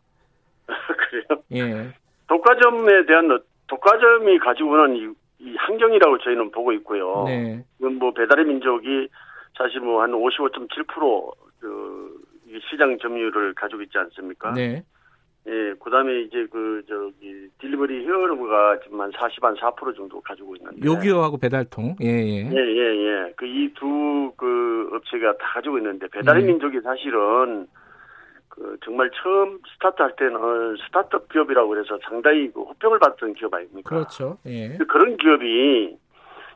[1.52, 1.88] 예.
[2.28, 5.08] 독과점에 대한 독과점이 가지고는 이,
[5.40, 7.24] 이 환경이라고 저희는 보고 있고요.
[7.26, 7.62] 네.
[7.78, 9.08] 이건 뭐 배달의 민족이
[9.56, 12.18] 사실 뭐 한 55.7%그
[12.70, 14.52] 시장 점유율을 가지고 있지 않습니까?
[14.54, 14.82] 네.
[15.46, 20.54] 예, 그 다음에 이제 그, 저기, 딜리버리 히어로가 지금 한 40, 한 4% 정도 가지고
[20.56, 20.76] 있는데.
[20.84, 21.96] 요기요하고 배달통.
[22.02, 22.50] 예, 예.
[22.50, 23.32] 예, 예, 예.
[23.34, 26.48] 그 이 두그 업체가 다 가지고 있는데, 배달의 네.
[26.52, 27.66] 민족이 사실은
[28.58, 33.88] 그 정말 처음 스타트할 때는 스타트업 기업이라고 그래서 상당히 그 호평을 받던 기업 아닙니까?
[33.88, 34.38] 그렇죠.
[34.46, 34.76] 예.
[34.88, 35.96] 그런 기업이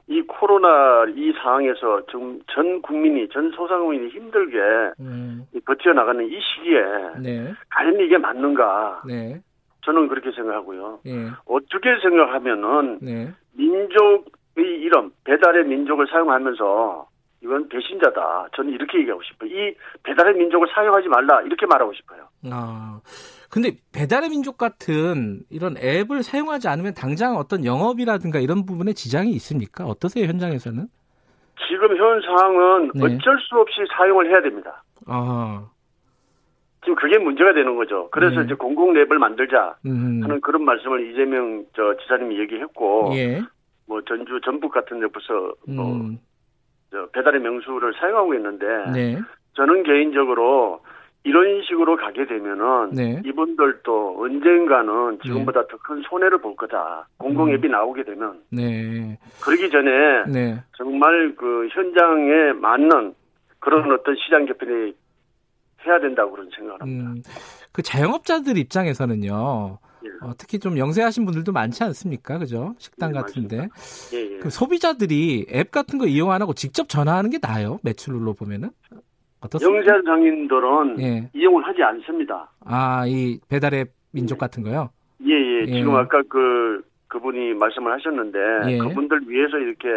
[0.09, 4.59] 이 코로나 이 상황에서 좀전 국민이 전 소상공인이 힘들게
[4.99, 5.47] 음.
[5.65, 6.83] 버텨 나가는 이 시기에
[7.21, 7.53] 네.
[7.71, 9.03] 과연 이게 맞는가?
[9.07, 9.41] 네.
[9.85, 11.01] 저는 그렇게 생각하고요.
[11.07, 11.29] 예.
[11.47, 13.33] 어떻게 생각하면은 네.
[13.53, 17.07] 민족의 이름 배달의 민족을 사용하면서
[17.43, 18.49] 이건 배신자다.
[18.55, 19.51] 저는 이렇게 얘기하고 싶어요.
[19.51, 19.75] 이
[20.05, 22.29] 배달의 민족을 사용하지 말라 이렇게 말하고 싶어요.
[22.51, 23.01] 아,
[23.51, 29.85] 근데 배달의 민족 같은 이런 앱을 사용하지 않으면 당장 어떤 영업이라든가 이런 부분에 지장이 있습니까?
[29.85, 30.87] 어떠세요 현장에서는?
[31.69, 33.05] 지금 현 상황은 네.
[33.05, 34.83] 어쩔 수 없이 사용을 해야 됩니다.
[35.07, 35.69] 아.
[36.83, 38.09] 지금 그게 문제가 되는 거죠.
[38.11, 38.47] 그래서 네.
[38.47, 40.21] 이제 공공 랩을 만들자 음.
[40.23, 43.41] 하는 그런 말씀을 이재명 저 지사님이 얘기했고, 예.
[43.87, 46.19] 뭐 전주 전북 같은 데 벌써 뭐 음.
[46.93, 49.19] 저 배달의 명수를 사용하고 있는데, 네.
[49.55, 50.81] 저는 개인적으로
[51.25, 53.23] 이런 식으로 가게 되면은 네.
[53.25, 55.69] 이분들도 언젠가는 지금보다 네.
[55.71, 57.09] 더큰 손해를 볼 거다.
[57.17, 57.71] 공공 앱이 음.
[57.71, 58.41] 나오게 되면.
[58.51, 59.19] 네.
[59.43, 60.63] 그러기 전에 네.
[60.77, 63.15] 정말 그 현장에 맞는
[63.61, 64.95] 그런 어떤 시장 개편이
[65.87, 67.11] 해야 된다고 그런 생각을 합니다.
[67.11, 67.23] 음,
[67.73, 69.79] 그 자영업자들 입장에서는요.
[70.05, 70.11] 예.
[70.21, 72.39] 어, 특히 좀 영세하신 분들도 많지 않습니까?
[72.39, 72.75] 그죠?
[72.79, 73.69] 식당 예, 같은데.
[74.13, 74.39] 예, 예.
[74.39, 77.79] 그 소비자들이 앱 같은 거 이용 안 하고 직접 전화하는 게 나아요?
[77.83, 78.71] 매출로 보면은?
[79.41, 79.95] 어떻습니까?
[79.95, 81.31] 영세 장인들은 예.
[81.35, 82.51] 이용을 하지 않습니다.
[82.65, 84.91] 아, 이 배달앱 민족 같은 거요?
[85.27, 85.65] 예, 예.
[85.67, 85.73] 예.
[85.73, 88.39] 지금 아까 그, 그분이 말씀을 하셨는데,
[88.73, 88.79] 예.
[88.79, 89.89] 그분들 위해서 이렇게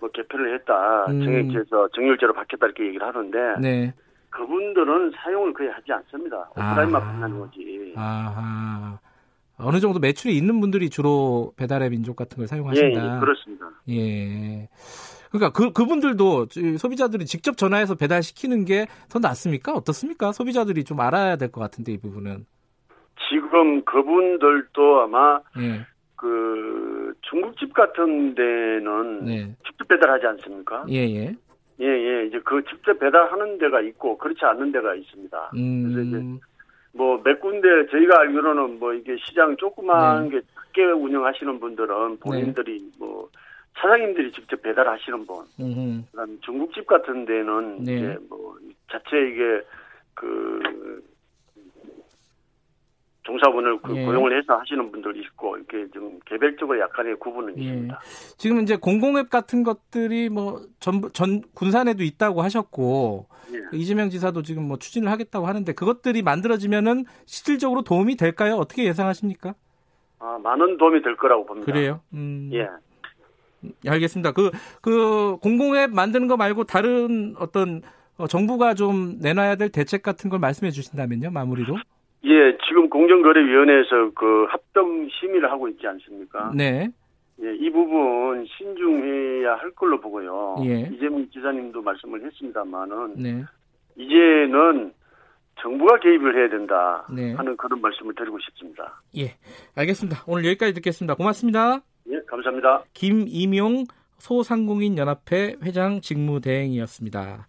[0.00, 1.06] 뭐 개편을 했다.
[1.08, 1.24] 음.
[1.24, 3.92] 정액제에서 정률제로 바뀌었다 이렇게 얘기를 하는데, 네.
[4.30, 6.48] 그분들은 사용을 거의 하지 않습니다.
[6.50, 7.94] 오프라인만 판하는 거지.
[7.96, 8.98] 아하.
[9.58, 13.00] 어느 정도 매출이 있는 분들이 주로 배달의 민족 같은 걸 사용하신다.
[13.00, 13.70] 예, 예 그렇습니다.
[13.90, 14.68] 예.
[15.30, 16.46] 그러니까 그 그분들도
[16.78, 19.72] 소비자들이 직접 전화해서 배달시키는 게 더 낫습니까?
[19.72, 20.32] 어떻습니까?
[20.32, 22.46] 소비자들이 좀 알아야 될 것 같은데 이 부분은.
[23.30, 25.84] 지금 그분들도 아마 예.
[26.16, 29.56] 그 중국집 같은 데는 네.
[29.66, 30.84] 직접 배달하지 않습니까?
[30.88, 31.36] 예, 예.
[31.80, 32.26] 예, 예.
[32.26, 35.50] 이제 그 직접 배달하는 데가 있고 그렇지 않는 데가 있습니다.
[35.56, 35.82] 음.
[35.92, 36.38] 그래서 이제
[36.98, 40.30] 뭐 몇 군데 저희가 알기로는 뭐 이게 시장 조그만 네.
[40.30, 42.90] 게 작게 운영하시는 분들은 본인들이 네.
[42.98, 43.30] 뭐
[43.80, 46.04] 사장님들이 직접 배달하시는 분, 음.
[46.10, 47.96] 그다음 중국집 같은 데는 네.
[47.96, 48.56] 이제 뭐
[48.90, 49.62] 자체 이게
[50.14, 51.00] 그
[53.28, 54.04] 종사분을 그 예.
[54.06, 57.62] 고용을 해서 하시는 분들이 있고 이렇게 좀 개별적으로 약간의 구분은 예.
[57.62, 58.00] 있습니다.
[58.38, 63.58] 지금 이제 공공앱 같은 것들이 뭐 전, 전 군산에도 있다고 하셨고 예.
[63.70, 68.54] 그 이재명 지사도 지금 뭐 추진을 하겠다고 하는데 그것들이 만들어지면은 실질적으로 도움이 될까요?
[68.54, 69.54] 어떻게 예상하십니까?
[70.20, 71.70] 아 많은 도움이 될 거라고 봅니다.
[71.70, 72.00] 그래요?
[72.14, 72.50] 음.
[72.54, 72.66] 예.
[73.86, 74.32] 알겠습니다.
[74.32, 77.82] 그, 그, 공공앱 만드는 거 말고 다른 어떤
[78.16, 81.76] 어, 정부가 좀 내놔야 될 대책 같은 걸 말씀해 주신다면요, 마무리로?
[82.24, 86.52] 예, 지금 공정거래위원회에서 그 합동 심의를 하고 있지 않습니까?
[86.54, 86.88] 네.
[87.42, 90.56] 예, 이 부분 신중해야 할 걸로 보고요.
[90.64, 90.90] 예.
[90.92, 93.44] 이재명 지사님도 말씀을 했습니다만은 네.
[93.96, 94.92] 이제는
[95.60, 97.32] 정부가 개입을 해야 된다 네.
[97.34, 99.00] 하는 그런 말씀을 드리고 싶습니다.
[99.16, 99.34] 예,
[99.76, 100.24] 알겠습니다.
[100.26, 101.14] 오늘 여기까지 듣겠습니다.
[101.14, 101.80] 고맙습니다.
[102.10, 102.84] 예, 감사합니다.
[102.94, 103.84] 김이용
[104.18, 107.46] 소상공인 연합회 회장 직무대행이었습니다.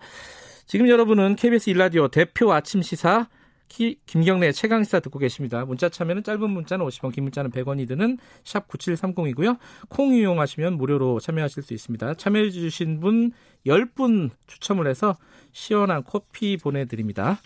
[0.65, 3.27] 지금 여러분은 KBS 일라디오 대표 아침 시사
[3.69, 5.63] 김경래 최강시사 듣고 계십니다.
[5.63, 9.57] 문자 참여는 짧은 문자는 50원, 긴 문자는 100원이 드는 샵 9730이고요.
[9.87, 12.15] 콩 이용하시면 무료로 참여하실 수 있습니다.
[12.15, 13.31] 참여해 주신 분
[13.65, 15.15] 10분 추첨을 해서
[15.53, 17.39] 시원한 커피 보내드립니다.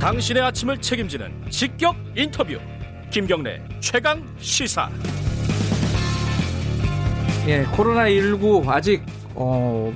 [0.00, 2.58] 당신의 아침을 책임지는 직격 인터뷰
[3.10, 4.88] 김경래 최강 시사
[7.50, 9.02] 예, 코로나19 아직
[9.34, 9.92] 어,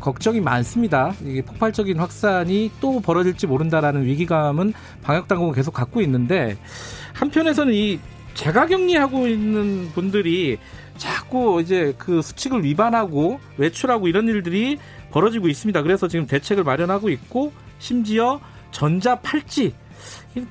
[0.00, 1.14] 걱정이 많습니다.
[1.24, 6.58] 이게 폭발적인 확산이 또 벌어질지 모른다라는 위기감은 방역 당국은 계속 갖고 있는데
[7.14, 7.98] 한편에서는 이
[8.34, 10.58] 자가 격리하고 있는 분들이
[10.98, 14.76] 자꾸 이제 그 수칙을 위반하고 외출하고 이런 일들이
[15.10, 15.82] 벌어지고 있습니다.
[15.82, 18.42] 그래서 지금 대책을 마련하고 있고 심지어
[18.72, 19.72] 전자 팔찌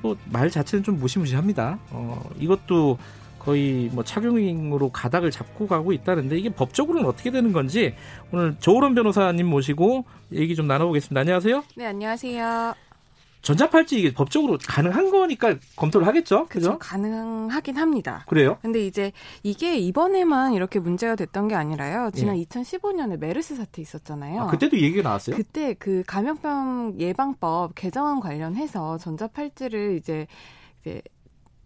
[0.02, 1.78] 뭐말 자체는 좀 무시무시합니다.
[1.90, 2.98] 어, 이것도
[3.44, 7.94] 거의 뭐 착용으로 가닥을 잡고 가고 있다는데 이게 법적으로는 어떻게 되는 건지
[8.32, 11.20] 오늘 조으론 변호사님 모시고 얘기 좀 나눠보겠습니다.
[11.20, 11.64] 안녕하세요.
[11.76, 12.74] 네, 안녕하세요.
[13.42, 16.46] 전자팔찌 이게 법적으로 가능한 거니까 검토를 하겠죠?
[16.46, 16.78] 그죠?
[16.78, 18.24] 가능하긴 합니다.
[18.26, 18.56] 그래요?
[18.62, 19.12] 근데 이제
[19.42, 22.10] 이게 이번에만 이렇게 문제가 됐던 게 아니라요.
[22.14, 22.44] 지난 예.
[22.44, 24.40] 2015년에 메르스 사태 있었잖아요.
[24.40, 25.36] 아, 그때도 얘기가 나왔어요?
[25.36, 30.26] 그때 그 감염병 예방법 개정안 관련해서 전자팔찌를 이제
[30.80, 31.02] 이제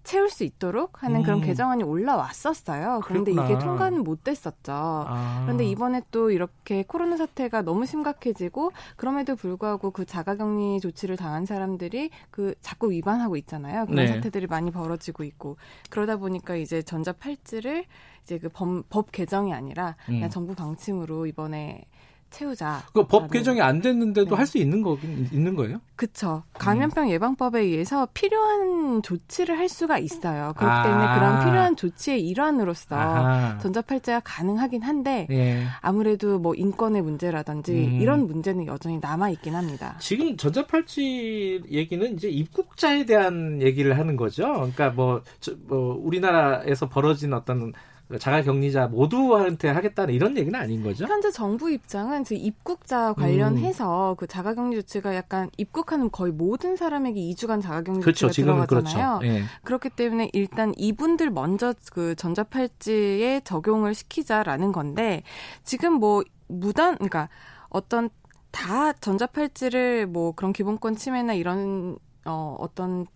[0.09, 1.23] 채울 수 있도록 하는 음.
[1.23, 3.03] 그런 개정안이 올라왔었어요.
[3.05, 3.45] 그런데 그랬구나.
[3.45, 4.73] 이게 통과는 못 됐었죠.
[4.73, 5.43] 아.
[5.45, 12.09] 그런데 이번에 또 이렇게 코로나 사태가 너무 심각해지고 그럼에도 불구하고 그 자가격리 조치를 당한 사람들이
[12.31, 13.85] 그 자꾸 위반하고 있잖아요.
[13.85, 14.07] 그런 네.
[14.07, 15.59] 사태들이 많이 벌어지고 있고
[15.91, 17.85] 그러다 보니까 이제 전자 팔찌를
[18.23, 20.31] 이제 그 법, 법 개정이 아니라 그냥 음.
[20.31, 21.85] 정부 방침으로 이번에
[22.31, 22.83] 채우자.
[22.93, 24.35] 그 법 개정이 안 됐는데도 네.
[24.37, 25.81] 할수 있는 거긴 있는 거예요?
[25.97, 26.43] 그렇죠.
[26.55, 30.53] 감염병 예방법에 의해서 필요한 조치를 할 수가 있어요.
[30.57, 30.83] 그렇기 아.
[30.83, 33.59] 때문에 그런 필요한 조치의 일환으로서 아하.
[33.59, 35.65] 전자팔찌가 가능하긴 한데 예.
[35.81, 38.01] 아무래도 뭐 인권의 문제라든지 음.
[38.01, 39.97] 이런 문제는 여전히 남아 있긴 합니다.
[39.99, 44.45] 지금 전자팔찌 얘기는 이제 입국자에 대한 얘기를 하는 거죠.
[44.53, 47.73] 그러니까 뭐, 저, 뭐 우리나라에서 벌어진 어떤
[48.17, 51.05] 자가격리자 모두한테 하겠다는 이런 얘기는 아닌 거죠?
[51.07, 54.17] 현재 정부 입장은 입국자 관련해서 음.
[54.17, 59.19] 그 자가격리 조치가 약간 입국하는 거의 모든 사람에게 2주간 자가격리 그렇죠, 조치가 들어가잖아요.
[59.19, 59.35] 그렇죠.
[59.35, 59.43] 예.
[59.63, 65.23] 그렇기 때문에 일단 이분들 먼저 그 전자팔찌에 적용을 시키자라는 건데
[65.65, 67.29] 지금 뭐 무단 그러니까
[67.69, 68.09] 어떤
[68.51, 73.07] 다 전자팔찌를 뭐 그런 기본권 침해나 이런 어 어떤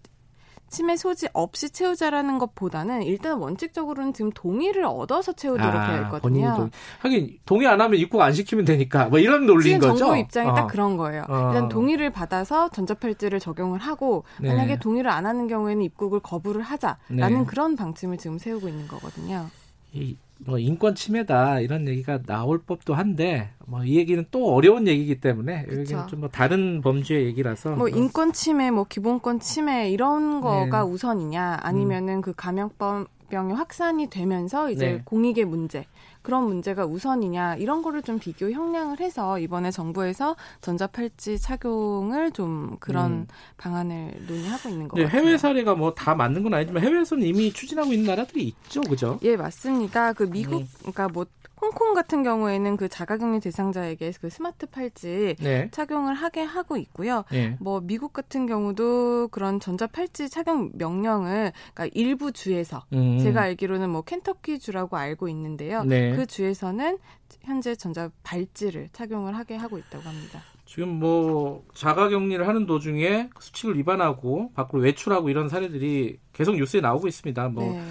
[0.72, 6.54] 침해 소지 없이 채우자라는 것보다는 일단 원칙적으로는 지금 동의를 얻어서 채우도록 아, 해야 했거든요.
[6.56, 6.70] 동의.
[7.00, 9.98] 하긴 동의 안 하면 입국 안 시키면 되니까 뭐 이런 논리인 지금 거죠.
[10.06, 10.54] 정부 입장이 어.
[10.54, 11.24] 딱 그런 거예요.
[11.28, 11.48] 어.
[11.48, 14.48] 일단 동의를 받아서 전자팔찌를 적용을 하고 네.
[14.48, 17.44] 만약에 동의를 안 하는 경우에는 입국을 거부를 하자라는 네.
[17.46, 19.48] 그런 방침을 지금 세우고 있는 거거든요.
[19.92, 25.20] 이, 뭐 인권 침해다 이런 얘기가 나올 법도 한데 뭐 이 얘기는 또 어려운 얘기이기
[25.20, 30.84] 때문에 여기는 좀 뭐 다른 범죄 얘기라서 뭐 인권 침해 뭐 기본권 침해 이런 거가
[30.84, 30.90] 네.
[30.90, 32.20] 우선이냐 아니면은 음.
[32.22, 35.02] 그 감염병이 확산이 되면서 이제 네.
[35.04, 35.84] 공익의 문제
[36.22, 43.12] 그런 문제가 우선이냐 이런 거를 좀 비교 형량을 해서 이번에 정부에서 전자팔찌 착용을 좀 그런
[43.12, 43.26] 음.
[43.56, 45.20] 방안을 논의하고 있는 거 네, 같아요.
[45.20, 49.18] 해외 사례가 뭐 다 맞는 건 아니지만 해외에서는 이미 추진하고 있는 나라들이 있죠, 그죠?
[49.22, 50.12] 예, 맞습니다.
[50.14, 50.68] 그 미국 음.
[50.80, 51.26] 그러니까 뭐
[51.62, 55.68] 홍콩 같은 경우에는 그 자가격리 대상자에게 그 스마트 팔찌 네.
[55.70, 57.24] 착용을 하게 하고 있고요.
[57.30, 57.56] 네.
[57.60, 63.20] 뭐 미국 같은 경우도 그런 전자 팔찌 착용 명령을 그러니까 일부 주에서 음.
[63.20, 65.84] 제가 알기로는 뭐 켄터키 주라고 알고 있는데요.
[65.84, 66.16] 네.
[66.16, 66.98] 그 주에서는
[67.42, 70.42] 현재 전자 발찌를 착용을 하게 하고 있다고 합니다.
[70.66, 77.06] 지금 뭐 자가 격리를 하는 도중에 수칙을 위반하고 밖으로 외출하고 이런 사례들이 계속 뉴스에 나오고
[77.08, 77.48] 있습니다.
[77.50, 77.82] 뭐 네.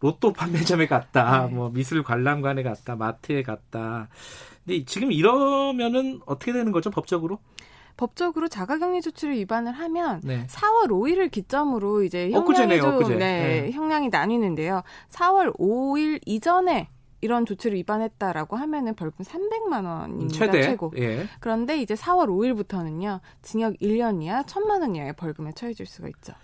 [0.00, 1.54] 로또 판매점에 갔다, 네.
[1.54, 4.08] 뭐 미술 관람관에 갔다, 마트에 갔다.
[4.64, 7.38] 근데 지금 이러면은 어떻게 되는 거죠, 법적으로?
[7.96, 10.46] 법적으로 자가격리 조치를 위반을 하면 네.
[10.46, 13.70] 4월 5일을 기점으로 이제 형량이 좀 네, 네.
[13.72, 14.82] 형량이 나뉘는데요.
[15.10, 16.88] 4월 5일 이전에
[17.20, 20.32] 이런 조치를 위반했다라고 하면은 벌금 300만 원입니다.
[20.32, 20.62] 최대.
[20.62, 20.92] 최고.
[20.96, 21.26] 예.
[21.40, 23.18] 그런데 이제 4월 5일부터는요.
[23.42, 26.34] 징역 1년 이하 1000만 원 이하의 벌금에 처해질 수가 있죠.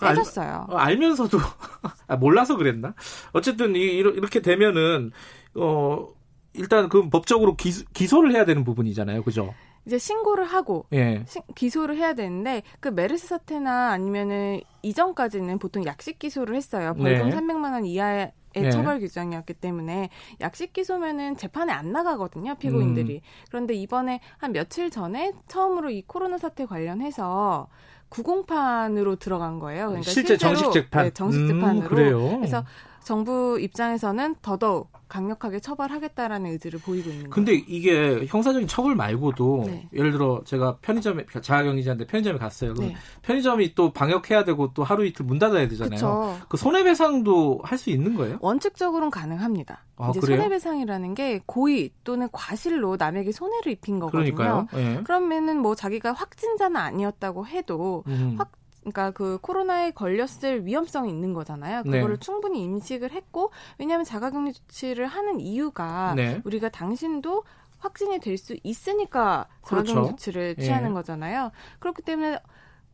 [0.00, 0.66] 세졌어요.
[0.70, 1.38] 알, 알면서도
[2.08, 2.94] 아, 몰라서 그랬나?
[3.32, 5.12] 어쨌든 이, 이렇게 되면은
[5.54, 6.08] 어
[6.54, 9.54] 일단 그 법적으로 기, 기소를 해야 되는 부분이잖아요, 그죠?
[9.86, 11.24] 이제 신고를 하고 예.
[11.26, 16.94] 시, 기소를 해야 되는데 그 메르스 사태나 아니면은 이전까지는 보통 약식 기소를 했어요.
[16.94, 17.36] 벌금 네.
[17.36, 18.70] 300만 원 이하의 네.
[18.70, 20.10] 처벌 규정이었기 때문에
[20.40, 23.20] 약식 기소면은 재판에 안 나가거든요 피고인들이 음.
[23.48, 27.68] 그런데 이번에 한 며칠 전에 처음으로 이 코로나 사태 관련해서
[28.08, 29.88] 구공판으로 들어간 거예요.
[29.88, 32.30] 그러니까 실제 정식 재판, 네, 정식 음, 재판으로.
[32.30, 32.64] 음, 그래서
[33.04, 37.30] 정부 입장에서는 더더욱 강력하게 처벌하겠다라는 의지를 보이고 있는 거예요.
[37.30, 39.88] 근데 이게 형사적인 처벌 말고도 네.
[39.92, 42.74] 예를 들어 제가 편의점에 자가격리자인데 편의점에 갔어요.
[42.74, 42.96] 네.
[43.22, 45.90] 편의점이 또 방역해야 되고 또 하루 이틀 문 닫아야 되잖아요.
[45.94, 46.36] 그쵸.
[46.48, 48.38] 그 손해배상도 할 수 있는 거예요?
[48.40, 49.84] 원칙적으로는 가능합니다.
[49.96, 50.38] 아, 이제 그래요?
[50.38, 54.66] 손해배상이라는 게 고의 또는 과실로 남에게 손해를 입힌 거거든요.
[54.72, 55.00] 네.
[55.04, 58.36] 그러면은 뭐 자기가 확진자는 아니었다고 해도 음.
[58.38, 58.52] 확
[58.84, 61.82] 그러니까 그 코로나에 걸렸을 위험성이 있는 거잖아요.
[61.84, 61.90] 네.
[61.98, 62.20] 그거를 네.
[62.20, 66.40] 충분히 인식을 했고 왜냐하면 자가격리 조치를 하는 이유가 네.
[66.44, 67.44] 우리가 당신도
[67.78, 70.10] 확진이 될 수 있으니까 자가격리 그렇죠.
[70.10, 70.94] 조치를 취하는 예.
[70.94, 71.50] 거잖아요.
[71.80, 72.38] 그렇기 때문에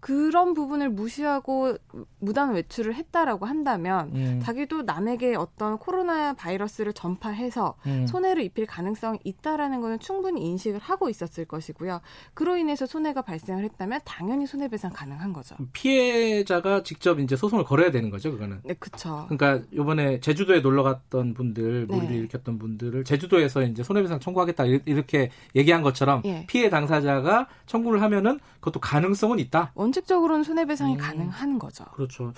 [0.00, 1.76] 그런 부분을 무시하고
[2.18, 4.40] 무단 외출을 했다라고 한다면 음.
[4.42, 8.06] 자기도 남에게 어떤 코로나 바이러스를 전파해서 음.
[8.06, 12.00] 손해를 입힐 가능성이 있다라는 것은 충분히 인식을 하고 있었을 것이고요.
[12.34, 15.56] 그로 인해서 손해가 발생을 했다면 당연히 손해배상 가능한 거죠.
[15.72, 18.60] 피해자가 직접 이제 소송을 걸어야 되는 거죠, 그거는.
[18.64, 19.26] 네, 그렇죠.
[19.28, 22.16] 그러니까 이번에 제주도에 놀러 갔던 분들, 무리를 네.
[22.16, 26.46] 일으켰던 분들을 제주도에서 이제 손해배상 청구하겠다 이렇게 얘기한 것처럼 예.
[26.48, 29.72] 피해 당사자가 청구를 하면은 그것도 가능성은 있다.
[29.74, 30.98] 원 칙적으로는 손해배상이 음.
[30.98, 31.84] 가능한 거죠.
[31.92, 32.32] 그렇죠.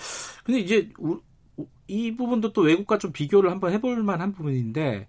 [0.44, 0.90] 근데 이제
[1.86, 5.06] 이 부분도 또 외국과 좀 비교를 한번 해볼 만한 부분인데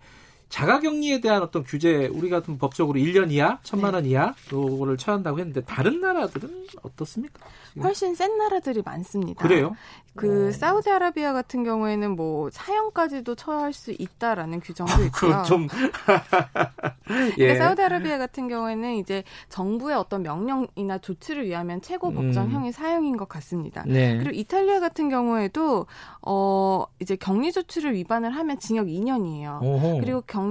[0.54, 4.10] 자가격리에 대한 어떤 규제 우리 같은 법적으로 1년 이하, 1천만 원 네.
[4.10, 7.44] 이하 요거를 처한다고 했는데 다른 나라들은 어떻습니까?
[7.82, 9.42] 훨씬 센 나라들이 많습니다.
[9.42, 9.76] 그래요?
[10.16, 10.48] 그 오.
[10.50, 10.52] 어.
[10.52, 15.42] 사우디아라비아 같은 경우에는 뭐 사형까지도 처할 수 있다라는 규정도 있고요.
[15.48, 16.74] 좀 그러니까
[17.40, 17.56] 예.
[17.56, 22.72] 사우디아라비아 같은 경우에는 이제 정부의 어떤 명령이나 조치를 위하면 최고 법정형이 음.
[22.72, 23.84] 사형인 것 같습니다.
[23.88, 24.18] 네.
[24.18, 25.88] 그리고 이탈리아 같은 경우에도
[26.22, 29.64] 어 이제 격리 조치를 위반을 하면 징역 2년이에요.
[29.64, 30.00] 오호.
[30.00, 30.43] 그리고 경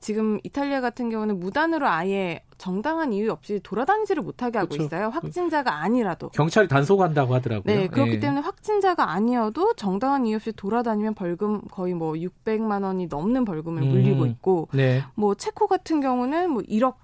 [0.00, 4.86] 지금 이탈리아 같은 경우는 무단으로 아예 정당한 이유 없이 돌아다니지를 못하게 하고 그렇죠.
[4.86, 5.08] 있어요.
[5.08, 6.28] 확진자가 아니라도.
[6.30, 7.74] 경찰이 단속한다고 하더라고요.
[7.74, 8.20] 네, 그렇기 네.
[8.20, 13.88] 때문에 확진자가 아니어도 정당한 이유 없이 돌아다니면 벌금 거의 뭐 600만 원이 넘는 벌금을 음.
[13.88, 15.02] 물리고 있고, 네.
[15.14, 16.94] 뭐 체코 같은 경우는 뭐 1억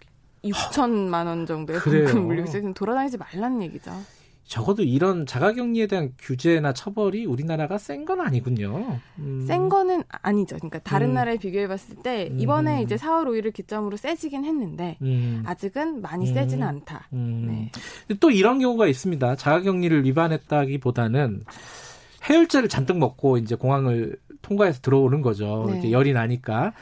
[0.45, 2.73] 6천만 원 정도의 벌금 물리고 있어요.
[2.73, 3.93] 돌아다니지 말라는 얘기죠.
[4.53, 8.99] 적어도 이런 자가격리에 대한 규제나 처벌이 우리나라가 센 건 아니군요.
[9.19, 9.45] 음.
[9.47, 10.57] 센 거는 아니죠.
[10.57, 11.15] 그러니까 다른 음.
[11.15, 12.83] 나라에 비교해 봤을 때 이번에 음.
[12.83, 15.43] 이제 4월 5일을 기점으로 세지긴 했는데 음.
[15.47, 16.69] 아직은 많이 세지는 음.
[16.69, 17.09] 않다.
[17.15, 17.71] 음.
[18.09, 18.17] 네.
[18.21, 19.37] 또 이런 경우가 있습니다.
[19.37, 21.45] 자가격리를 위반했다기보다는
[22.29, 25.67] 해열제를 잔뜩 먹고 이제 공항을 통과해서 들어오는 거죠.
[25.71, 25.79] 네.
[25.79, 26.73] 이제 열이 나니까.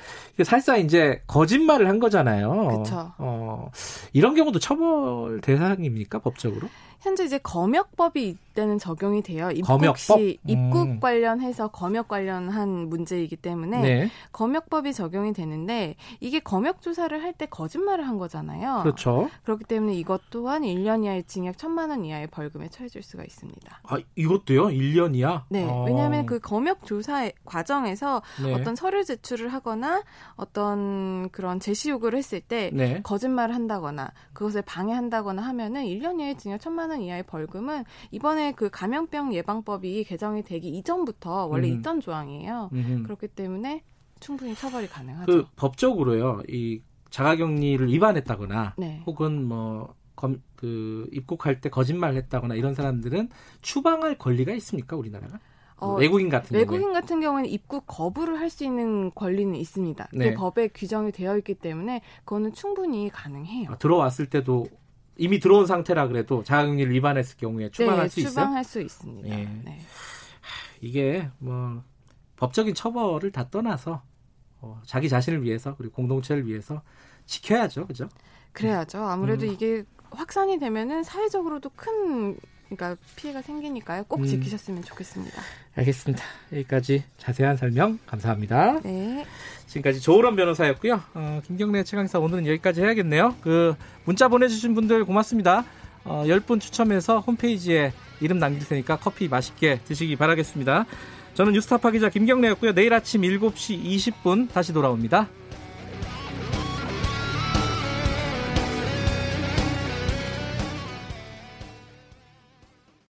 [0.42, 2.50] 사실상 이제 거짓말을 한 거잖아요.
[2.50, 3.12] 그렇죠.
[3.18, 3.70] 어,
[4.12, 6.68] 이런 경우도 처벌 대상입니까 법적으로?
[7.00, 9.50] 현재 이제 검역법이 이때는 적용이 돼요.
[9.50, 9.96] 입국 검역법?
[9.96, 11.00] 시 입국 음.
[11.00, 14.10] 관련해서 검역 관련한 문제이기 때문에 네.
[14.32, 18.80] 검역법이 적용이 되는데 이게 검역 조사를 할 때 거짓말을 한 거잖아요.
[18.82, 19.30] 그렇죠.
[19.44, 23.80] 그렇기 때문에 이것 또한 1년 이하의 징역 1천만 원 이하의 벌금에 처해질 수가 있습니다.
[23.84, 24.66] 아, 이것도요?
[24.66, 25.44] 1년 이하?
[25.48, 25.64] 네.
[25.68, 25.84] 아.
[25.84, 28.52] 왜냐하면 그 검역 조사 과정에서 네.
[28.52, 30.02] 어떤 서류 제출을 하거나
[30.34, 33.00] 어떤 그런 제시 요구를 했을 때 네.
[33.02, 39.32] 거짓말을 한다거나 그것을 방해한다거나 하면은 1년 이하의 징역 1천만 원 이하의 벌금은 이번에 그 감염병
[39.34, 41.78] 예방법이 개정이 되기 이전부터 원래 음.
[41.78, 42.70] 있던 조항이에요.
[42.72, 43.02] 음.
[43.04, 43.82] 그렇기 때문에
[44.20, 45.26] 충분히 처벌이 가능하죠.
[45.32, 46.42] 그 법적으로요.
[46.48, 49.02] 이 자가격리를 위반했다거나 네.
[49.06, 53.30] 혹은 뭐 검, 그 입국할 때 거짓말을 했다거나 이런 사람들은
[53.62, 55.38] 추방할 권리가 있습니까 우리나라가?
[55.78, 57.00] 어, 외국인 같은 외국인 경우에.
[57.00, 60.08] 같은 경우에는 입국 거부를 할 수 있는 권리는 있습니다.
[60.12, 60.30] 네.
[60.30, 63.70] 그 법에 규정이 되어 있기 때문에 그거는 충분히 가능해요.
[63.70, 64.66] 아, 들어왔을 때도
[65.16, 68.30] 이미 들어온 상태라 그래도 자가격리를 위반했을 경우에 추방할 네, 수 있어요?
[68.30, 69.28] 추방할 수 있습니다.
[69.28, 69.44] 예.
[69.64, 69.80] 네.
[70.80, 71.82] 이게 뭐
[72.36, 74.02] 법적인 처벌을 다 떠나서
[74.62, 76.82] 어, 자기 자신을 위해서 그리고 공동체를 위해서
[77.26, 78.08] 지켜야죠, 그죠?
[78.52, 78.98] 그래야죠.
[78.98, 79.52] 아무래도 음.
[79.52, 82.36] 이게 확산이 되면은 사회적으로도 큰
[82.70, 84.04] 그러니까 피해가 생기니까요.
[84.04, 84.26] 꼭 음.
[84.26, 85.40] 지키셨으면 좋겠습니다.
[85.74, 86.24] 알겠습니다.
[86.52, 88.80] 여기까지 자세한 설명 감사합니다.
[88.80, 89.26] 네.
[89.70, 91.00] 지금까지 조으론 변호사였고요.
[91.14, 93.36] 어, 김경래 최강사 오늘은 여기까지 해야겠네요.
[93.40, 93.74] 그
[94.04, 95.64] 문자 보내주신 분들 고맙습니다.
[96.04, 100.86] 어, 10분 추첨해서 홈페이지에 이름 남길 테니까 커피 맛있게 드시기 바라겠습니다.
[101.34, 102.74] 저는 뉴스타파 기자 김경래였고요.
[102.74, 105.28] 내일 아침 7시 20분 다시 돌아옵니다.